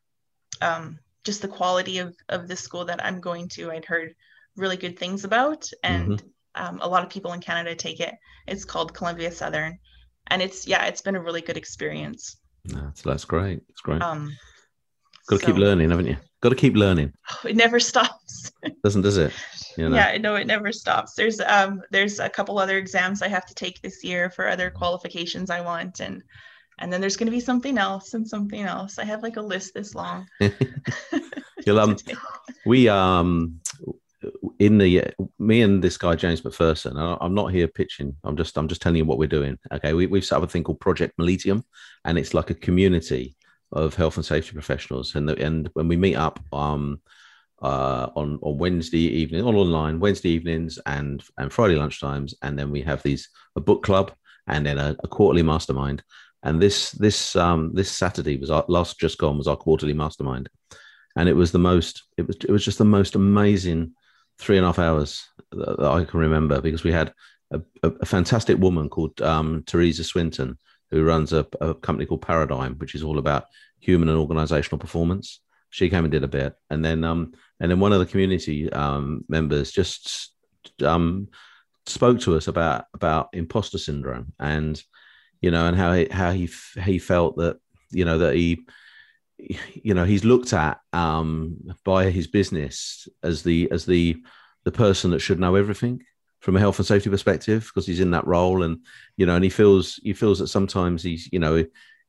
um, 0.62 1.00
just 1.24 1.42
the 1.42 1.48
quality 1.48 1.98
of 2.00 2.16
of 2.30 2.48
the 2.48 2.56
school 2.56 2.86
that 2.86 3.04
I'm 3.04 3.20
going 3.22 3.48
to, 3.50 3.72
I'd 3.72 3.86
heard 3.86 4.16
really 4.56 4.78
good 4.78 4.98
things 4.98 5.24
about, 5.24 5.70
and 5.84 6.13
mm-hmm. 6.13 6.63
um, 6.63 6.80
a 6.82 6.88
lot 6.88 7.04
of 7.04 7.10
people 7.10 7.34
in 7.34 7.41
Canada 7.41 7.76
take 7.76 8.00
it. 8.00 8.15
It's 8.48 8.65
called 8.65 8.94
Columbia 8.94 9.32
Southern, 9.32 9.80
and 10.28 10.41
it's 10.41 10.68
yeah, 10.68 10.86
it's 10.86 11.02
been 11.02 11.15
a 11.15 11.22
really 11.22 11.41
good 11.41 11.58
experience. 11.58 12.38
That's 12.65 13.02
that's 13.02 13.26
great. 13.26 13.62
It's 13.70 13.82
great. 13.82 14.02
Um, 14.02 14.36
Got 15.28 15.39
to 15.39 15.41
so, 15.41 15.48
keep 15.48 15.58
learning, 15.58 15.89
haven't 15.89 16.06
you? 16.06 16.18
Got 16.41 16.50
to 16.50 16.56
keep 16.56 16.76
learning. 16.76 17.13
It 17.44 17.56
never 17.56 17.80
stops. 17.80 18.52
Doesn't 18.84 19.02
does 19.02 19.18
it? 19.18 19.34
You 19.78 19.89
know? 19.89 19.96
Yeah, 19.96 20.18
no, 20.18 20.36
it 20.36 20.48
never 20.48 20.72
stops. 20.72 21.15
There's 21.15 21.39
um 21.41 21.82
there's 21.91 22.20
a 22.20 22.30
couple 22.30 22.60
other 22.60 22.78
exams 22.78 23.22
I 23.22 23.28
have 23.28 23.46
to 23.48 23.56
take 23.56 23.82
this 23.82 24.04
year 24.04 24.30
for 24.30 24.48
other 24.48 24.70
qualifications 24.70 25.50
I 25.50 25.62
want, 25.62 26.00
and 26.00 26.24
and 26.80 26.91
then 26.91 27.02
there's 27.02 27.18
going 27.18 27.28
to 27.28 27.32
be 27.32 27.39
something 27.39 27.78
else 27.78 28.13
and 28.13 28.28
something 28.28 28.62
else. 28.62 29.00
I 29.00 29.06
have 29.06 29.24
like 29.24 29.38
a 29.38 29.41
list 29.41 29.74
this 29.74 29.96
long. 29.96 30.28
You'll, 31.65 31.80
um, 31.80 31.98
we 32.65 32.88
um 32.88 33.60
in 34.60 34.78
the 34.78 35.04
me 35.39 35.62
and 35.62 35.84
this 35.84 35.98
guy 35.98 36.15
James 36.15 36.41
McPherson. 36.41 37.18
I'm 37.22 37.34
not 37.34 37.52
here 37.52 37.68
pitching. 37.68 38.15
I'm 38.24 38.38
just 38.38 38.58
I'm 38.58 38.68
just 38.68 38.82
telling 38.82 38.98
you 38.98 39.06
what 39.06 39.18
we're 39.18 39.28
doing. 39.28 39.58
Okay, 39.72 39.94
we, 39.94 40.08
we've 40.08 40.26
set 40.26 40.38
up 40.38 40.44
a 40.44 40.48
thing 40.48 40.63
called 40.63 40.80
Project 40.80 41.18
Militium, 41.18 41.63
and 42.06 42.18
it's 42.18 42.34
like 42.34 42.50
a 42.50 42.56
community 42.56 43.36
of 43.72 43.96
health 43.96 44.15
and 44.18 44.26
safety 44.26 44.54
professionals. 44.54 45.15
And 45.15 45.28
the, 45.28 45.36
and 45.44 45.70
when 45.74 45.88
we 45.88 45.98
meet 45.98 46.15
up 46.15 46.39
um 46.54 47.02
uh, 47.62 48.10
on 48.15 48.39
on 48.41 48.58
Wednesday 48.58 49.00
evening, 49.00 49.44
on 49.44 49.56
online 49.56 50.00
Wednesday 50.00 50.30
evenings 50.30 50.80
and 50.86 51.24
and 51.38 51.52
Friday 51.52 51.76
lunchtimes, 51.76 52.34
and 52.41 52.58
then 52.58 52.72
we 52.72 52.82
have 52.82 53.02
these 53.04 53.30
a 53.56 53.62
book 53.62 53.84
club 53.84 54.12
and 54.48 54.65
then 54.65 54.78
a, 54.78 54.96
a 55.04 55.08
quarterly 55.08 55.44
mastermind. 55.44 56.04
And 56.44 56.62
this 56.62 56.91
this 56.91 57.36
um, 57.36 57.72
this 57.74 57.91
Saturday 57.91 58.38
was 58.38 58.52
our 58.52 58.65
last 58.68 59.00
just 59.00 59.18
gone 59.18 59.38
was 59.38 59.48
our 59.48 59.58
quarterly 59.58 59.94
mastermind, 59.94 60.50
and 61.15 61.28
it 61.28 61.34
was 61.34 61.52
the 61.52 61.60
most 61.60 62.04
it 62.18 62.28
was 62.28 62.36
it 62.38 62.52
was 62.52 62.63
just 62.63 62.78
the 62.78 62.86
most 62.86 63.15
amazing 63.15 63.94
three 64.39 64.58
and 64.58 64.65
a 64.65 64.69
half 64.69 64.80
hours 64.80 65.28
that, 65.52 65.80
I 65.80 66.04
can 66.04 66.19
remember 66.19 66.62
because 66.62 66.84
we 66.84 66.91
had 66.91 67.13
a, 67.52 67.62
a, 67.84 67.89
a 68.02 68.06
fantastic 68.06 68.58
woman 68.58 68.89
called 68.89 69.21
um, 69.21 69.63
Teresa 69.65 70.04
Swinton 70.04 70.58
who 70.91 71.04
runs 71.04 71.34
a, 71.34 71.48
a 71.62 71.74
company 71.74 72.06
called 72.06 72.21
Paradigm, 72.21 72.76
which 72.76 72.95
is 72.95 73.04
all 73.04 73.17
about 73.17 73.45
human 73.80 74.10
and 74.10 74.17
organizational 74.17 74.80
performance. 74.80 75.41
She 75.69 75.89
came 75.89 76.06
and 76.06 76.12
did 76.12 76.24
a 76.24 76.28
bit, 76.28 76.56
and 76.69 76.86
then 76.86 77.04
um, 77.04 77.34
and 77.60 77.69
then 77.69 77.80
one 77.80 77.91
of 77.91 78.00
the 78.00 78.06
community 78.06 78.71
um, 78.71 79.26
members 79.28 79.71
just 79.71 80.34
um, 80.82 81.28
spoke 81.86 82.19
to 82.21 82.36
us 82.38 82.48
about 82.48 82.86
about 82.93 83.30
imposter 83.34 83.78
syndrome 83.78 84.32
and 84.39 84.82
you 85.41 85.52
know, 85.52 85.67
and 85.67 85.78
how 85.78 85.93
he, 85.93 86.08
how 86.10 86.32
he 86.32 86.50
he 86.82 86.98
felt 86.98 87.38
that 87.38 87.58
you 87.91 88.06
know 88.06 88.17
that 88.17 88.36
he 88.36 88.65
you 89.38 89.93
know 89.93 90.06
he's 90.06 90.26
looked 90.26 90.54
at 90.54 90.80
um, 90.93 91.58
by 91.84 92.10
his 92.10 92.28
business 92.28 93.08
as 93.24 93.43
the 93.43 93.69
as 93.71 93.86
the 93.86 94.17
the 94.63 94.71
person 94.71 95.12
that 95.12 95.19
should 95.19 95.39
know 95.39 95.56
everything 95.56 96.02
from 96.39 96.56
a 96.56 96.60
health 96.60 96.80
and 96.80 96.86
safety 96.86 97.10
perspective 97.10 97.63
because 97.65 97.88
he's 97.88 98.00
in 98.00 98.12
that 98.12 98.28
role 98.28 98.63
and 98.63 98.80
you 99.17 99.26
know 99.26 99.36
and 99.36 99.43
he 99.43 99.50
feels 99.50 100.00
he 100.04 100.13
feels 100.13 100.39
that 100.39 100.48
sometimes 100.48 101.04
he's 101.04 101.30
you 101.32 101.39
know 101.39 101.65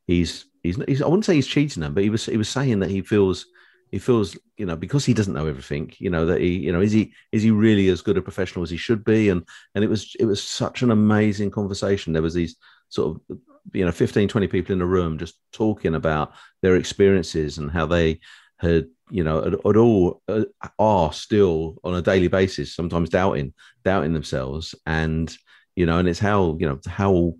he's 0.06 0.46
he's, 0.62 0.76
he's 0.86 1.02
I 1.02 1.06
wouldn't 1.06 1.24
say 1.24 1.34
he's 1.34 1.46
cheating 1.46 1.80
them 1.80 1.94
but 1.94 2.02
he 2.02 2.10
was 2.10 2.26
he 2.26 2.36
was 2.36 2.48
saying 2.48 2.80
that 2.80 2.90
he 2.90 3.02
feels 3.02 3.46
he 3.90 3.98
feels 3.98 4.36
you 4.56 4.66
know 4.66 4.76
because 4.76 5.04
he 5.04 5.14
doesn't 5.14 5.34
know 5.34 5.46
everything 5.46 5.92
you 5.98 6.10
know 6.10 6.26
that 6.26 6.40
he 6.40 6.56
you 6.58 6.72
know 6.72 6.80
is 6.80 6.92
he 6.92 7.12
is 7.32 7.42
he 7.42 7.50
really 7.50 7.88
as 7.88 8.02
good 8.02 8.16
a 8.16 8.22
professional 8.22 8.62
as 8.62 8.70
he 8.70 8.76
should 8.76 9.04
be? 9.04 9.28
And 9.28 9.46
and 9.74 9.84
it 9.84 9.88
was 9.88 10.14
it 10.18 10.24
was 10.24 10.42
such 10.42 10.82
an 10.82 10.90
amazing 10.90 11.50
conversation. 11.50 12.12
There 12.12 12.22
was 12.22 12.34
these 12.34 12.56
sort 12.88 13.16
of 13.16 13.38
you 13.72 13.84
know 13.84 13.92
15 13.92 14.28
20 14.28 14.46
people 14.46 14.72
in 14.72 14.82
a 14.82 14.86
room 14.86 15.18
just 15.18 15.38
talking 15.52 15.94
about 15.94 16.32
their 16.62 16.76
experiences 16.76 17.58
and 17.58 17.70
how 17.70 17.86
they 17.86 18.20
had 18.58 18.86
you 19.10 19.24
know 19.24 19.44
at, 19.44 19.54
at 19.54 19.76
all 19.76 20.22
uh, 20.28 20.44
are 20.78 21.12
still 21.12 21.76
on 21.84 21.94
a 21.94 22.02
daily 22.02 22.28
basis 22.28 22.74
sometimes 22.74 23.08
doubting 23.08 23.52
doubting 23.84 24.12
themselves. 24.12 24.74
And 24.86 25.34
you 25.74 25.86
know 25.86 25.98
and 25.98 26.08
it's 26.08 26.18
how 26.18 26.56
you 26.58 26.66
know 26.66 26.78
how 26.86 27.34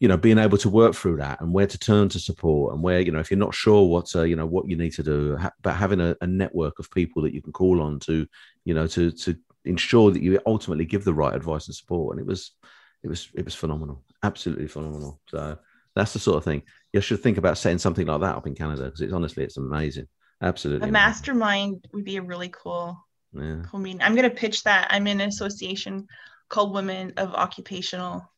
you 0.00 0.08
know 0.08 0.16
being 0.16 0.38
able 0.38 0.58
to 0.58 0.68
work 0.68 0.94
through 0.94 1.16
that 1.16 1.40
and 1.40 1.52
where 1.52 1.66
to 1.66 1.78
turn 1.78 2.08
to 2.10 2.20
support 2.20 2.74
and 2.74 2.82
where 2.82 3.00
you 3.00 3.10
know 3.10 3.18
if 3.18 3.30
you're 3.30 3.38
not 3.38 3.54
sure 3.54 3.88
what 3.88 4.14
uh, 4.14 4.22
you 4.22 4.36
know 4.36 4.46
what 4.46 4.68
you 4.68 4.76
need 4.76 4.92
to 4.92 5.02
do 5.02 5.36
ha- 5.36 5.50
but 5.62 5.74
having 5.74 6.00
a, 6.00 6.14
a, 6.20 6.26
network 6.26 6.78
of 6.78 6.90
people 6.90 7.22
that 7.22 7.34
you 7.34 7.42
can 7.42 7.52
call 7.52 7.80
on 7.80 7.98
to 7.98 8.26
you 8.64 8.74
know 8.74 8.86
to 8.86 9.10
to 9.10 9.36
ensure 9.68 10.10
that 10.10 10.22
you 10.22 10.40
ultimately 10.46 10.84
give 10.84 11.04
the 11.04 11.14
right 11.14 11.34
advice 11.34 11.66
and 11.66 11.74
support. 11.74 12.16
And 12.16 12.20
it 12.20 12.28
was 12.28 12.52
it 13.02 13.08
was 13.08 13.28
it 13.34 13.44
was 13.44 13.54
phenomenal, 13.54 14.02
absolutely 14.22 14.68
phenomenal. 14.68 15.20
So 15.28 15.58
that's 15.94 16.12
the 16.12 16.18
sort 16.18 16.38
of 16.38 16.44
thing 16.44 16.62
you 16.92 17.00
should 17.00 17.20
think 17.20 17.38
about 17.38 17.58
setting 17.58 17.78
something 17.78 18.06
like 18.06 18.20
that 18.20 18.36
up 18.36 18.46
in 18.46 18.54
Canada 18.54 18.84
because 18.84 19.00
it's 19.00 19.12
honestly 19.12 19.44
it's 19.44 19.56
amazing, 19.56 20.06
absolutely. 20.42 20.88
A 20.88 20.92
mastermind 20.92 21.86
would 21.92 22.04
be 22.04 22.16
a 22.16 22.22
really 22.22 22.48
cool, 22.48 22.96
yeah. 23.32 23.62
cool 23.70 23.80
meeting. 23.80 24.02
I'm 24.02 24.14
gonna 24.14 24.30
pitch 24.30 24.62
that. 24.64 24.88
I'm 24.90 25.06
in 25.06 25.20
an 25.20 25.28
association 25.28 26.06
called 26.48 26.74
Women 26.74 27.12
of 27.16 27.34
Occupational. 27.34 28.28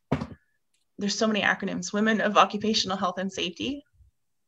There's 0.98 1.16
so 1.16 1.26
many 1.26 1.40
acronyms. 1.40 1.92
Women 1.92 2.20
of 2.20 2.36
Occupational 2.36 2.96
Health 2.96 3.18
and 3.18 3.32
Safety 3.32 3.84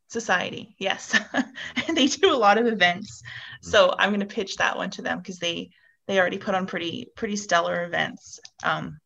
Society. 0.07 0.75
Yes, 0.77 1.17
and 1.33 1.97
they 1.97 2.07
do 2.07 2.33
a 2.33 2.35
lot 2.35 2.57
of 2.57 2.67
events. 2.67 3.23
Mm. 3.65 3.69
So 3.69 3.95
I'm 3.97 4.11
gonna 4.11 4.25
pitch 4.25 4.57
that 4.57 4.77
one 4.77 4.89
to 4.91 5.01
them 5.01 5.19
because 5.19 5.39
they 5.39 5.71
they 6.07 6.19
already 6.19 6.37
put 6.37 6.55
on 6.55 6.67
pretty 6.67 7.09
pretty 7.15 7.37
stellar 7.37 7.85
events. 7.85 8.39
Um, 8.63 8.99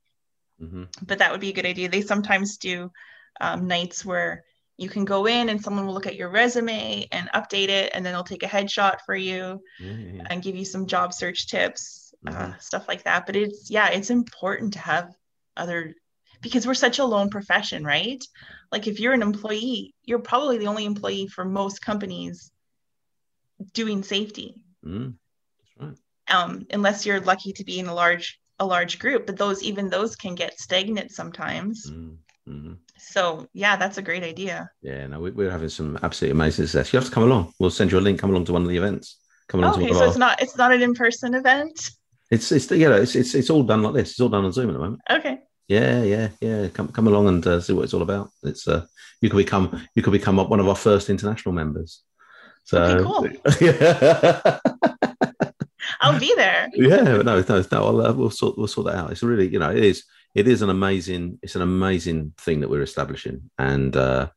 Mm-hmm. 0.62 0.84
But 1.04 1.20
that 1.20 1.32
would 1.32 1.42
be 1.42 1.50
a 1.50 1.54
good 1.54 1.66
idea. 1.66 1.90
They 1.90 2.02
sometimes 2.02 2.58
do 2.58 2.92
um, 3.40 3.68
nights 3.68 4.04
where 4.04 4.44
you 4.78 4.90
can 4.90 5.06
go 5.06 5.26
in 5.26 5.50
and 5.50 5.62
someone 5.62 5.86
will 5.86 5.94
look 5.94 6.08
at 6.08 6.16
your 6.16 6.30
resume 6.30 7.08
and 7.12 7.30
update 7.34 7.70
it, 7.70 7.92
and 7.94 8.06
then 8.06 8.14
they'll 8.14 8.24
take 8.24 8.44
a 8.44 8.48
headshot 8.48 8.98
for 9.06 9.16
you 9.16 9.62
yeah. 9.80 10.24
and 10.30 10.44
give 10.44 10.56
you 10.56 10.66
some 10.66 10.86
job 10.86 11.14
search 11.14 11.48
tips, 11.48 12.14
uh, 12.28 12.32
mm-hmm. 12.32 12.52
uh, 12.52 12.58
stuff 12.60 12.88
like 12.88 13.04
that. 13.04 13.26
But 13.26 13.36
it's 13.36 13.70
yeah, 13.70 13.90
it's 13.90 14.10
important 14.10 14.74
to 14.74 14.80
have 14.80 15.14
other 15.56 15.96
because 16.42 16.68
we're 16.68 16.76
such 16.76 17.00
a 17.00 17.06
lone 17.06 17.30
profession, 17.30 17.84
right? 17.84 18.24
Like 18.72 18.88
if 18.88 19.00
you're 19.00 19.14
an 19.14 19.24
employee, 19.24 19.96
you're 20.04 20.20
probably 20.20 20.60
the 20.60 20.68
only 20.68 20.86
employee 20.86 21.28
for 21.28 21.44
most 21.44 21.82
companies 21.82 22.52
doing 23.74 24.04
safety. 24.04 24.62
Mm, 24.86 25.16
that's 25.60 25.90
right. 25.90 25.98
Um, 26.30 26.68
unless 26.70 27.06
you're 27.06 27.22
lucky 27.22 27.54
to 27.54 27.64
be 27.64 27.80
in 27.80 27.88
a 27.88 27.94
large 27.94 28.40
a 28.60 28.66
large 28.66 29.00
group, 29.00 29.26
but 29.26 29.38
those 29.38 29.64
even 29.64 29.90
those 29.90 30.16
can 30.16 30.36
get 30.36 30.60
stagnant 30.60 31.12
sometimes. 31.12 31.90
Mm, 31.90 32.18
mm-hmm. 32.48 32.74
So 32.98 33.48
yeah, 33.54 33.76
that's 33.76 33.98
a 33.98 34.02
great 34.02 34.24
idea. 34.24 34.70
Yeah, 34.82 35.08
no, 35.08 35.20
we, 35.20 35.46
are 35.46 35.52
having 35.52 35.70
some 35.70 35.98
absolutely 36.02 36.32
amazing 36.32 36.66
success. 36.66 36.92
You 36.92 37.00
have 37.00 37.08
to 37.08 37.14
come 37.14 37.24
along. 37.24 37.54
We'll 37.60 37.70
send 37.70 37.92
you 37.92 38.00
a 38.00 38.02
link. 38.02 38.20
Come 38.20 38.32
along 38.32 38.46
to 38.46 38.54
one 38.54 38.64
of 38.64 38.70
the 38.70 38.78
events. 38.78 39.18
Come 39.48 39.64
along 39.64 39.82
okay, 39.82 39.94
so 39.94 40.02
our... 40.02 40.08
it's 40.08 40.18
not 40.18 40.42
it's 40.42 40.58
not 40.58 40.72
an 40.72 40.82
in 40.82 40.94
person 40.94 41.36
event. 41.36 41.92
It's 42.32 42.52
it's 42.52 42.70
you 42.72 42.90
know 42.90 42.96
it's, 42.96 43.16
it's 43.16 43.36
it's 43.36 43.50
all 43.50 43.64
done 43.64 43.84
like 43.84 43.94
this. 43.94 44.12
It's 44.12 44.20
all 44.20 44.30
done 44.30 44.46
on 44.46 44.52
Zoom 44.52 44.70
at 44.70 44.74
the 44.74 44.80
moment. 44.80 45.02
Okay. 45.10 45.40
Yeah, 45.68 46.04
yeah, 46.04 46.30
yeah. 46.42 46.68
Come 46.70 46.90
come 46.90 47.08
along 47.08 47.28
and 47.28 47.46
uh, 47.46 47.62
see 47.62 47.74
what 47.74 47.84
it's 47.84 47.94
all 47.94 48.02
about. 48.02 48.32
It's 48.44 48.68
uh, 48.68 48.86
you 49.22 49.30
could 49.30 49.38
become 49.38 49.82
you 49.96 50.02
could 50.02 50.14
become 50.14 50.38
one 50.38 50.60
of 50.60 50.68
our 50.68 50.76
first 50.76 51.10
international 51.10 51.54
members. 51.54 52.02
So 52.64 52.82
okay, 52.84 53.40
cool. 53.52 54.90
I'll 56.14 56.20
be 56.20 56.34
there. 56.36 56.70
Yeah, 56.74 57.22
no, 57.22 57.22
no, 57.22 57.42
no. 57.42 57.64
I'll, 57.72 58.02
uh, 58.02 58.14
we'll 58.14 58.30
sort 58.30 58.58
we'll 58.58 58.68
sort 58.68 58.88
that 58.88 58.96
out. 58.96 59.12
It's 59.12 59.24
really, 59.24 59.48
you 59.48 59.60
know, 59.60 59.72
it 59.72 59.84
is 59.84 60.04
it 60.36 60.48
is 60.48 60.62
an 60.62 60.70
amazing 60.70 61.40
it's 61.42 61.56
an 61.56 61.62
amazing 61.62 62.34
thing 62.38 62.60
that 62.60 62.70
we're 62.70 62.82
establishing, 62.84 63.50
and 63.58 63.96
uh, 63.96 64.30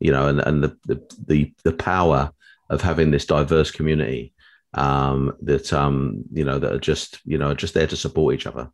you 0.00 0.12
know, 0.12 0.28
and 0.28 0.40
and 0.40 0.62
the 0.62 0.76
the 0.84 1.16
the, 1.26 1.54
the 1.64 1.72
power 1.72 2.30
of 2.68 2.82
having 2.82 3.10
this 3.10 3.26
diverse 3.26 3.70
community 3.70 4.34
um, 4.74 5.34
that 5.42 5.72
um, 5.72 6.24
you 6.32 6.44
know 6.44 6.58
that 6.58 6.72
are 6.72 6.78
just 6.78 7.20
you 7.24 7.38
know 7.38 7.54
just 7.54 7.74
there 7.74 7.86
to 7.86 7.96
support 7.96 8.34
each 8.34 8.46
other 8.46 8.70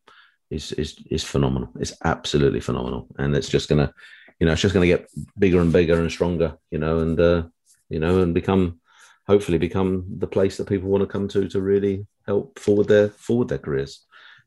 is 0.51 0.73
is 0.73 0.99
is 1.11 1.25
phenomenal. 1.25 1.71
It's 1.79 1.95
absolutely 2.05 2.61
phenomenal, 2.61 3.09
and 3.19 3.35
it's 3.37 3.49
just 3.49 3.69
gonna 3.69 3.93
you 4.41 4.47
know 4.47 4.53
it's 4.53 4.63
just 4.63 4.75
gonna 4.75 4.87
get 4.87 5.09
bigger 5.39 5.61
and 5.61 5.73
bigger 5.73 6.01
and 6.01 6.11
stronger. 6.11 6.57
You 6.71 6.79
know, 6.79 6.99
and 6.99 7.19
uh, 7.21 7.43
you 7.89 8.01
know, 8.01 8.21
and 8.23 8.35
become 8.35 8.81
hopefully 9.27 9.59
become 9.59 10.05
the 10.19 10.27
place 10.27 10.57
that 10.57 10.69
people 10.69 10.89
want 10.89 11.03
to 11.03 11.07
come 11.07 11.29
to 11.29 11.49
to 11.49 11.61
really 11.61 12.07
help 12.27 12.59
forward 12.59 12.89
their 12.89 13.09
forward 13.09 13.49
their 13.49 13.59
careers. 13.59 14.05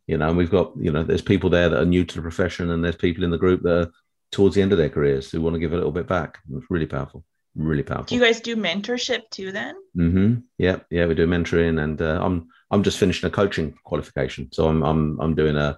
You 0.07 0.17
know, 0.17 0.29
and 0.29 0.37
we've 0.37 0.51
got 0.51 0.73
you 0.79 0.91
know 0.91 1.03
there's 1.03 1.21
people 1.21 1.49
there 1.49 1.69
that 1.69 1.81
are 1.81 1.85
new 1.85 2.05
to 2.05 2.15
the 2.15 2.21
profession, 2.21 2.69
and 2.69 2.83
there's 2.83 2.95
people 2.95 3.23
in 3.23 3.31
the 3.31 3.37
group 3.37 3.63
that 3.63 3.81
are 3.81 3.91
towards 4.31 4.55
the 4.55 4.61
end 4.61 4.71
of 4.71 4.77
their 4.77 4.89
careers 4.89 5.31
who 5.31 5.41
want 5.41 5.55
to 5.55 5.59
give 5.59 5.73
a 5.73 5.75
little 5.75 5.91
bit 5.91 6.07
back. 6.07 6.39
It's 6.51 6.69
really 6.69 6.85
powerful 6.85 7.23
really 7.55 7.83
powerful. 7.83 8.05
Do 8.05 8.15
you 8.15 8.21
guys 8.21 8.41
do 8.41 8.55
mentorship 8.55 9.29
too 9.29 9.51
then? 9.51 9.75
Mm-hmm. 9.97 10.35
Yeah, 10.57 10.79
yeah, 10.89 11.05
we 11.05 11.15
do 11.15 11.27
mentoring, 11.27 11.81
and 11.81 12.01
uh, 12.01 12.19
I'm 12.21 12.47
I'm 12.71 12.83
just 12.83 12.99
finishing 12.99 13.27
a 13.27 13.31
coaching 13.31 13.73
qualification, 13.83 14.49
so 14.51 14.67
I'm 14.67 14.83
I'm 14.83 15.19
I'm 15.19 15.35
doing 15.35 15.55
a 15.55 15.77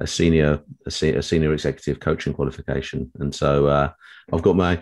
a 0.00 0.06
senior 0.06 0.60
a, 0.86 0.90
senior 0.90 1.52
executive 1.52 2.00
coaching 2.00 2.32
qualification, 2.32 3.10
and 3.18 3.34
so 3.34 3.66
uh, 3.66 3.92
I've 4.32 4.42
got 4.42 4.56
my 4.56 4.80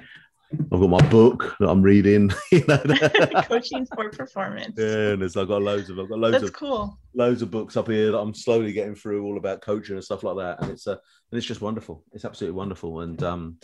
I've 0.72 0.80
got 0.80 0.90
my 0.90 1.08
book 1.08 1.56
that 1.60 1.68
I'm 1.68 1.82
reading. 1.82 2.30
You 2.50 2.64
know, 2.68 2.78
coaching 3.42 3.86
for 3.94 4.10
performance. 4.10 4.74
Yeah, 4.78 5.10
and 5.12 5.22
it's, 5.22 5.36
I've 5.36 5.48
got 5.48 5.62
loads 5.62 5.90
of 5.90 5.98
I've 5.98 6.08
got 6.08 6.18
loads 6.18 6.32
That's 6.32 6.44
of 6.44 6.52
cool. 6.52 6.98
Loads 7.14 7.42
of 7.42 7.50
books 7.50 7.76
up 7.76 7.88
here 7.88 8.12
that 8.12 8.18
I'm 8.18 8.34
slowly 8.34 8.72
getting 8.72 8.94
through, 8.94 9.24
all 9.24 9.38
about 9.38 9.60
coaching 9.60 9.96
and 9.96 10.04
stuff 10.04 10.22
like 10.22 10.36
that, 10.36 10.62
and 10.62 10.70
it's 10.70 10.86
uh, 10.86 10.92
and 10.92 11.38
it's 11.38 11.46
just 11.46 11.60
wonderful. 11.60 12.04
It's 12.12 12.24
absolutely 12.24 12.56
wonderful, 12.56 13.00
and 13.00 13.22
um, 13.22 13.58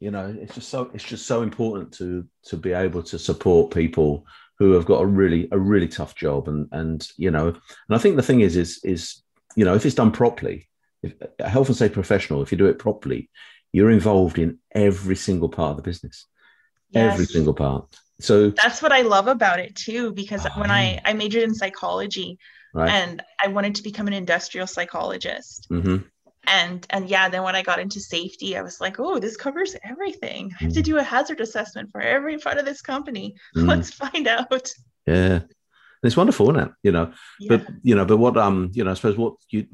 you 0.00 0.10
know 0.10 0.34
it's 0.40 0.54
just 0.54 0.70
so 0.70 0.90
it's 0.94 1.04
just 1.04 1.26
so 1.26 1.42
important 1.42 1.92
to 1.92 2.26
to 2.44 2.56
be 2.56 2.72
able 2.72 3.02
to 3.02 3.18
support 3.18 3.72
people 3.72 4.26
who 4.58 4.72
have 4.72 4.86
got 4.86 5.02
a 5.02 5.06
really 5.06 5.48
a 5.52 5.58
really 5.58 5.88
tough 5.88 6.14
job 6.16 6.48
and 6.48 6.68
and 6.72 7.08
you 7.16 7.30
know 7.30 7.48
and 7.48 7.58
i 7.90 7.98
think 7.98 8.16
the 8.16 8.22
thing 8.22 8.40
is 8.40 8.56
is 8.56 8.80
is 8.82 9.22
you 9.54 9.64
know 9.64 9.74
if 9.74 9.86
it's 9.86 9.94
done 9.94 10.10
properly 10.10 10.68
if 11.02 11.14
a 11.38 11.48
health 11.48 11.68
and 11.68 11.76
safety 11.76 11.94
professional 11.94 12.42
if 12.42 12.50
you 12.50 12.58
do 12.58 12.66
it 12.66 12.78
properly 12.78 13.30
you're 13.72 13.90
involved 13.90 14.38
in 14.38 14.58
every 14.72 15.16
single 15.16 15.48
part 15.48 15.70
of 15.70 15.76
the 15.76 15.82
business 15.82 16.26
yes. 16.90 17.12
every 17.12 17.26
single 17.26 17.54
part 17.54 17.86
so 18.20 18.50
that's 18.50 18.82
what 18.82 18.92
i 18.92 19.02
love 19.02 19.28
about 19.28 19.60
it 19.60 19.74
too 19.74 20.12
because 20.12 20.46
oh, 20.46 20.60
when 20.60 20.70
i 20.70 21.00
i 21.04 21.12
majored 21.12 21.42
in 21.42 21.54
psychology 21.54 22.38
right. 22.74 22.90
and 22.90 23.22
i 23.42 23.48
wanted 23.48 23.74
to 23.74 23.82
become 23.82 24.06
an 24.06 24.12
industrial 24.12 24.66
psychologist 24.66 25.66
mm-hmm 25.70 25.98
and 26.46 26.86
and 26.90 27.08
yeah 27.08 27.28
then 27.28 27.42
when 27.42 27.56
i 27.56 27.62
got 27.62 27.78
into 27.78 28.00
safety 28.00 28.56
i 28.56 28.62
was 28.62 28.80
like 28.80 28.98
oh 28.98 29.18
this 29.18 29.36
covers 29.36 29.76
everything 29.84 30.50
i 30.60 30.64
have 30.64 30.72
to 30.72 30.80
mm. 30.80 30.84
do 30.84 30.98
a 30.98 31.02
hazard 31.02 31.40
assessment 31.40 31.90
for 31.90 32.00
every 32.00 32.38
part 32.38 32.58
of 32.58 32.64
this 32.64 32.82
company 32.82 33.34
mm. 33.56 33.66
let's 33.66 33.90
find 33.90 34.26
out 34.26 34.70
yeah 35.06 35.40
it's 36.02 36.16
wonderful 36.16 36.50
isn't 36.50 36.68
it 36.68 36.72
you 36.82 36.92
know 36.92 37.12
yeah. 37.38 37.56
but 37.56 37.66
you 37.82 37.94
know 37.94 38.04
but 38.04 38.16
what 38.16 38.36
um 38.36 38.70
you 38.72 38.84
know 38.84 38.90
i 38.90 38.94
suppose 38.94 39.16
what 39.16 39.34
you 39.50 39.66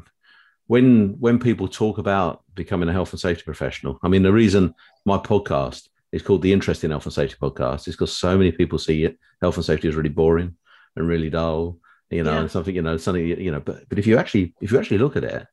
when 0.67 1.17
when 1.21 1.39
people 1.39 1.69
talk 1.69 1.99
about 1.99 2.43
becoming 2.57 2.89
a 2.89 2.93
health 2.93 3.13
and 3.13 3.21
safety 3.21 3.45
professional. 3.45 3.99
I 4.03 4.09
mean 4.09 4.23
the 4.23 4.33
reason 4.33 4.75
my 5.05 5.19
podcast 5.19 5.89
is 6.13 6.23
called 6.23 6.43
the 6.43 6.53
interesting 6.53 6.91
health 6.91 7.07
and 7.07 7.13
safety 7.13 7.37
podcast 7.41 7.87
is 7.89 7.95
because 7.95 8.17
so 8.17 8.37
many 8.37 8.51
people 8.51 8.79
see 8.79 9.05
it. 9.05 9.19
Health 9.41 9.57
and 9.57 9.65
safety 9.65 9.89
is 9.89 9.95
really 9.95 10.09
boring 10.09 10.57
and 10.97 11.07
really 11.07 11.31
dull 11.31 11.79
you 12.11 12.23
know 12.23 12.33
yeah. 12.33 12.41
and 12.41 12.51
something 12.51 12.75
you 12.75 12.83
know 12.83 12.97
something 12.97 13.27
you 13.27 13.51
know 13.51 13.61
but 13.61 13.89
but 13.89 13.99
if 13.99 14.07
you 14.07 14.17
actually 14.17 14.55
if 14.61 14.71
you 14.71 14.79
actually 14.79 14.99
look 14.99 15.17
at 15.17 15.25
it 15.25 15.47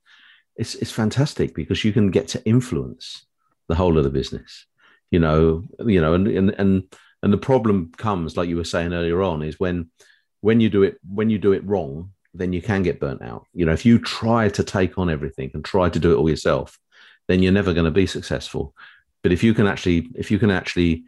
it's 0.56 0.76
it's 0.76 0.92
fantastic 0.92 1.56
because 1.56 1.84
you 1.84 1.92
can 1.92 2.12
get 2.12 2.28
to 2.28 2.44
influence 2.46 3.26
the 3.68 3.76
whole 3.76 3.98
of 3.98 4.04
the 4.04 4.10
business 4.10 4.66
you 5.12 5.20
know 5.20 5.64
you 5.86 6.00
know 6.00 6.14
and 6.14 6.28
and 6.28 6.50
and, 6.58 6.96
and 7.22 7.34
the 7.34 7.38
problem 7.38 7.92
comes 7.98 8.38
like 8.38 8.50
you 8.50 8.58
were 8.58 8.64
saying 8.64 8.94
earlier 8.94 9.22
on 9.22 9.42
is 9.42 9.60
when 9.60 9.90
when 10.42 10.60
you 10.60 10.70
do 10.70 10.84
it 10.84 10.98
when 11.08 11.30
you 11.30 11.38
do 11.38 11.54
it 11.54 11.66
wrong 11.66 12.12
then 12.36 12.52
you 12.52 12.64
can 12.64 12.82
get 12.82 13.00
burnt 13.00 13.22
out. 13.22 13.46
You 13.54 13.66
know 13.66 13.74
if 13.74 13.86
you 13.86 14.00
try 14.00 14.50
to 14.50 14.64
take 14.64 14.98
on 14.98 15.10
everything 15.10 15.52
and 15.54 15.64
try 15.64 15.90
to 15.90 16.00
do 16.00 16.14
it 16.14 16.16
all 16.16 16.30
yourself 16.30 16.80
then 17.28 17.42
you're 17.42 17.52
never 17.52 17.74
going 17.74 17.86
to 17.86 17.92
be 17.92 18.08
successful 18.08 18.74
but 19.22 19.32
if 19.32 19.44
you 19.44 19.54
can 19.54 19.68
actually 19.68 20.10
if 20.16 20.32
you 20.32 20.40
can 20.40 20.52
actually 20.52 21.04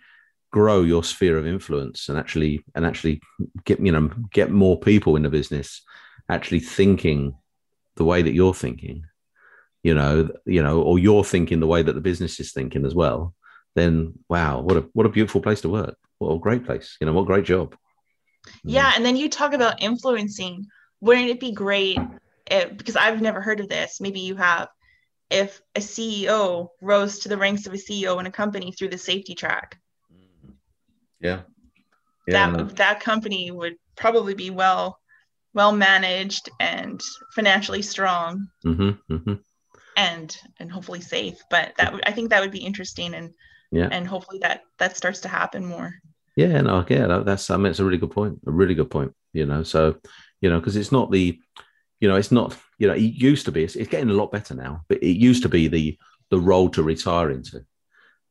grow 0.52 0.82
your 0.84 1.04
sphere 1.04 1.38
of 1.38 1.46
influence 1.46 2.08
and 2.08 2.18
actually 2.18 2.64
and 2.76 2.86
actually 2.86 3.22
get 3.66 3.80
you 3.80 3.92
know 3.92 4.10
get 4.32 4.52
more 4.52 4.80
people 4.80 5.16
in 5.16 5.24
the 5.24 5.30
business 5.30 5.82
actually 6.30 6.60
thinking 6.60 7.36
the 7.96 8.06
way 8.06 8.22
that 8.22 8.34
you're 8.34 8.54
thinking 8.54 9.06
you 9.86 9.94
know, 9.94 10.30
you 10.46 10.64
know, 10.64 10.82
or 10.82 10.98
you're 10.98 11.24
thinking 11.24 11.60
the 11.60 11.68
way 11.68 11.84
that 11.84 11.94
the 11.94 12.02
business 12.02 12.40
is 12.40 12.52
thinking 12.52 12.88
as 12.88 12.96
well, 12.96 13.36
then 13.76 14.14
wow, 14.28 14.60
what 14.60 14.78
a 14.78 14.90
what 14.94 15.06
a 15.06 15.10
beautiful 15.10 15.42
place 15.42 15.62
to 15.62 15.70
work. 15.70 15.96
What 16.18 16.34
a 16.34 16.40
great 16.40 16.66
place. 16.66 16.98
You 17.00 17.06
know, 17.06 17.14
what 17.14 17.22
a 17.22 17.28
great 17.28 17.46
job. 17.46 17.76
Yeah, 18.64 18.92
and 18.96 19.06
then 19.06 19.16
you 19.16 19.30
talk 19.30 19.54
about 19.54 19.84
influencing. 19.84 20.66
Wouldn't 21.02 21.30
it 21.30 21.40
be 21.40 21.52
great 21.52 22.00
if, 22.50 22.76
because 22.76 22.96
I've 22.96 23.22
never 23.22 23.42
heard 23.42 23.60
of 23.60 23.70
this, 23.70 24.02
maybe 24.02 24.22
you 24.22 24.36
have, 24.38 24.70
if 25.30 25.62
a 25.76 25.80
CEO 25.80 26.70
rose 26.82 27.20
to 27.20 27.30
the 27.30 27.38
ranks 27.38 27.66
of 27.66 27.74
a 27.74 27.78
CEO 27.78 28.20
in 28.20 28.26
a 28.26 28.32
company 28.32 28.72
through 28.72 28.90
the 28.90 28.98
safety 28.98 29.36
track? 29.36 29.80
Yeah. 31.20 31.42
yeah 32.28 32.34
that 32.34 32.54
no. 32.54 32.64
that 32.66 33.00
company 33.00 33.52
would 33.52 33.76
probably 33.96 34.34
be 34.34 34.50
well 34.50 35.00
well 35.54 35.72
managed 35.72 36.50
and 36.60 37.02
financially 37.34 37.82
strong. 37.82 38.48
Mm-hmm, 38.66 39.14
mm-hmm 39.14 39.34
and 39.96 40.38
and 40.60 40.72
hopefully 40.72 41.02
safe 41.02 41.42
but 41.50 41.74
that 41.78 41.94
i 42.06 42.12
think 42.12 42.30
that 42.30 42.42
would 42.42 42.52
be 42.52 42.66
interesting 42.66 43.14
and 43.14 43.34
yeah 43.72 43.88
and 43.92 44.08
hopefully 44.08 44.40
that 44.40 44.62
that 44.78 44.98
starts 44.98 45.22
to 45.22 45.28
happen 45.28 45.66
more 45.66 45.94
yeah 46.36 46.62
no 46.62 46.86
yeah 46.90 47.22
that's 47.26 47.50
i 47.50 47.58
mean 47.58 47.68
it's 47.68 47.80
a 47.80 47.86
really 47.86 47.98
good 47.98 48.12
point 48.12 48.40
a 48.46 48.52
really 48.52 48.76
good 48.76 48.90
point 48.90 49.14
you 49.34 49.46
know 49.46 49.64
so 49.64 49.96
you 50.42 50.50
know 50.50 50.60
because 50.60 50.76
it's 50.76 50.92
not 50.92 51.12
the 51.12 51.40
you 52.00 52.08
know 52.08 52.16
it's 52.16 52.32
not 52.32 52.58
you 52.78 52.88
know 52.88 52.94
it 52.94 53.00
used 53.00 53.46
to 53.46 53.52
be 53.52 53.64
it's, 53.64 53.76
it's, 53.76 53.90
getting 53.90 54.10
a 54.10 54.14
lot 54.14 54.32
better 54.32 54.54
now 54.54 54.82
but 54.88 55.02
it 55.02 55.18
used 55.18 55.44
to 55.44 55.50
be 55.50 55.68
the 55.68 55.98
the 56.30 56.40
role 56.40 56.70
to 56.70 56.84
retire 56.84 57.32
into 57.32 57.64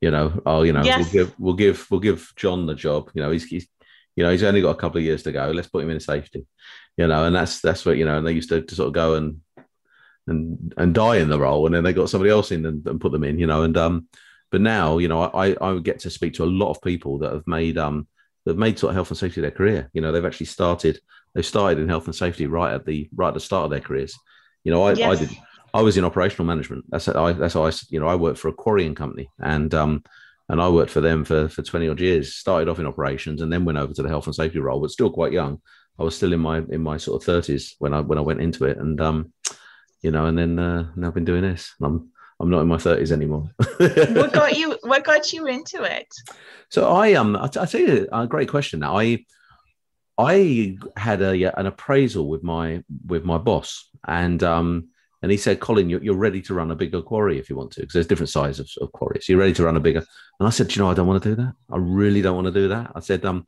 you 0.01 0.11
know 0.11 0.41
oh 0.47 0.63
you 0.63 0.73
know 0.73 0.83
yes. 0.83 0.99
we'll 0.99 1.13
give 1.13 1.35
we'll 1.39 1.55
give 1.55 1.91
we'll 1.91 2.01
give 2.01 2.33
john 2.37 2.67
the 2.67 2.75
job 2.75 3.11
you 3.15 3.23
know 3.23 3.31
he's, 3.31 3.45
he's 3.45 3.67
you 4.17 4.25
know 4.25 4.31
he's 4.31 4.43
only 4.43 4.61
got 4.61 4.77
a 4.77 4.81
couple 4.81 4.99
of 4.99 5.05
years 5.05 5.23
to 5.23 5.33
go 5.33 5.51
let's 5.51 5.69
put 5.69 5.83
him 5.83 5.91
in 5.91 6.01
safety 6.01 6.47
you 6.97 7.07
know 7.07 7.25
and 7.25 7.35
that's 7.35 7.61
that's 7.61 7.87
what 7.87 7.97
you 7.97 8.05
know 8.05 8.19
and 8.19 8.27
they 8.27 8.33
used 8.33 8.49
to, 8.49 8.61
to 8.63 8.75
sort 8.75 8.89
of 8.89 8.93
go 8.93 9.15
and 9.15 9.41
and 10.27 10.75
and 10.77 10.95
die 10.95 11.17
in 11.17 11.29
the 11.29 11.39
role, 11.39 11.67
and 11.67 11.75
then 11.75 11.85
they 11.85 11.93
got 11.93 12.09
somebody 12.09 12.31
else 12.31 12.51
in 12.51 12.65
and, 12.67 12.87
and 12.87 13.01
put 13.01 13.13
them 13.13 13.25
in, 13.25 13.39
you 13.39 13.47
know. 13.47 13.63
And 13.63 13.77
um, 13.77 14.09
but 14.51 14.61
now, 14.61 14.99
you 14.99 15.09
know, 15.09 15.23
I 15.23 15.57
I 15.61 15.79
get 15.79 16.01
to 16.01 16.11
speak 16.11 16.35
to 16.35 16.45
a 16.45 16.47
lot 16.47 16.71
of 16.71 16.83
people 16.83 17.19
that 17.19 17.33
have 17.33 17.47
made 17.47 17.79
um 17.79 18.07
that 18.45 18.53
have 18.53 18.59
made 18.59 18.79
sort 18.79 18.91
of 18.91 18.95
health 18.95 19.11
and 19.11 19.19
safety 19.19 19.41
their 19.41 19.51
career. 19.51 19.91
You 19.93 20.01
know, 20.01 20.13
they've 20.13 20.25
actually 20.25 20.47
started 20.47 21.01
they 21.35 21.43
started 21.43 21.81
in 21.81 21.89
health 21.89 22.07
and 22.07 22.15
safety 22.15 22.47
right 22.47 22.73
at 22.73 22.87
the 22.87 23.09
right 23.15 23.29
at 23.29 23.35
the 23.35 23.41
start 23.41 23.65
of 23.65 23.71
their 23.71 23.81
careers. 23.81 24.17
You 24.63 24.73
know, 24.73 24.83
I, 24.83 24.93
yes. 24.93 25.21
I 25.21 25.25
did 25.25 25.37
I 25.75 25.83
was 25.83 25.97
in 25.97 26.05
operational 26.05 26.47
management. 26.47 26.85
That's 26.89 27.09
I 27.09 27.33
that's 27.33 27.55
how 27.55 27.67
I 27.67 27.73
you 27.91 27.99
know 27.99 28.07
I 28.07 28.15
worked 28.15 28.39
for 28.39 28.49
a 28.49 28.53
quarrying 28.53 28.95
company 28.95 29.29
and 29.41 29.75
um 29.75 30.05
and 30.49 30.61
I 30.61 30.69
worked 30.69 30.93
for 30.93 31.01
them 31.01 31.25
for 31.25 31.49
for 31.49 31.63
twenty 31.63 31.89
odd 31.89 32.01
years. 32.01 32.35
Started 32.35 32.69
off 32.69 32.79
in 32.79 32.87
operations 32.87 33.43
and 33.43 33.53
then 33.53 33.65
went 33.65 33.79
over 33.79 33.93
to 33.93 34.03
the 34.03 34.09
health 34.09 34.27
and 34.27 34.35
safety 34.35 34.61
role, 34.61 34.81
but 34.81 34.91
still 34.91 35.11
quite 35.11 35.33
young. 35.33 35.61
I 35.99 36.05
was 36.05 36.17
still 36.17 36.33
in 36.33 36.41
my 36.41 36.59
in 36.71 36.81
my 36.81 36.97
sort 36.97 37.21
of 37.21 37.27
thirties 37.27 37.75
when 37.79 37.93
I 37.93 38.01
when 38.01 38.19
I 38.19 38.23
went 38.23 38.41
into 38.41 38.65
it, 38.65 38.79
and 38.79 39.01
um, 39.01 39.33
you 40.03 40.11
know, 40.13 40.27
and 40.27 40.39
then 40.39 40.59
uh, 40.59 40.91
now 40.97 41.09
I've 41.09 41.15
been 41.15 41.25
doing 41.25 41.43
this. 41.43 41.75
I'm 41.83 42.11
I'm 42.39 42.51
not 42.51 42.61
in 42.61 42.69
my 42.69 42.79
thirties 42.79 43.11
anymore. 43.11 43.51
what 43.79 44.33
got 44.33 44.57
you? 44.57 44.79
What 44.83 45.05
got 45.05 45.33
you 45.33 45.47
into 45.47 45.83
it? 45.83 46.09
So 46.69 46.89
I 46.93 47.15
um 47.15 47.37
I, 47.37 47.45
I 47.45 47.67
tell 47.67 47.81
you 47.81 48.09
a 48.13 48.27
great 48.27 48.49
question. 48.49 48.81
Now 48.81 48.99
I 48.99 49.25
I 50.17 50.77
had 50.97 51.23
a 51.23 51.59
an 51.59 51.67
appraisal 51.67 52.29
with 52.29 52.43
my 52.43 52.83
with 53.07 53.25
my 53.25 53.39
boss, 53.39 53.89
and 54.07 54.43
um 54.43 54.89
and 55.23 55.31
he 55.31 55.39
said, 55.39 55.59
Colin, 55.59 55.89
you're, 55.89 56.03
you're 56.03 56.15
ready 56.15 56.43
to 56.43 56.53
run 56.53 56.71
a 56.71 56.77
bigger 56.77 57.01
quarry 57.01 57.39
if 57.39 57.49
you 57.49 57.57
want 57.57 57.71
to, 57.73 57.81
because 57.81 57.95
there's 57.95 58.07
different 58.07 58.29
sizes 58.29 58.77
of, 58.77 58.83
of 58.83 58.93
quarries. 58.93 59.27
You're 59.27 59.39
ready 59.39 59.55
to 59.55 59.65
run 59.65 59.75
a 59.75 59.81
bigger. 59.81 60.05
And 60.39 60.47
I 60.47 60.51
said, 60.51 60.77
you 60.77 60.83
know, 60.83 60.91
I 60.91 60.93
don't 60.93 61.07
want 61.07 61.23
to 61.23 61.31
do 61.31 61.35
that. 61.37 61.55
I 61.73 61.79
really 61.79 62.21
don't 62.21 62.35
want 62.35 62.47
to 62.47 62.53
do 62.53 62.69
that. 62.69 62.93
I 62.95 63.01
said, 63.01 63.25
um, 63.25 63.47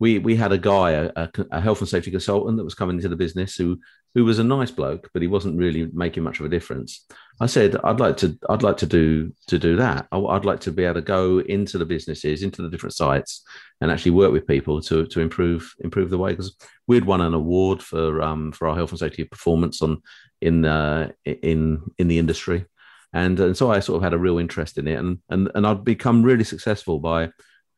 we 0.00 0.18
we 0.18 0.34
had 0.34 0.50
a 0.50 0.58
guy, 0.58 0.92
a, 0.92 1.28
a, 1.52 1.60
health 1.60 1.80
and 1.80 1.88
safety 1.88 2.10
consultant 2.10 2.56
that 2.56 2.64
was 2.64 2.74
coming 2.74 2.96
into 2.96 3.08
the 3.08 3.16
business 3.16 3.54
who 3.54 3.78
who 4.14 4.24
was 4.24 4.38
a 4.40 4.44
nice 4.44 4.70
bloke, 4.70 5.08
but 5.12 5.22
he 5.22 5.28
wasn't 5.28 5.58
really 5.58 5.88
making 5.92 6.24
much 6.24 6.40
of 6.40 6.46
a 6.46 6.48
difference. 6.48 7.06
I 7.40 7.46
said, 7.46 7.76
I'd 7.84 8.00
like 8.00 8.16
to 8.18 8.36
I'd 8.48 8.62
like 8.62 8.78
to 8.78 8.86
do 8.86 9.32
to 9.48 9.58
do 9.58 9.76
that. 9.76 10.08
I'd 10.10 10.46
like 10.46 10.60
to 10.60 10.72
be 10.72 10.84
able 10.84 10.94
to 10.94 11.02
go 11.02 11.40
into 11.40 11.76
the 11.76 11.84
businesses, 11.84 12.42
into 12.42 12.62
the 12.62 12.70
different 12.70 12.94
sites, 12.94 13.44
and 13.80 13.90
actually 13.90 14.12
work 14.12 14.32
with 14.32 14.46
people 14.46 14.80
to 14.82 15.06
to 15.06 15.20
improve 15.20 15.72
improve 15.80 16.08
the 16.08 16.18
way 16.18 16.30
because 16.30 16.56
we'd 16.88 17.04
won 17.04 17.20
an 17.20 17.34
award 17.34 17.82
for 17.82 18.22
um 18.22 18.52
for 18.52 18.68
our 18.68 18.74
health 18.74 18.90
and 18.90 18.98
safety 18.98 19.24
performance 19.24 19.82
on 19.82 20.02
in 20.40 20.64
uh, 20.64 21.10
in 21.24 21.82
in 21.98 22.08
the 22.08 22.18
industry. 22.18 22.64
And, 23.12 23.40
and 23.40 23.56
so 23.56 23.72
I 23.72 23.80
sort 23.80 23.96
of 23.96 24.04
had 24.04 24.14
a 24.14 24.18
real 24.18 24.38
interest 24.38 24.78
in 24.78 24.88
it, 24.88 24.98
and 24.98 25.18
and 25.28 25.50
and 25.54 25.66
I'd 25.66 25.84
become 25.84 26.22
really 26.22 26.44
successful 26.44 27.00
by 27.00 27.30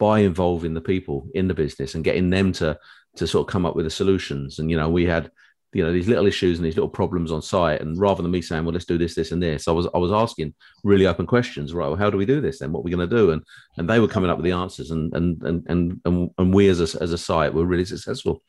by 0.02 0.18
involving 0.18 0.74
the 0.74 0.80
people 0.80 1.28
in 1.32 1.46
the 1.46 1.54
business 1.54 1.94
and 1.94 2.02
getting 2.02 2.28
them 2.28 2.50
to 2.50 2.76
to 3.14 3.24
sort 3.24 3.46
of 3.46 3.52
come 3.52 3.64
up 3.64 3.76
with 3.76 3.84
the 3.84 3.90
solutions. 3.90 4.58
And 4.58 4.68
you 4.68 4.76
know, 4.76 4.90
we 4.90 5.04
had 5.04 5.30
you 5.72 5.84
know 5.84 5.92
these 5.92 6.08
little 6.08 6.26
issues 6.26 6.58
and 6.58 6.66
these 6.66 6.74
little 6.74 6.88
problems 6.88 7.30
on 7.30 7.40
site, 7.40 7.80
and 7.80 7.96
rather 7.96 8.20
than 8.20 8.32
me 8.32 8.42
saying, 8.42 8.64
"Well, 8.64 8.72
let's 8.72 8.84
do 8.84 8.98
this, 8.98 9.14
this, 9.14 9.30
and 9.30 9.40
this," 9.40 9.68
I 9.68 9.70
was 9.70 9.86
I 9.94 9.98
was 9.98 10.10
asking 10.10 10.54
really 10.82 11.06
open 11.06 11.24
questions. 11.24 11.72
Right, 11.72 11.86
well, 11.86 12.02
how 12.02 12.10
do 12.10 12.18
we 12.18 12.26
do 12.26 12.40
this 12.40 12.58
then? 12.58 12.72
What 12.72 12.80
are 12.80 12.82
we 12.82 12.90
going 12.90 13.08
to 13.08 13.16
do? 13.16 13.30
And 13.30 13.42
and 13.76 13.88
they 13.88 14.00
were 14.00 14.08
coming 14.08 14.28
up 14.28 14.38
with 14.38 14.44
the 14.44 14.58
answers, 14.64 14.90
and 14.90 15.14
and 15.14 15.40
and 15.44 15.64
and 15.68 16.00
and, 16.04 16.30
and 16.36 16.52
we 16.52 16.68
as 16.68 16.80
a, 16.80 17.00
as 17.00 17.12
a 17.12 17.18
site 17.18 17.54
were 17.54 17.64
really 17.64 17.84
successful. 17.84 18.42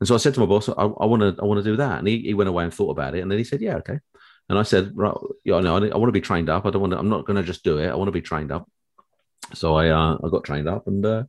And 0.00 0.06
so 0.06 0.14
I 0.14 0.18
said 0.18 0.34
to 0.34 0.40
my 0.40 0.46
boss, 0.46 0.68
I 0.68 1.06
want 1.10 1.22
to 1.22 1.34
I 1.42 1.46
want 1.46 1.64
to 1.64 1.70
do 1.70 1.76
that, 1.76 2.00
and 2.00 2.06
he, 2.06 2.20
he 2.20 2.34
went 2.34 2.50
away 2.50 2.64
and 2.64 2.74
thought 2.74 2.90
about 2.90 3.14
it, 3.14 3.20
and 3.20 3.30
then 3.30 3.38
he 3.38 3.44
said, 3.44 3.62
"Yeah, 3.62 3.76
okay." 3.76 3.98
And 4.50 4.58
I 4.58 4.62
said, 4.62 4.92
"Right, 4.94 5.14
yeah, 5.44 5.60
no, 5.60 5.78
I, 5.78 5.88
I 5.88 5.96
want 5.96 6.08
to 6.08 6.20
be 6.20 6.28
trained 6.28 6.50
up. 6.50 6.66
I 6.66 6.70
don't 6.70 6.82
want 6.82 6.92
to. 6.92 6.98
I'm 6.98 7.08
not 7.08 7.24
going 7.24 7.38
to 7.38 7.50
just 7.52 7.64
do 7.64 7.78
it. 7.78 7.88
I 7.88 7.94
want 7.94 8.08
to 8.08 8.20
be 8.20 8.28
trained 8.30 8.52
up." 8.52 8.68
So 9.54 9.74
I 9.74 9.88
uh, 9.88 10.18
I 10.22 10.28
got 10.28 10.44
trained 10.44 10.68
up 10.68 10.86
and 10.86 11.04
uh, 11.04 11.24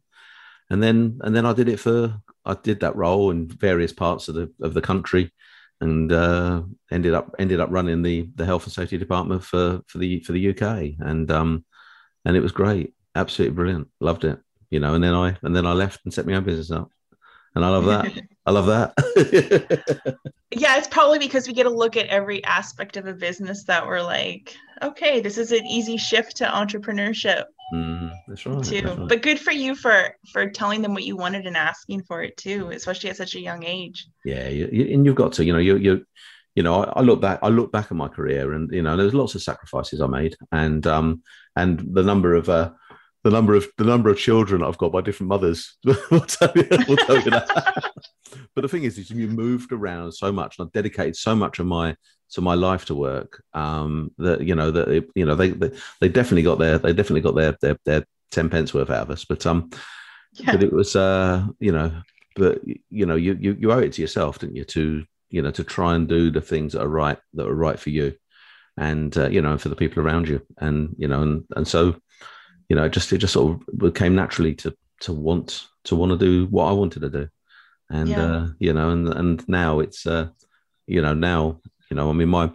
and 0.69 0.81
then 0.81 1.19
and 1.23 1.35
then 1.35 1.45
I 1.45 1.53
did 1.53 1.69
it 1.69 1.79
for 1.79 2.19
I 2.45 2.55
did 2.55 2.81
that 2.81 2.95
role 2.95 3.31
in 3.31 3.47
various 3.47 3.93
parts 3.93 4.27
of 4.27 4.35
the 4.35 4.51
of 4.61 4.73
the 4.73 4.81
country 4.81 5.31
and 5.81 6.11
uh, 6.11 6.63
ended 6.91 7.13
up 7.13 7.35
ended 7.39 7.59
up 7.59 7.69
running 7.71 8.01
the 8.01 8.29
the 8.35 8.45
health 8.45 8.65
and 8.65 8.73
safety 8.73 8.97
department 8.97 9.43
for 9.43 9.81
for 9.87 9.97
the 9.97 10.19
for 10.21 10.33
the 10.33 10.49
UK 10.49 10.95
and 10.99 11.31
um 11.31 11.65
and 12.25 12.35
it 12.35 12.41
was 12.41 12.51
great. 12.51 12.93
Absolutely 13.15 13.55
brilliant. 13.55 13.87
Loved 13.99 14.25
it 14.25 14.39
you 14.69 14.79
know 14.79 14.93
and 14.93 15.03
then 15.03 15.13
I 15.13 15.37
and 15.41 15.55
then 15.55 15.65
I 15.65 15.73
left 15.73 16.01
and 16.05 16.13
set 16.13 16.25
my 16.25 16.33
own 16.33 16.43
business 16.43 16.71
up. 16.71 16.91
And 17.55 17.65
I 17.65 17.69
love 17.69 17.85
that. 17.85 18.11
I 18.45 18.51
love 18.51 18.67
that. 18.67 20.17
Yeah 20.51 20.77
it's 20.79 20.87
probably 20.87 21.19
because 21.19 21.47
we 21.47 21.53
get 21.53 21.63
to 21.63 21.69
look 21.69 21.95
at 21.95 22.07
every 22.07 22.43
aspect 22.43 22.97
of 22.97 23.05
a 23.05 23.13
business 23.13 23.65
that 23.65 23.85
we're 23.85 24.01
like 24.01 24.55
okay 24.81 25.19
this 25.21 25.37
is 25.37 25.51
an 25.51 25.65
easy 25.65 25.97
shift 25.97 26.37
to 26.37 26.45
entrepreneurship 26.45 27.45
Mm, 27.73 28.11
that's 28.27 28.45
right. 28.45 28.63
Too, 28.63 28.81
that's 28.81 28.97
right. 28.97 29.07
but 29.07 29.21
good 29.21 29.39
for 29.39 29.51
you 29.51 29.75
for 29.75 30.15
for 30.31 30.49
telling 30.49 30.81
them 30.81 30.93
what 30.93 31.03
you 31.03 31.15
wanted 31.15 31.45
and 31.45 31.55
asking 31.55 32.03
for 32.03 32.23
it 32.23 32.35
too, 32.35 32.71
especially 32.71 33.11
at 33.11 33.17
such 33.17 33.35
a 33.35 33.39
young 33.39 33.63
age. 33.63 34.07
Yeah, 34.25 34.47
you, 34.47 34.69
you, 34.71 34.93
and 34.93 35.05
you've 35.05 35.15
got 35.15 35.33
to, 35.33 35.45
you 35.45 35.53
know, 35.53 35.59
you 35.59 35.77
you 35.77 36.05
you 36.55 36.63
know, 36.63 36.83
I, 36.83 36.99
I, 36.99 37.01
look 37.01 37.21
back, 37.21 37.39
I 37.41 37.47
look 37.49 37.71
back 37.71 37.85
at 37.85 37.95
my 37.95 38.07
career, 38.07 38.53
and 38.53 38.71
you 38.71 38.81
know, 38.81 38.97
there's 38.97 39.13
lots 39.13 39.35
of 39.35 39.41
sacrifices 39.41 40.01
I 40.01 40.07
made, 40.07 40.35
and 40.51 40.85
um, 40.87 41.21
and 41.55 41.79
the 41.93 42.03
number 42.03 42.33
of 42.33 42.49
uh, 42.49 42.71
the 43.23 43.29
number 43.29 43.53
of 43.53 43.67
the 43.77 43.83
number 43.83 44.09
of 44.09 44.17
children 44.17 44.63
I've 44.63 44.77
got 44.77 44.91
by 44.91 45.01
different 45.01 45.29
mothers 45.29 45.77
will 46.11 46.21
tell 46.21 46.51
you, 46.55 46.67
will 46.87 46.97
tell 46.97 47.21
you 47.21 47.31
that. 47.31 47.91
but 48.55 48.61
the 48.61 48.67
thing 48.67 48.83
is, 48.83 48.97
is 48.97 49.11
you 49.11 49.27
moved 49.27 49.71
around 49.71 50.11
so 50.13 50.31
much, 50.31 50.57
and 50.57 50.65
I've 50.65 50.73
dedicated 50.73 51.15
so 51.15 51.35
much 51.35 51.59
of 51.59 51.67
my 51.67 51.95
to 52.31 52.41
my 52.41 52.53
life 52.53 52.85
to 52.85 52.95
work 52.95 53.43
um, 53.53 54.11
that 54.17 54.41
you 54.41 54.55
know 54.55 54.71
that 54.71 55.07
you 55.15 55.25
know 55.25 55.35
they, 55.35 55.49
they, 55.49 55.71
they 55.99 56.09
definitely 56.09 56.43
got 56.43 56.59
their 56.59 56.77
they 56.77 56.93
definitely 56.93 57.21
got 57.21 57.35
their 57.35 57.57
their, 57.61 57.77
their 57.85 58.05
10 58.31 58.49
pence 58.49 58.73
worth 58.73 58.89
out 58.89 59.03
of 59.03 59.11
us 59.11 59.25
but 59.25 59.45
um 59.45 59.71
yeah. 60.33 60.51
but 60.51 60.63
it 60.63 60.71
was 60.71 60.95
uh 60.95 61.45
you 61.59 61.71
know 61.71 61.91
but 62.35 62.61
you 62.89 63.05
know 63.05 63.15
you, 63.15 63.37
you 63.39 63.57
you 63.59 63.71
owe 63.71 63.79
it 63.79 63.93
to 63.93 64.01
yourself 64.01 64.39
didn't 64.39 64.55
you 64.55 64.63
to 64.63 65.03
you 65.29 65.41
know 65.41 65.51
to 65.51 65.63
try 65.63 65.95
and 65.95 66.07
do 66.07 66.29
the 66.31 66.41
things 66.41 66.73
that 66.73 66.81
are 66.81 66.87
right 66.87 67.17
that 67.33 67.47
are 67.47 67.55
right 67.55 67.79
for 67.79 67.89
you 67.89 68.15
and 68.77 69.17
uh, 69.17 69.27
you 69.29 69.41
know 69.41 69.57
for 69.57 69.69
the 69.69 69.75
people 69.75 70.01
around 70.01 70.27
you 70.27 70.41
and 70.57 70.95
you 70.97 71.07
know 71.07 71.21
and 71.21 71.45
and 71.55 71.67
so 71.67 71.95
you 72.69 72.75
know 72.75 72.85
it 72.85 72.93
just 72.93 73.11
it 73.11 73.17
just 73.17 73.33
sort 73.33 73.59
of 73.81 73.93
came 73.93 74.15
naturally 74.15 74.55
to 74.55 74.75
to 75.01 75.13
want 75.13 75.67
to 75.83 75.95
want 75.95 76.11
to 76.11 76.17
do 76.17 76.45
what 76.47 76.65
I 76.65 76.71
wanted 76.71 77.01
to 77.01 77.09
do 77.09 77.29
and 77.89 78.09
yeah. 78.09 78.23
uh 78.23 78.47
you 78.59 78.73
know 78.73 78.91
and 78.91 79.07
and 79.09 79.49
now 79.49 79.79
it's 79.79 80.05
uh 80.05 80.29
you 80.87 81.01
know 81.01 81.13
now 81.13 81.59
you 81.89 81.95
know, 81.95 82.09
I 82.09 82.13
mean, 82.13 82.29
my 82.29 82.51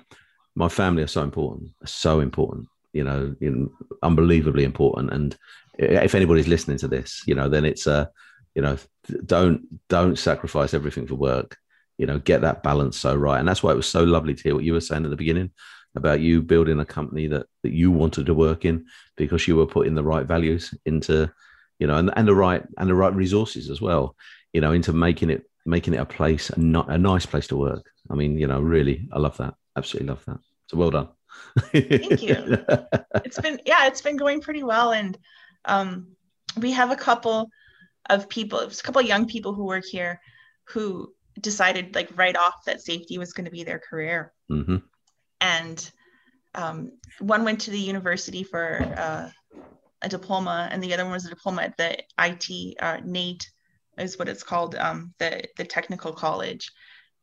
my 0.55 0.69
family 0.69 1.03
are 1.03 1.09
so 1.09 1.23
important, 1.23 1.71
so 1.85 2.21
important. 2.21 2.69
You 2.93 3.05
know, 3.05 3.35
you 3.41 3.51
know, 3.51 3.73
unbelievably 4.03 4.65
important. 4.65 5.13
And 5.13 5.37
if 5.79 6.15
anybody's 6.15 6.49
listening 6.49 6.79
to 6.79 6.89
this, 6.89 7.23
you 7.27 7.35
know, 7.35 7.49
then 7.49 7.65
it's 7.65 7.87
uh, 7.87 8.07
you 8.55 8.63
know, 8.63 8.79
don't 9.27 9.63
don't 9.89 10.19
sacrifice 10.19 10.75
everything 10.75 11.07
for 11.07 11.17
work. 11.17 11.57
You 11.99 12.07
know, 12.07 12.19
get 12.19 12.41
that 12.43 12.63
balance 12.63 12.97
so 12.97 13.15
right. 13.15 13.39
And 13.39 13.49
that's 13.49 13.63
why 13.63 13.73
it 13.73 13.77
was 13.77 13.89
so 13.89 14.05
lovely 14.05 14.35
to 14.35 14.43
hear 14.43 14.55
what 14.55 14.65
you 14.65 14.73
were 14.73 14.81
saying 14.81 15.05
at 15.05 15.11
the 15.11 15.17
beginning 15.17 15.51
about 15.97 16.21
you 16.21 16.43
building 16.43 16.81
a 16.81 16.85
company 16.85 17.29
that 17.29 17.47
that 17.63 17.73
you 17.73 17.91
wanted 17.91 18.27
to 18.27 18.35
work 18.35 18.65
in 18.65 18.87
because 19.17 19.47
you 19.47 19.57
were 19.57 19.67
putting 19.67 19.95
the 19.95 20.03
right 20.03 20.27
values 20.27 20.75
into, 20.87 21.31
you 21.79 21.87
know, 21.87 21.97
and, 21.97 22.13
and 22.17 22.29
the 22.29 22.35
right 22.35 22.65
and 22.79 22.89
the 22.89 22.95
right 22.95 23.15
resources 23.15 23.71
as 23.71 23.81
well, 23.81 24.17
you 24.53 24.61
know, 24.61 24.73
into 24.73 24.93
making 24.93 25.31
it 25.31 25.45
making 25.67 25.95
it 25.95 25.99
a 26.01 26.05
place, 26.05 26.51
a, 26.51 26.61
a 26.61 26.99
nice 26.99 27.27
place 27.27 27.47
to 27.49 27.57
work. 27.57 27.85
I 28.11 28.15
mean, 28.15 28.39
you 28.39 28.47
know, 28.47 28.61
really, 28.61 29.09
I 29.13 29.19
love 29.19 29.37
that. 29.39 29.55
Absolutely 29.77 30.09
love 30.09 30.25
that. 30.27 30.39
So 30.67 30.77
well 30.77 30.91
done. 30.91 31.09
Thank 31.73 32.23
you. 32.23 32.65
It's 33.25 33.41
been, 33.41 33.61
yeah, 33.65 33.87
it's 33.87 34.03
been 34.03 34.17
going 34.17 34.41
pretty 34.41 34.65
well. 34.65 34.93
And 34.93 35.17
um, 35.65 36.09
we 36.59 36.73
have 36.73 36.91
a 36.91 36.97
couple 36.97 37.49
of 38.11 38.29
people, 38.29 38.59
a 38.59 38.71
couple 38.71 39.01
of 39.01 39.07
young 39.07 39.27
people 39.27 39.55
who 39.55 39.65
work 39.65 39.85
here 39.85 40.21
who 40.65 41.13
decided 41.41 41.95
like 41.95 42.11
right 42.17 42.37
off 42.37 42.65
that 42.67 42.83
safety 42.83 43.19
was 43.19 43.33
going 43.33 43.45
to 43.45 43.51
be 43.51 43.65
their 43.65 43.79
career. 43.79 44.33
Mm-hmm. 44.51 44.77
And 45.41 45.91
um, 46.55 46.93
one 47.21 47.45
went 47.45 47.61
to 47.63 47.71
the 47.71 47.79
university 47.79 48.43
for 48.43 48.81
uh, 48.97 49.31
a 50.03 50.09
diploma, 50.09 50.69
and 50.71 50.83
the 50.83 50.93
other 50.95 51.05
one 51.05 51.13
was 51.13 51.27
a 51.27 51.31
diploma 51.31 51.63
at 51.63 51.77
the 51.77 51.99
IT 52.19 52.77
uh, 52.81 52.99
NAIT 53.05 53.49
is 53.99 54.19
what 54.19 54.29
it's 54.29 54.43
called, 54.43 54.75
um, 54.75 55.15
the 55.19 55.45
the 55.57 55.65
technical 55.65 56.13
college. 56.13 56.71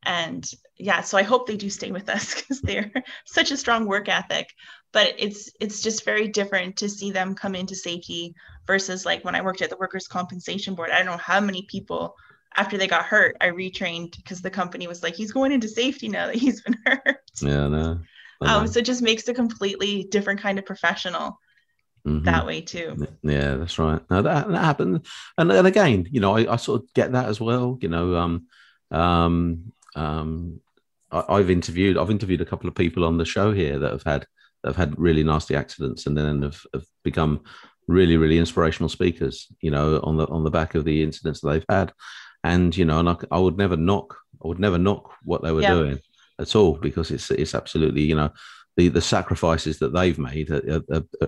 And 0.04 0.44
yeah, 0.76 1.02
so 1.02 1.16
I 1.16 1.22
hope 1.22 1.46
they 1.46 1.56
do 1.56 1.70
stay 1.70 1.92
with 1.92 2.08
us 2.08 2.34
because 2.42 2.60
they're 2.60 2.90
such 3.26 3.50
a 3.50 3.56
strong 3.56 3.86
work 3.86 4.08
ethic. 4.08 4.48
But 4.92 5.14
it's 5.18 5.50
it's 5.60 5.82
just 5.82 6.04
very 6.04 6.28
different 6.28 6.76
to 6.78 6.88
see 6.88 7.12
them 7.12 7.34
come 7.34 7.54
into 7.54 7.74
safety 7.74 8.34
versus 8.66 9.06
like 9.06 9.24
when 9.24 9.34
I 9.34 9.42
worked 9.42 9.62
at 9.62 9.70
the 9.70 9.76
Workers' 9.76 10.08
Compensation 10.08 10.74
Board. 10.74 10.90
I 10.90 10.98
don't 10.98 11.06
know 11.06 11.16
how 11.16 11.40
many 11.40 11.66
people 11.70 12.14
after 12.56 12.76
they 12.76 12.86
got 12.86 13.04
hurt, 13.04 13.36
I 13.40 13.48
retrained 13.48 14.16
because 14.16 14.42
the 14.42 14.50
company 14.50 14.86
was 14.86 15.02
like, 15.02 15.14
he's 15.14 15.32
going 15.32 15.52
into 15.52 15.68
safety 15.68 16.08
now 16.08 16.26
that 16.26 16.36
he's 16.36 16.60
been 16.60 16.76
hurt. 16.86 17.18
Yeah, 17.40 17.68
no. 17.68 18.00
Um, 18.42 18.66
so 18.66 18.80
it 18.80 18.84
just 18.84 19.02
makes 19.02 19.28
a 19.28 19.34
completely 19.34 20.04
different 20.10 20.40
kind 20.40 20.58
of 20.58 20.66
professional 20.66 21.38
mm-hmm. 22.06 22.24
that 22.24 22.46
way 22.46 22.60
too. 22.60 22.96
Yeah, 23.22 23.56
that's 23.56 23.78
right. 23.78 24.00
Now 24.10 24.22
that, 24.22 24.48
that 24.48 24.64
happened, 24.64 25.06
and, 25.38 25.52
and 25.52 25.66
again, 25.66 26.08
you 26.10 26.20
know, 26.20 26.36
I, 26.36 26.52
I, 26.52 26.56
sort 26.56 26.82
of 26.82 26.92
get 26.94 27.12
that 27.12 27.26
as 27.26 27.40
well. 27.40 27.78
You 27.80 27.88
know, 27.88 28.16
um, 28.16 28.46
um, 28.90 29.72
um, 29.94 30.60
I, 31.10 31.38
have 31.38 31.50
interviewed, 31.50 31.98
I've 31.98 32.10
interviewed 32.10 32.40
a 32.40 32.46
couple 32.46 32.68
of 32.68 32.74
people 32.74 33.04
on 33.04 33.18
the 33.18 33.24
show 33.24 33.52
here 33.52 33.78
that 33.78 33.92
have 33.92 34.02
had 34.02 34.26
that 34.62 34.70
have 34.70 34.76
had 34.76 34.98
really 34.98 35.24
nasty 35.24 35.54
accidents, 35.54 36.06
and 36.06 36.16
then 36.16 36.42
have, 36.42 36.60
have 36.72 36.84
become 37.02 37.42
really, 37.88 38.16
really 38.16 38.38
inspirational 38.38 38.88
speakers. 38.88 39.48
You 39.60 39.70
know, 39.70 40.00
on 40.02 40.16
the 40.16 40.26
on 40.28 40.44
the 40.44 40.50
back 40.50 40.74
of 40.74 40.84
the 40.84 41.02
incidents 41.02 41.40
that 41.40 41.50
they've 41.50 41.64
had, 41.68 41.92
and 42.44 42.76
you 42.76 42.84
know, 42.84 43.00
and 43.00 43.08
I, 43.08 43.16
I 43.30 43.38
would 43.38 43.58
never 43.58 43.76
knock, 43.76 44.16
I 44.44 44.48
would 44.48 44.60
never 44.60 44.78
knock 44.78 45.12
what 45.24 45.42
they 45.42 45.52
were 45.52 45.62
yeah. 45.62 45.74
doing 45.74 45.98
at 46.38 46.56
all 46.56 46.74
because 46.74 47.10
it's 47.10 47.30
it's 47.30 47.54
absolutely 47.54 48.02
you 48.02 48.14
know 48.14 48.30
the 48.76 48.88
the 48.88 49.00
sacrifices 49.00 49.78
that 49.78 49.92
they've 49.92 50.18
made 50.18 50.50
are, 50.50 50.82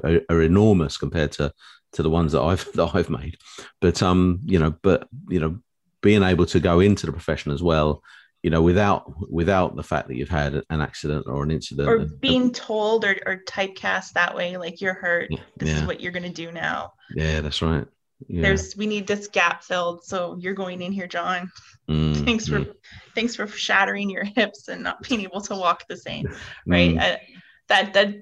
are, 0.05 0.21
are, 0.29 0.43
enormous 0.43 0.97
compared 0.97 1.33
to 1.33 1.53
to 1.93 2.03
the 2.03 2.11
ones 2.11 2.33
that 2.33 2.43
I've 2.43 2.71
that 2.75 2.95
I've 2.95 3.11
made. 3.11 3.37
But 3.81 4.03
um, 4.03 4.41
you 4.45 4.59
know, 4.59 4.75
but 4.83 5.09
you 5.29 5.41
know, 5.41 5.59
being 6.01 6.23
able 6.23 6.47
to 6.47 6.61
go 6.61 6.81
into 6.81 7.07
the 7.07 7.13
profession 7.13 7.53
as 7.53 7.63
well, 7.63 8.03
you 8.43 8.51
know, 8.51 8.63
without 8.63 9.13
without 9.31 9.77
the 9.77 9.83
fact 9.83 10.09
that 10.09 10.17
you've 10.17 10.29
had 10.29 10.63
an 10.69 10.81
accident 10.81 11.27
or 11.27 11.43
an 11.43 11.51
incident, 11.51 11.89
or 11.89 11.99
being 12.21 12.53
told 12.53 13.05
or, 13.05 13.17
or 13.27 13.43
typecast 13.49 14.13
that 14.13 14.35
way, 14.35 14.57
like 14.57 14.81
you're 14.81 14.95
hurt. 14.95 15.31
This 15.57 15.69
yeah. 15.69 15.81
is 15.81 15.87
what 15.87 16.01
you're 16.01 16.13
going 16.13 16.25
to 16.25 16.29
do 16.29 16.53
now. 16.53 16.93
Yeah, 17.15 17.41
that's 17.41 17.63
right. 17.63 17.87
Yeah. 18.27 18.43
There's 18.43 18.77
we 18.77 18.87
need 18.87 19.07
this 19.07 19.27
gap 19.29 19.65
filled, 19.65 20.05
so 20.05 20.37
you're 20.41 20.55
going 20.55 20.81
in 20.81 20.93
here, 20.93 21.07
John. 21.07 21.51
Mm, 21.89 22.25
thanks 22.25 22.49
for 22.49 22.61
mm. 22.61 22.75
thanks 23.15 23.37
for 23.37 23.47
shattering 23.47 24.09
your 24.09 24.25
hips 24.25 24.69
and 24.69 24.83
not 24.83 25.03
being 25.09 25.21
able 25.21 25.41
to 25.43 25.55
walk 25.55 25.87
the 25.89 25.97
same, 25.97 26.29
right? 26.67 26.95
Mm 26.95 27.19
that 27.69 27.95
that 27.95 28.15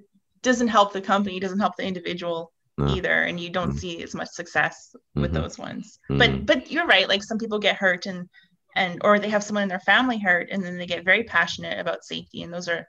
doesn't 0.43 0.69
help 0.69 0.93
the 0.93 1.01
company 1.01 1.39
doesn't 1.41 1.61
help 1.61 1.77
the 1.77 1.85
individual 1.85 2.53
no. 2.79 2.89
either 2.95 3.25
and 3.25 3.39
you 3.39 3.51
don't 3.51 3.71
mm-hmm. 3.71 3.79
see 3.79 4.03
as 4.03 4.15
much 4.15 4.29
success 4.29 4.95
with 5.15 5.33
mm-hmm. 5.33 5.43
those 5.43 5.59
ones 5.59 5.99
mm-hmm. 6.11 6.19
but 6.19 6.47
but 6.47 6.71
you're 6.71 6.87
right 6.87 7.09
like 7.09 7.23
some 7.23 7.39
people 7.39 7.59
get 7.59 7.77
hurt 7.77 8.07
and 8.07 8.29
and 8.75 9.01
or 9.05 9.19
they 9.19 9.29
have 9.29 9.45
someone 9.45 9.63
in 9.63 9.69
their 9.69 9.81
family 9.81 10.19
hurt 10.19 10.49
and 10.51 10.65
then 10.65 10.79
they 10.79 10.87
get 10.87 11.05
very 11.05 11.25
passionate 11.25 11.79
about 11.79 12.05
safety 12.05 12.43
and 12.43 12.53
those 12.53 12.69
are 12.69 12.87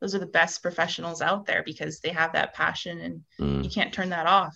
those 0.00 0.14
are 0.14 0.18
the 0.18 0.26
best 0.26 0.62
professionals 0.62 1.22
out 1.22 1.46
there 1.46 1.62
because 1.64 2.00
they 2.00 2.10
have 2.10 2.32
that 2.32 2.54
passion 2.54 3.22
and 3.38 3.64
you 3.64 3.70
can't 3.70 3.92
turn 3.92 4.10
that 4.10 4.26
off 4.26 4.54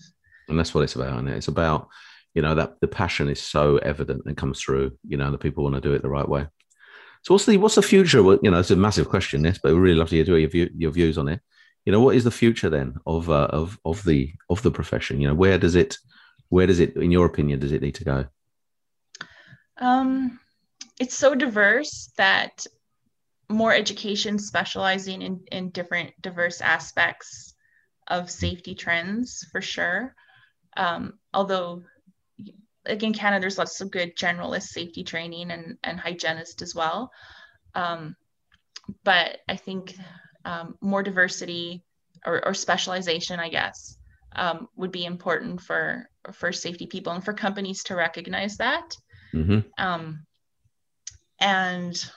and 0.51 0.59
that's 0.59 0.75
what 0.75 0.85
it's 0.85 0.97
about 0.97 1.19
and 1.19 1.29
it? 1.29 1.37
it's 1.37 1.49
about 1.49 1.89
you 2.35 2.43
know 2.43 2.55
that 2.55 2.81
the 2.81 2.89
passion 2.89 3.29
is 3.29 3.41
so 3.41 3.79
evident 3.79 4.23
and 4.27 4.37
comes 4.37 4.61
through 4.61 4.97
you 5.07 5.17
know 5.17 5.31
the 5.31 5.39
people 5.39 5.65
want 5.65 5.75
to 5.75 5.81
do 5.81 5.93
it 5.93 6.03
the 6.03 6.09
right 6.09 6.29
way. 6.29 6.47
So 7.23 7.35
what's 7.35 7.47
the 7.47 7.57
what's 7.57 7.75
the 7.75 7.83
future? 7.83 8.19
You 8.19 8.51
know 8.51 8.61
it's 8.61 8.71
a 8.71 8.77
massive 8.77 9.09
question 9.09 9.43
this 9.43 9.59
but 9.63 9.73
we 9.73 9.79
really 9.79 9.99
love 9.99 10.09
to 10.11 10.23
hear 10.23 10.39
your, 10.39 10.49
view, 10.49 10.71
your 10.77 10.91
views 10.91 11.19
on 11.19 11.29
it. 11.29 11.41
You 11.85 11.93
know 11.93 12.01
what 12.01 12.17
is 12.17 12.25
the 12.25 12.31
future 12.31 12.71
then 12.71 12.97
of 13.07 13.31
uh, 13.31 13.49
of 13.51 13.79
of 13.85 14.05
the 14.05 14.33
of 14.49 14.63
the 14.63 14.71
profession? 14.71 15.21
You 15.21 15.29
know 15.29 15.35
where 15.35 15.59
does 15.59 15.75
it 15.75 15.97
where 16.49 16.67
does 16.67 16.81
it 16.81 16.97
in 16.97 17.11
your 17.11 17.27
opinion 17.27 17.59
does 17.59 17.73
it 17.73 17.83
need 17.83 17.97
to 17.97 18.05
go? 18.05 18.27
Um 19.79 20.39
it's 20.99 21.17
so 21.17 21.35
diverse 21.35 22.13
that 22.19 22.67
more 23.49 23.75
education 23.75 24.39
specializing 24.39 25.23
in, 25.23 25.41
in 25.51 25.71
different 25.71 26.13
diverse 26.21 26.61
aspects 26.61 27.55
of 28.07 28.31
safety 28.31 28.75
trends 28.75 29.47
for 29.51 29.61
sure. 29.61 30.15
Um, 30.77 31.15
although, 31.35 31.83
again, 32.87 33.13
Canada, 33.13 33.41
there's 33.41 33.59
lots 33.59 33.81
of 33.81 33.91
good 33.91 34.17
generalist 34.17 34.69
safety 34.69 35.05
training 35.05 35.51
and, 35.51 35.79
and 35.83 35.99
hygienist 35.99 36.63
as 36.63 36.75
well. 36.75 37.11
Um, 37.75 38.17
but 39.05 39.39
I 39.49 39.57
think 39.57 39.95
um, 40.45 40.77
more 40.81 41.03
diversity 41.03 41.85
or, 42.27 42.45
or, 42.45 42.55
specialization, 42.55 43.39
I 43.39 43.49
guess, 43.49 43.97
um, 44.35 44.69
would 44.77 44.91
be 44.91 45.05
important 45.05 45.61
for, 45.61 46.09
for 46.33 46.53
safety 46.53 46.87
people 46.87 47.13
and 47.13 47.25
for 47.25 47.33
companies 47.33 47.85
to 47.85 47.95
recognize 47.95 48.57
that. 48.57 48.97
Mm-hmm. 49.33 49.61
Um, 49.79 50.27
and 51.41 52.11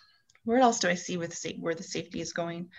where 0.46 0.60
else 0.60 0.80
do 0.80 0.90
I 0.90 0.96
see 0.96 1.18
with 1.18 1.40
where 1.60 1.76
the 1.76 1.84
safety 1.84 2.20
is 2.20 2.34
going? 2.34 2.70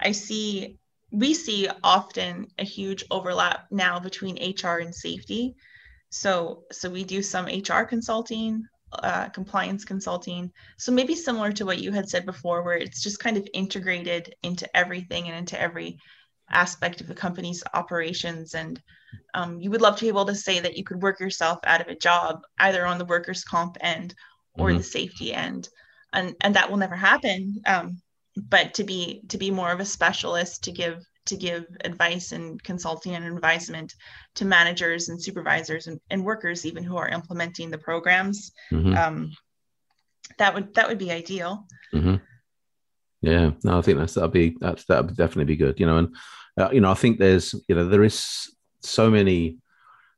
I 0.00 0.12
see 0.12 0.78
we 1.12 1.34
see 1.34 1.68
often 1.84 2.48
a 2.58 2.64
huge 2.64 3.04
overlap 3.10 3.66
now 3.70 4.00
between 4.00 4.54
HR 4.54 4.78
and 4.78 4.94
safety. 4.94 5.54
So 6.10 6.64
so 6.72 6.90
we 6.90 7.04
do 7.04 7.22
some 7.22 7.46
HR 7.46 7.84
consulting, 7.84 8.64
uh, 8.92 9.28
compliance 9.28 9.84
consulting. 9.84 10.50
So 10.78 10.90
maybe 10.90 11.14
similar 11.14 11.52
to 11.52 11.66
what 11.66 11.78
you 11.78 11.92
had 11.92 12.08
said 12.08 12.26
before, 12.26 12.62
where 12.62 12.76
it's 12.76 13.02
just 13.02 13.20
kind 13.20 13.36
of 13.36 13.46
integrated 13.52 14.34
into 14.42 14.74
everything 14.76 15.28
and 15.28 15.36
into 15.36 15.60
every 15.60 15.98
aspect 16.50 17.00
of 17.00 17.06
the 17.06 17.14
company's 17.14 17.62
operations. 17.74 18.54
And 18.54 18.82
um, 19.34 19.60
you 19.60 19.70
would 19.70 19.82
love 19.82 19.96
to 19.96 20.04
be 20.04 20.08
able 20.08 20.26
to 20.26 20.34
say 20.34 20.60
that 20.60 20.76
you 20.76 20.84
could 20.84 21.02
work 21.02 21.20
yourself 21.20 21.58
out 21.64 21.80
of 21.80 21.88
a 21.88 21.94
job 21.94 22.40
either 22.58 22.86
on 22.86 22.98
the 22.98 23.04
workers' 23.04 23.44
comp 23.44 23.76
end 23.80 24.14
or 24.54 24.68
mm-hmm. 24.68 24.78
the 24.78 24.84
safety 24.84 25.32
end 25.32 25.68
and 26.12 26.34
and 26.40 26.54
that 26.54 26.70
will 26.70 26.76
never 26.76 26.96
happen 26.96 27.60
um, 27.66 28.00
but 28.36 28.74
to 28.74 28.84
be 28.84 29.22
to 29.28 29.38
be 29.38 29.50
more 29.50 29.72
of 29.72 29.80
a 29.80 29.84
specialist 29.84 30.64
to 30.64 30.72
give 30.72 31.04
to 31.26 31.36
give 31.36 31.64
advice 31.84 32.32
and 32.32 32.62
consulting 32.62 33.14
and 33.14 33.24
advisement 33.24 33.94
to 34.34 34.44
managers 34.44 35.08
and 35.08 35.22
supervisors 35.22 35.86
and, 35.86 36.00
and 36.10 36.24
workers 36.24 36.66
even 36.66 36.82
who 36.82 36.96
are 36.96 37.08
implementing 37.08 37.70
the 37.70 37.78
programs 37.78 38.52
mm-hmm. 38.72 38.94
um, 38.96 39.30
that 40.38 40.54
would 40.54 40.74
that 40.74 40.88
would 40.88 40.98
be 40.98 41.12
ideal 41.12 41.66
mm-hmm. 41.94 42.16
yeah 43.20 43.50
no 43.64 43.78
i 43.78 43.82
think 43.82 43.98
that's 43.98 44.14
that'd 44.14 44.32
be 44.32 44.56
that's 44.60 44.84
that 44.86 45.04
would 45.04 45.16
definitely 45.16 45.44
be 45.44 45.56
good 45.56 45.78
you 45.78 45.86
know 45.86 45.98
and 45.98 46.16
uh, 46.58 46.70
you 46.72 46.80
know 46.80 46.90
i 46.90 46.94
think 46.94 47.18
there's 47.18 47.54
you 47.68 47.74
know 47.74 47.86
there 47.88 48.04
is 48.04 48.48
so 48.80 49.10
many 49.10 49.58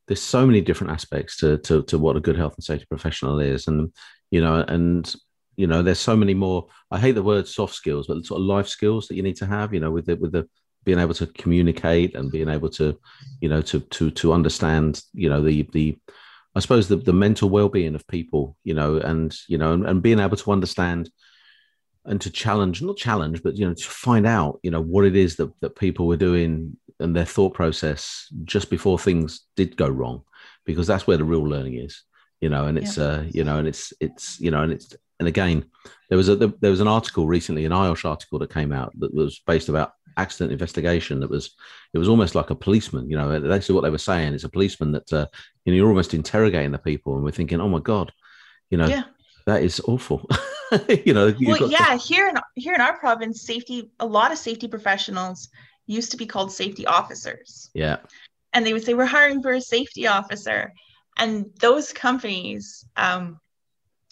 there's 0.06 0.22
so 0.22 0.46
many 0.46 0.60
different 0.60 0.92
aspects 0.92 1.38
to, 1.38 1.58
to 1.58 1.82
to 1.84 1.98
what 1.98 2.16
a 2.16 2.20
good 2.20 2.36
health 2.36 2.54
and 2.56 2.64
safety 2.64 2.86
professional 2.88 3.40
is 3.40 3.66
and 3.66 3.92
you 4.30 4.40
know 4.40 4.64
and 4.68 5.14
you 5.56 5.66
know 5.66 5.82
there's 5.82 5.98
so 5.98 6.16
many 6.16 6.34
more 6.34 6.66
i 6.90 6.98
hate 6.98 7.12
the 7.12 7.22
word 7.22 7.46
soft 7.46 7.74
skills 7.74 8.06
but 8.06 8.24
sort 8.24 8.40
of 8.40 8.46
life 8.46 8.68
skills 8.68 9.08
that 9.08 9.14
you 9.14 9.22
need 9.22 9.36
to 9.36 9.46
have 9.46 9.72
you 9.72 9.80
know 9.80 9.90
with 9.90 10.06
the 10.06 10.16
with 10.16 10.32
the 10.32 10.48
being 10.84 10.98
able 10.98 11.14
to 11.14 11.26
communicate 11.26 12.14
and 12.14 12.30
being 12.30 12.48
able 12.48 12.68
to 12.68 12.98
you 13.40 13.48
know 13.48 13.62
to 13.62 13.80
to 13.80 14.10
to 14.10 14.32
understand 14.32 15.02
you 15.12 15.28
know 15.28 15.42
the 15.42 15.62
the 15.72 15.96
i 16.54 16.60
suppose 16.60 16.88
the, 16.88 16.96
the 16.96 17.12
mental 17.12 17.48
well-being 17.48 17.94
of 17.94 18.06
people 18.06 18.56
you 18.64 18.74
know 18.74 18.98
and 18.98 19.36
you 19.48 19.58
know 19.58 19.72
and, 19.72 19.86
and 19.86 20.02
being 20.02 20.20
able 20.20 20.36
to 20.36 20.52
understand 20.52 21.10
and 22.04 22.20
to 22.20 22.30
challenge 22.30 22.82
not 22.82 22.96
challenge 22.96 23.42
but 23.42 23.56
you 23.56 23.66
know 23.66 23.74
to 23.74 23.84
find 23.84 24.26
out 24.26 24.60
you 24.62 24.70
know 24.70 24.82
what 24.82 25.04
it 25.04 25.16
is 25.16 25.36
that, 25.36 25.50
that 25.60 25.76
people 25.76 26.06
were 26.06 26.16
doing 26.16 26.76
and 27.00 27.16
their 27.16 27.24
thought 27.24 27.54
process 27.54 28.28
just 28.44 28.70
before 28.70 28.98
things 28.98 29.40
did 29.56 29.76
go 29.76 29.88
wrong 29.88 30.22
because 30.64 30.86
that's 30.86 31.06
where 31.06 31.16
the 31.16 31.24
real 31.24 31.42
learning 31.42 31.74
is 31.74 32.02
you 32.40 32.48
know 32.48 32.66
and 32.66 32.78
it's 32.78 32.98
yeah. 32.98 33.04
uh 33.04 33.24
you 33.30 33.42
know 33.42 33.58
and 33.58 33.66
it's 33.66 33.92
it's 34.00 34.38
you 34.38 34.50
know 34.50 34.62
and 34.62 34.72
it's 34.72 34.94
and 35.18 35.28
again, 35.28 35.64
there 36.08 36.18
was 36.18 36.28
a 36.28 36.36
there 36.36 36.70
was 36.70 36.80
an 36.80 36.88
article 36.88 37.26
recently, 37.26 37.64
an 37.64 37.72
IOSH 37.72 38.04
article 38.04 38.38
that 38.38 38.52
came 38.52 38.72
out 38.72 38.92
that 38.98 39.14
was 39.14 39.40
based 39.46 39.68
about 39.68 39.92
accident 40.16 40.52
investigation. 40.52 41.20
That 41.20 41.30
was 41.30 41.54
it 41.92 41.98
was 41.98 42.08
almost 42.08 42.34
like 42.34 42.50
a 42.50 42.54
policeman. 42.54 43.08
You 43.08 43.16
know, 43.16 43.40
that's 43.40 43.68
what 43.68 43.82
they 43.82 43.90
were 43.90 43.98
saying. 43.98 44.34
It's 44.34 44.44
a 44.44 44.48
policeman 44.48 44.92
that 44.92 45.12
uh, 45.12 45.26
you 45.64 45.72
know 45.72 45.76
you're 45.76 45.88
almost 45.88 46.14
interrogating 46.14 46.72
the 46.72 46.78
people, 46.78 47.14
and 47.14 47.24
we're 47.24 47.30
thinking, 47.30 47.60
oh 47.60 47.68
my 47.68 47.80
god, 47.80 48.12
you 48.70 48.78
know, 48.78 48.86
yeah. 48.86 49.04
that 49.46 49.62
is 49.62 49.80
awful. 49.86 50.28
you 51.04 51.14
know, 51.14 51.34
well, 51.40 51.70
yeah. 51.70 51.92
To- 51.92 51.96
here 51.96 52.28
in 52.28 52.36
here 52.56 52.74
in 52.74 52.80
our 52.80 52.98
province, 52.98 53.42
safety 53.42 53.90
a 54.00 54.06
lot 54.06 54.32
of 54.32 54.38
safety 54.38 54.68
professionals 54.68 55.48
used 55.86 56.10
to 56.10 56.16
be 56.16 56.26
called 56.26 56.52
safety 56.52 56.86
officers. 56.86 57.70
Yeah, 57.74 57.98
and 58.52 58.66
they 58.66 58.72
would 58.72 58.84
say 58.84 58.94
we're 58.94 59.06
hiring 59.06 59.42
for 59.42 59.52
a 59.52 59.60
safety 59.60 60.06
officer, 60.06 60.72
and 61.18 61.46
those 61.60 61.92
companies. 61.92 62.84
Um, 62.96 63.40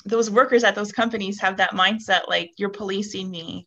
those 0.04 0.30
workers 0.30 0.64
at 0.64 0.74
those 0.74 0.92
companies 0.92 1.40
have 1.40 1.56
that 1.56 1.72
mindset 1.72 2.28
like 2.28 2.52
you're 2.56 2.68
policing 2.68 3.30
me 3.30 3.66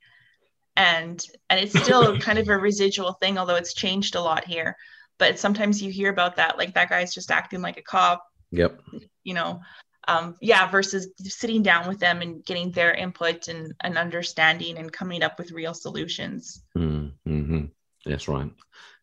and 0.75 1.25
and 1.49 1.59
it's 1.59 1.79
still 1.79 2.19
kind 2.27 2.39
of 2.39 2.49
a 2.49 2.57
residual 2.57 3.13
thing 3.13 3.37
although 3.37 3.55
it's 3.55 3.73
changed 3.73 4.15
a 4.15 4.21
lot 4.21 4.45
here. 4.45 4.75
But 5.17 5.39
sometimes 5.39 5.81
you 5.81 5.91
hear 5.91 6.09
about 6.09 6.35
that 6.35 6.57
like 6.57 6.73
that 6.73 6.89
guy's 6.89 7.13
just 7.13 7.31
acting 7.31 7.61
like 7.61 7.77
a 7.77 7.81
cop 7.81 8.25
yep. 8.51 8.79
you 9.23 9.33
know 9.33 9.61
um, 10.07 10.35
yeah 10.41 10.69
versus 10.69 11.07
sitting 11.19 11.63
down 11.63 11.87
with 11.87 11.99
them 11.99 12.21
and 12.21 12.45
getting 12.45 12.71
their 12.71 12.93
input 12.93 13.47
and, 13.47 13.73
and 13.81 13.97
understanding 13.97 14.77
and 14.77 14.91
coming 14.91 15.23
up 15.23 15.39
with 15.39 15.51
real 15.51 15.73
solutions. 15.73 16.63
Mm-hmm. 16.77 17.65
that's 18.05 18.27
right. 18.27 18.51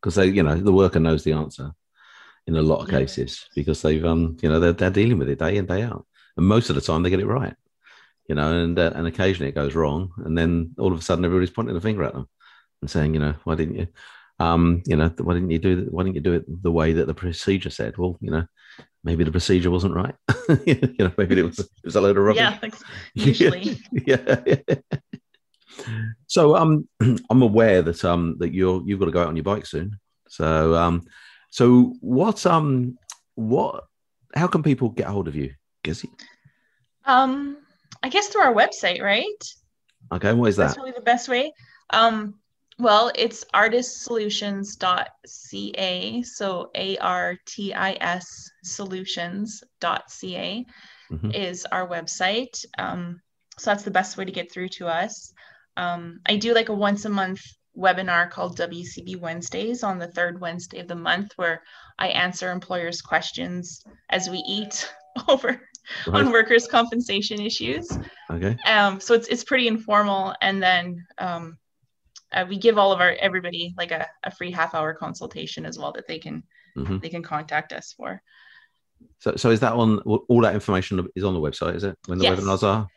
Because 0.00 0.16
they 0.16 0.26
you 0.26 0.42
know 0.42 0.54
the 0.54 0.72
worker 0.72 1.00
knows 1.00 1.24
the 1.24 1.32
answer 1.32 1.72
in 2.46 2.56
a 2.56 2.62
lot 2.62 2.82
of 2.82 2.88
cases 2.88 3.48
because 3.54 3.82
they've 3.82 4.04
um 4.04 4.36
you 4.42 4.48
know 4.48 4.60
they're, 4.60 4.72
they're 4.72 4.90
dealing 4.90 5.18
with 5.18 5.28
it 5.28 5.38
day 5.38 5.56
in 5.56 5.66
day 5.66 5.82
out 5.82 6.06
and 6.36 6.46
most 6.46 6.70
of 6.70 6.76
the 6.76 6.82
time 6.82 7.02
they 7.02 7.10
get 7.10 7.20
it 7.20 7.26
right 7.26 7.54
you 8.28 8.34
know 8.34 8.62
and 8.62 8.78
uh, 8.78 8.92
and 8.94 9.06
occasionally 9.06 9.48
it 9.48 9.54
goes 9.54 9.74
wrong 9.74 10.12
and 10.24 10.36
then 10.36 10.74
all 10.78 10.92
of 10.92 10.98
a 10.98 11.02
sudden 11.02 11.24
everybody's 11.24 11.50
pointing 11.50 11.76
a 11.76 11.80
finger 11.80 12.04
at 12.04 12.12
them 12.12 12.28
and 12.80 12.90
saying 12.90 13.14
you 13.14 13.20
know 13.20 13.34
why 13.44 13.54
didn't 13.54 13.76
you 13.76 13.86
um 14.38 14.82
you 14.86 14.96
know 14.96 15.08
why 15.18 15.34
didn't 15.34 15.50
you 15.50 15.58
do 15.58 15.86
why 15.90 16.02
didn't 16.02 16.16
you 16.16 16.20
do 16.20 16.34
it 16.34 16.44
the 16.62 16.72
way 16.72 16.92
that 16.92 17.06
the 17.06 17.14
procedure 17.14 17.70
said? 17.70 17.96
Well 17.96 18.18
you 18.20 18.30
know 18.30 18.44
maybe 19.04 19.24
the 19.24 19.30
procedure 19.30 19.70
wasn't 19.70 19.94
right. 19.94 20.14
You 20.66 20.94
know 20.98 21.12
maybe 21.16 21.38
it 21.38 21.44
was 21.44 21.58
it 21.60 21.68
was 21.84 21.96
a 21.96 22.00
load 22.00 22.16
of 22.16 22.24
rubbish. 22.24 22.40
Yeah 22.40 22.58
thanks. 22.58 22.82
usually. 23.14 23.78
Yeah, 24.06 24.42
yeah. 24.46 24.56
so 26.26 26.56
um 26.56 26.88
i'm 27.30 27.42
aware 27.42 27.82
that 27.82 28.04
um 28.04 28.36
that 28.38 28.52
you're 28.52 28.82
you've 28.84 28.98
got 28.98 29.06
to 29.06 29.12
go 29.12 29.22
out 29.22 29.28
on 29.28 29.36
your 29.36 29.44
bike 29.44 29.66
soon. 29.66 29.98
So 30.28 30.74
um 30.74 31.02
so 31.50 31.94
what 32.00 32.44
um 32.46 32.98
what 33.34 33.84
how 34.34 34.46
can 34.46 34.62
people 34.62 34.88
get 34.88 35.06
hold 35.06 35.28
of 35.28 35.36
you 35.36 35.52
Kessie? 35.82 36.10
Um, 37.04 37.58
I 38.02 38.08
guess 38.08 38.28
through 38.28 38.40
our 38.42 38.54
website, 38.54 39.02
right? 39.02 39.26
Okay, 40.12 40.32
what 40.32 40.48
is 40.48 40.56
that? 40.56 40.68
That's 40.68 40.78
really 40.78 40.92
the 40.92 41.00
best 41.00 41.28
way. 41.28 41.52
Um, 41.90 42.36
well, 42.78 43.12
it's 43.14 43.44
artissolutions.ca. 43.54 46.22
So 46.22 46.70
A 46.74 46.96
R 46.98 47.36
T 47.46 47.74
I 47.74 47.96
S 48.00 48.50
solutions.ca 48.64 50.66
mm-hmm. 51.10 51.30
is 51.30 51.66
our 51.66 51.86
website. 51.86 52.64
Um, 52.78 53.20
so 53.58 53.70
that's 53.70 53.84
the 53.84 53.90
best 53.90 54.16
way 54.16 54.24
to 54.24 54.32
get 54.32 54.50
through 54.50 54.70
to 54.70 54.88
us. 54.88 55.34
Um, 55.76 56.20
I 56.26 56.36
do 56.36 56.54
like 56.54 56.70
a 56.70 56.74
once 56.74 57.04
a 57.04 57.10
month 57.10 57.42
webinar 57.76 58.30
called 58.30 58.58
WCB 58.58 59.20
Wednesdays 59.20 59.82
on 59.82 59.98
the 59.98 60.08
third 60.08 60.40
Wednesday 60.40 60.80
of 60.80 60.88
the 60.88 60.94
month, 60.94 61.32
where 61.36 61.62
I 61.98 62.08
answer 62.08 62.50
employers' 62.50 63.00
questions 63.00 63.82
as 64.10 64.28
we 64.28 64.38
eat 64.38 64.92
over 65.28 65.60
right. 66.06 66.24
on 66.24 66.32
workers' 66.32 66.66
compensation 66.66 67.40
issues. 67.40 67.90
Okay. 68.30 68.56
Um, 68.66 69.00
so 69.00 69.14
it's 69.14 69.28
it's 69.28 69.44
pretty 69.44 69.68
informal, 69.68 70.34
and 70.40 70.62
then 70.62 71.06
um, 71.18 71.58
uh, 72.32 72.44
we 72.48 72.58
give 72.58 72.78
all 72.78 72.92
of 72.92 73.00
our 73.00 73.14
everybody 73.20 73.74
like 73.76 73.90
a, 73.90 74.06
a 74.24 74.30
free 74.30 74.50
half 74.50 74.74
hour 74.74 74.94
consultation 74.94 75.66
as 75.66 75.78
well 75.78 75.92
that 75.92 76.06
they 76.06 76.18
can 76.18 76.42
mm-hmm. 76.76 76.98
they 76.98 77.08
can 77.08 77.22
contact 77.22 77.72
us 77.72 77.94
for. 77.96 78.22
So, 79.18 79.34
so 79.36 79.50
is 79.50 79.60
that 79.60 79.72
on 79.72 79.98
all 79.98 80.40
that 80.42 80.54
information 80.54 81.06
is 81.14 81.24
on 81.24 81.34
the 81.34 81.40
website? 81.40 81.76
Is 81.76 81.84
it 81.84 81.96
when 82.06 82.18
the 82.18 82.24
yes. 82.24 82.38
webinars 82.38 82.62
are? 82.62 82.88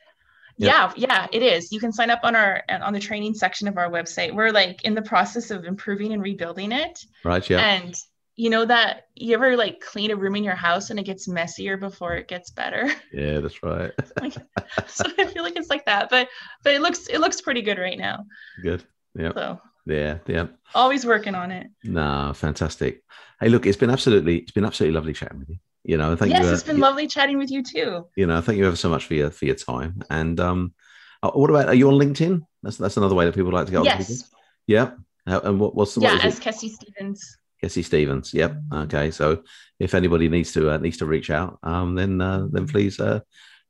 Yeah, 0.57 0.93
yeah, 0.95 1.27
it 1.33 1.43
is. 1.43 1.71
You 1.71 1.79
can 1.79 1.91
sign 1.91 2.09
up 2.09 2.21
on 2.23 2.35
our 2.35 2.63
on 2.69 2.93
the 2.93 2.99
training 2.99 3.33
section 3.33 3.67
of 3.67 3.77
our 3.77 3.89
website. 3.89 4.33
We're 4.33 4.51
like 4.51 4.83
in 4.83 4.95
the 4.95 5.01
process 5.01 5.51
of 5.51 5.65
improving 5.65 6.13
and 6.13 6.21
rebuilding 6.21 6.71
it. 6.71 6.99
Right. 7.23 7.47
Yeah. 7.49 7.59
And 7.59 7.93
you 8.35 8.49
know 8.49 8.65
that 8.65 9.07
you 9.15 9.33
ever 9.33 9.55
like 9.55 9.79
clean 9.79 10.11
a 10.11 10.15
room 10.15 10.35
in 10.35 10.43
your 10.43 10.55
house 10.55 10.89
and 10.89 10.99
it 10.99 11.03
gets 11.03 11.27
messier 11.27 11.77
before 11.77 12.15
it 12.15 12.27
gets 12.27 12.51
better 12.51 12.91
yeah 13.13 13.39
that's 13.39 13.63
right 13.63 13.91
like, 14.21 14.33
so 14.87 15.05
i 15.17 15.25
feel 15.25 15.43
like 15.43 15.55
it's 15.55 15.69
like 15.69 15.85
that 15.85 16.09
but 16.09 16.27
but 16.63 16.73
it 16.73 16.81
looks 16.81 17.07
it 17.07 17.19
looks 17.19 17.41
pretty 17.41 17.61
good 17.61 17.77
right 17.77 17.97
now 17.97 18.25
good 18.61 18.83
yeah 19.15 19.31
so 19.33 19.59
Yeah, 19.85 20.17
yeah. 20.25 20.47
Always 20.73 21.05
working 21.05 21.35
on 21.35 21.51
it. 21.51 21.67
No, 21.83 22.33
fantastic. 22.33 23.03
Hey, 23.39 23.49
look, 23.49 23.65
it's 23.65 23.77
been 23.77 23.91
absolutely, 23.91 24.37
it's 24.37 24.51
been 24.51 24.65
absolutely 24.65 24.95
lovely 24.95 25.13
chatting 25.13 25.39
with 25.39 25.49
you. 25.49 25.57
You 25.83 25.97
know, 25.97 26.15
thank 26.15 26.31
yes, 26.31 26.41
you. 26.41 26.49
Yes, 26.49 26.59
it's 26.59 26.67
been 26.67 26.79
lovely 26.79 27.05
chatting 27.05 27.37
with 27.37 27.51
you 27.51 27.61
too. 27.61 28.07
You 28.15 28.25
know, 28.25 28.41
thank 28.41 28.57
you 28.57 28.65
ever 28.65 28.75
so 28.75 28.89
much 28.89 29.05
for 29.05 29.13
your 29.13 29.29
for 29.29 29.45
your 29.45 29.55
time. 29.55 30.01
And 30.09 30.39
um, 30.39 30.73
uh, 31.21 31.29
what 31.31 31.51
about 31.51 31.67
are 31.67 31.75
you 31.75 31.87
on 31.87 31.99
LinkedIn? 31.99 32.41
That's 32.63 32.77
that's 32.77 32.97
another 32.97 33.13
way 33.13 33.25
that 33.25 33.35
people 33.35 33.51
like 33.51 33.67
to 33.67 33.71
get 33.71 33.85
yes. 33.85 34.31
Yeah. 34.65 34.91
And 35.27 35.59
what, 35.59 35.75
what's 35.75 35.93
the 35.93 36.01
yeah 36.01 36.13
what 36.13 36.25
as 36.25 36.39
Kessie 36.39 36.71
Stevens. 36.71 37.37
Kessie 37.63 37.83
Stevens. 37.83 38.33
Yep. 38.33 38.55
Okay. 38.73 39.11
So 39.11 39.43
if 39.79 39.93
anybody 39.93 40.29
needs 40.29 40.51
to 40.53 40.71
uh, 40.71 40.77
needs 40.77 40.97
to 40.97 41.05
reach 41.05 41.29
out, 41.29 41.59
um, 41.63 41.95
then 41.95 42.21
uh, 42.21 42.47
then 42.51 42.67
please 42.67 42.99
uh, 42.99 43.21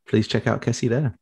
please 0.08 0.28
check 0.28 0.48
out 0.48 0.62
Kessie 0.62 0.90
there. 0.90 1.18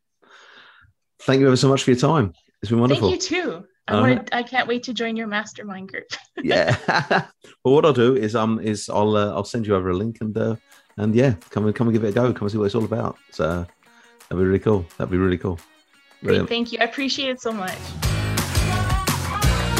Thank 1.21 1.39
you 1.39 1.47
ever 1.47 1.55
so 1.55 1.69
much 1.69 1.83
for 1.83 1.91
your 1.91 1.99
time. 1.99 2.33
It's 2.61 2.69
been 2.69 2.79
wonderful. 2.79 3.09
Thank 3.09 3.29
you 3.29 3.41
too. 3.43 3.65
I 3.87 3.99
wanted, 3.99 4.29
I 4.31 4.43
can't 4.43 4.67
wait 4.67 4.83
to 4.83 4.93
join 4.93 5.17
your 5.17 5.27
mastermind 5.27 5.89
group. 5.89 6.05
yeah. 6.43 6.77
well, 7.63 7.73
what 7.73 7.85
I'll 7.85 7.93
do 7.93 8.15
is 8.15 8.35
um 8.35 8.59
is 8.59 8.89
I'll 8.89 9.15
uh, 9.15 9.33
I'll 9.33 9.43
send 9.43 9.67
you 9.67 9.75
over 9.75 9.89
a 9.89 9.93
link 9.93 10.19
and 10.21 10.37
uh, 10.37 10.55
and 10.97 11.13
yeah, 11.13 11.35
come 11.49 11.65
and 11.65 11.75
come 11.75 11.87
and 11.87 11.93
give 11.93 12.03
it 12.03 12.09
a 12.09 12.11
go. 12.11 12.33
Come 12.33 12.45
and 12.45 12.51
see 12.51 12.57
what 12.57 12.65
it's 12.65 12.75
all 12.75 12.85
about. 12.85 13.17
So 13.31 13.65
that'd 14.29 14.37
be 14.37 14.43
really 14.43 14.59
cool. 14.59 14.85
That'd 14.97 15.11
be 15.11 15.17
really 15.17 15.37
cool. 15.37 15.59
Great, 16.23 16.47
thank 16.47 16.71
you. 16.71 16.79
I 16.79 16.85
appreciate 16.85 17.29
it 17.29 17.41
so 17.41 17.51
much. 17.51 17.77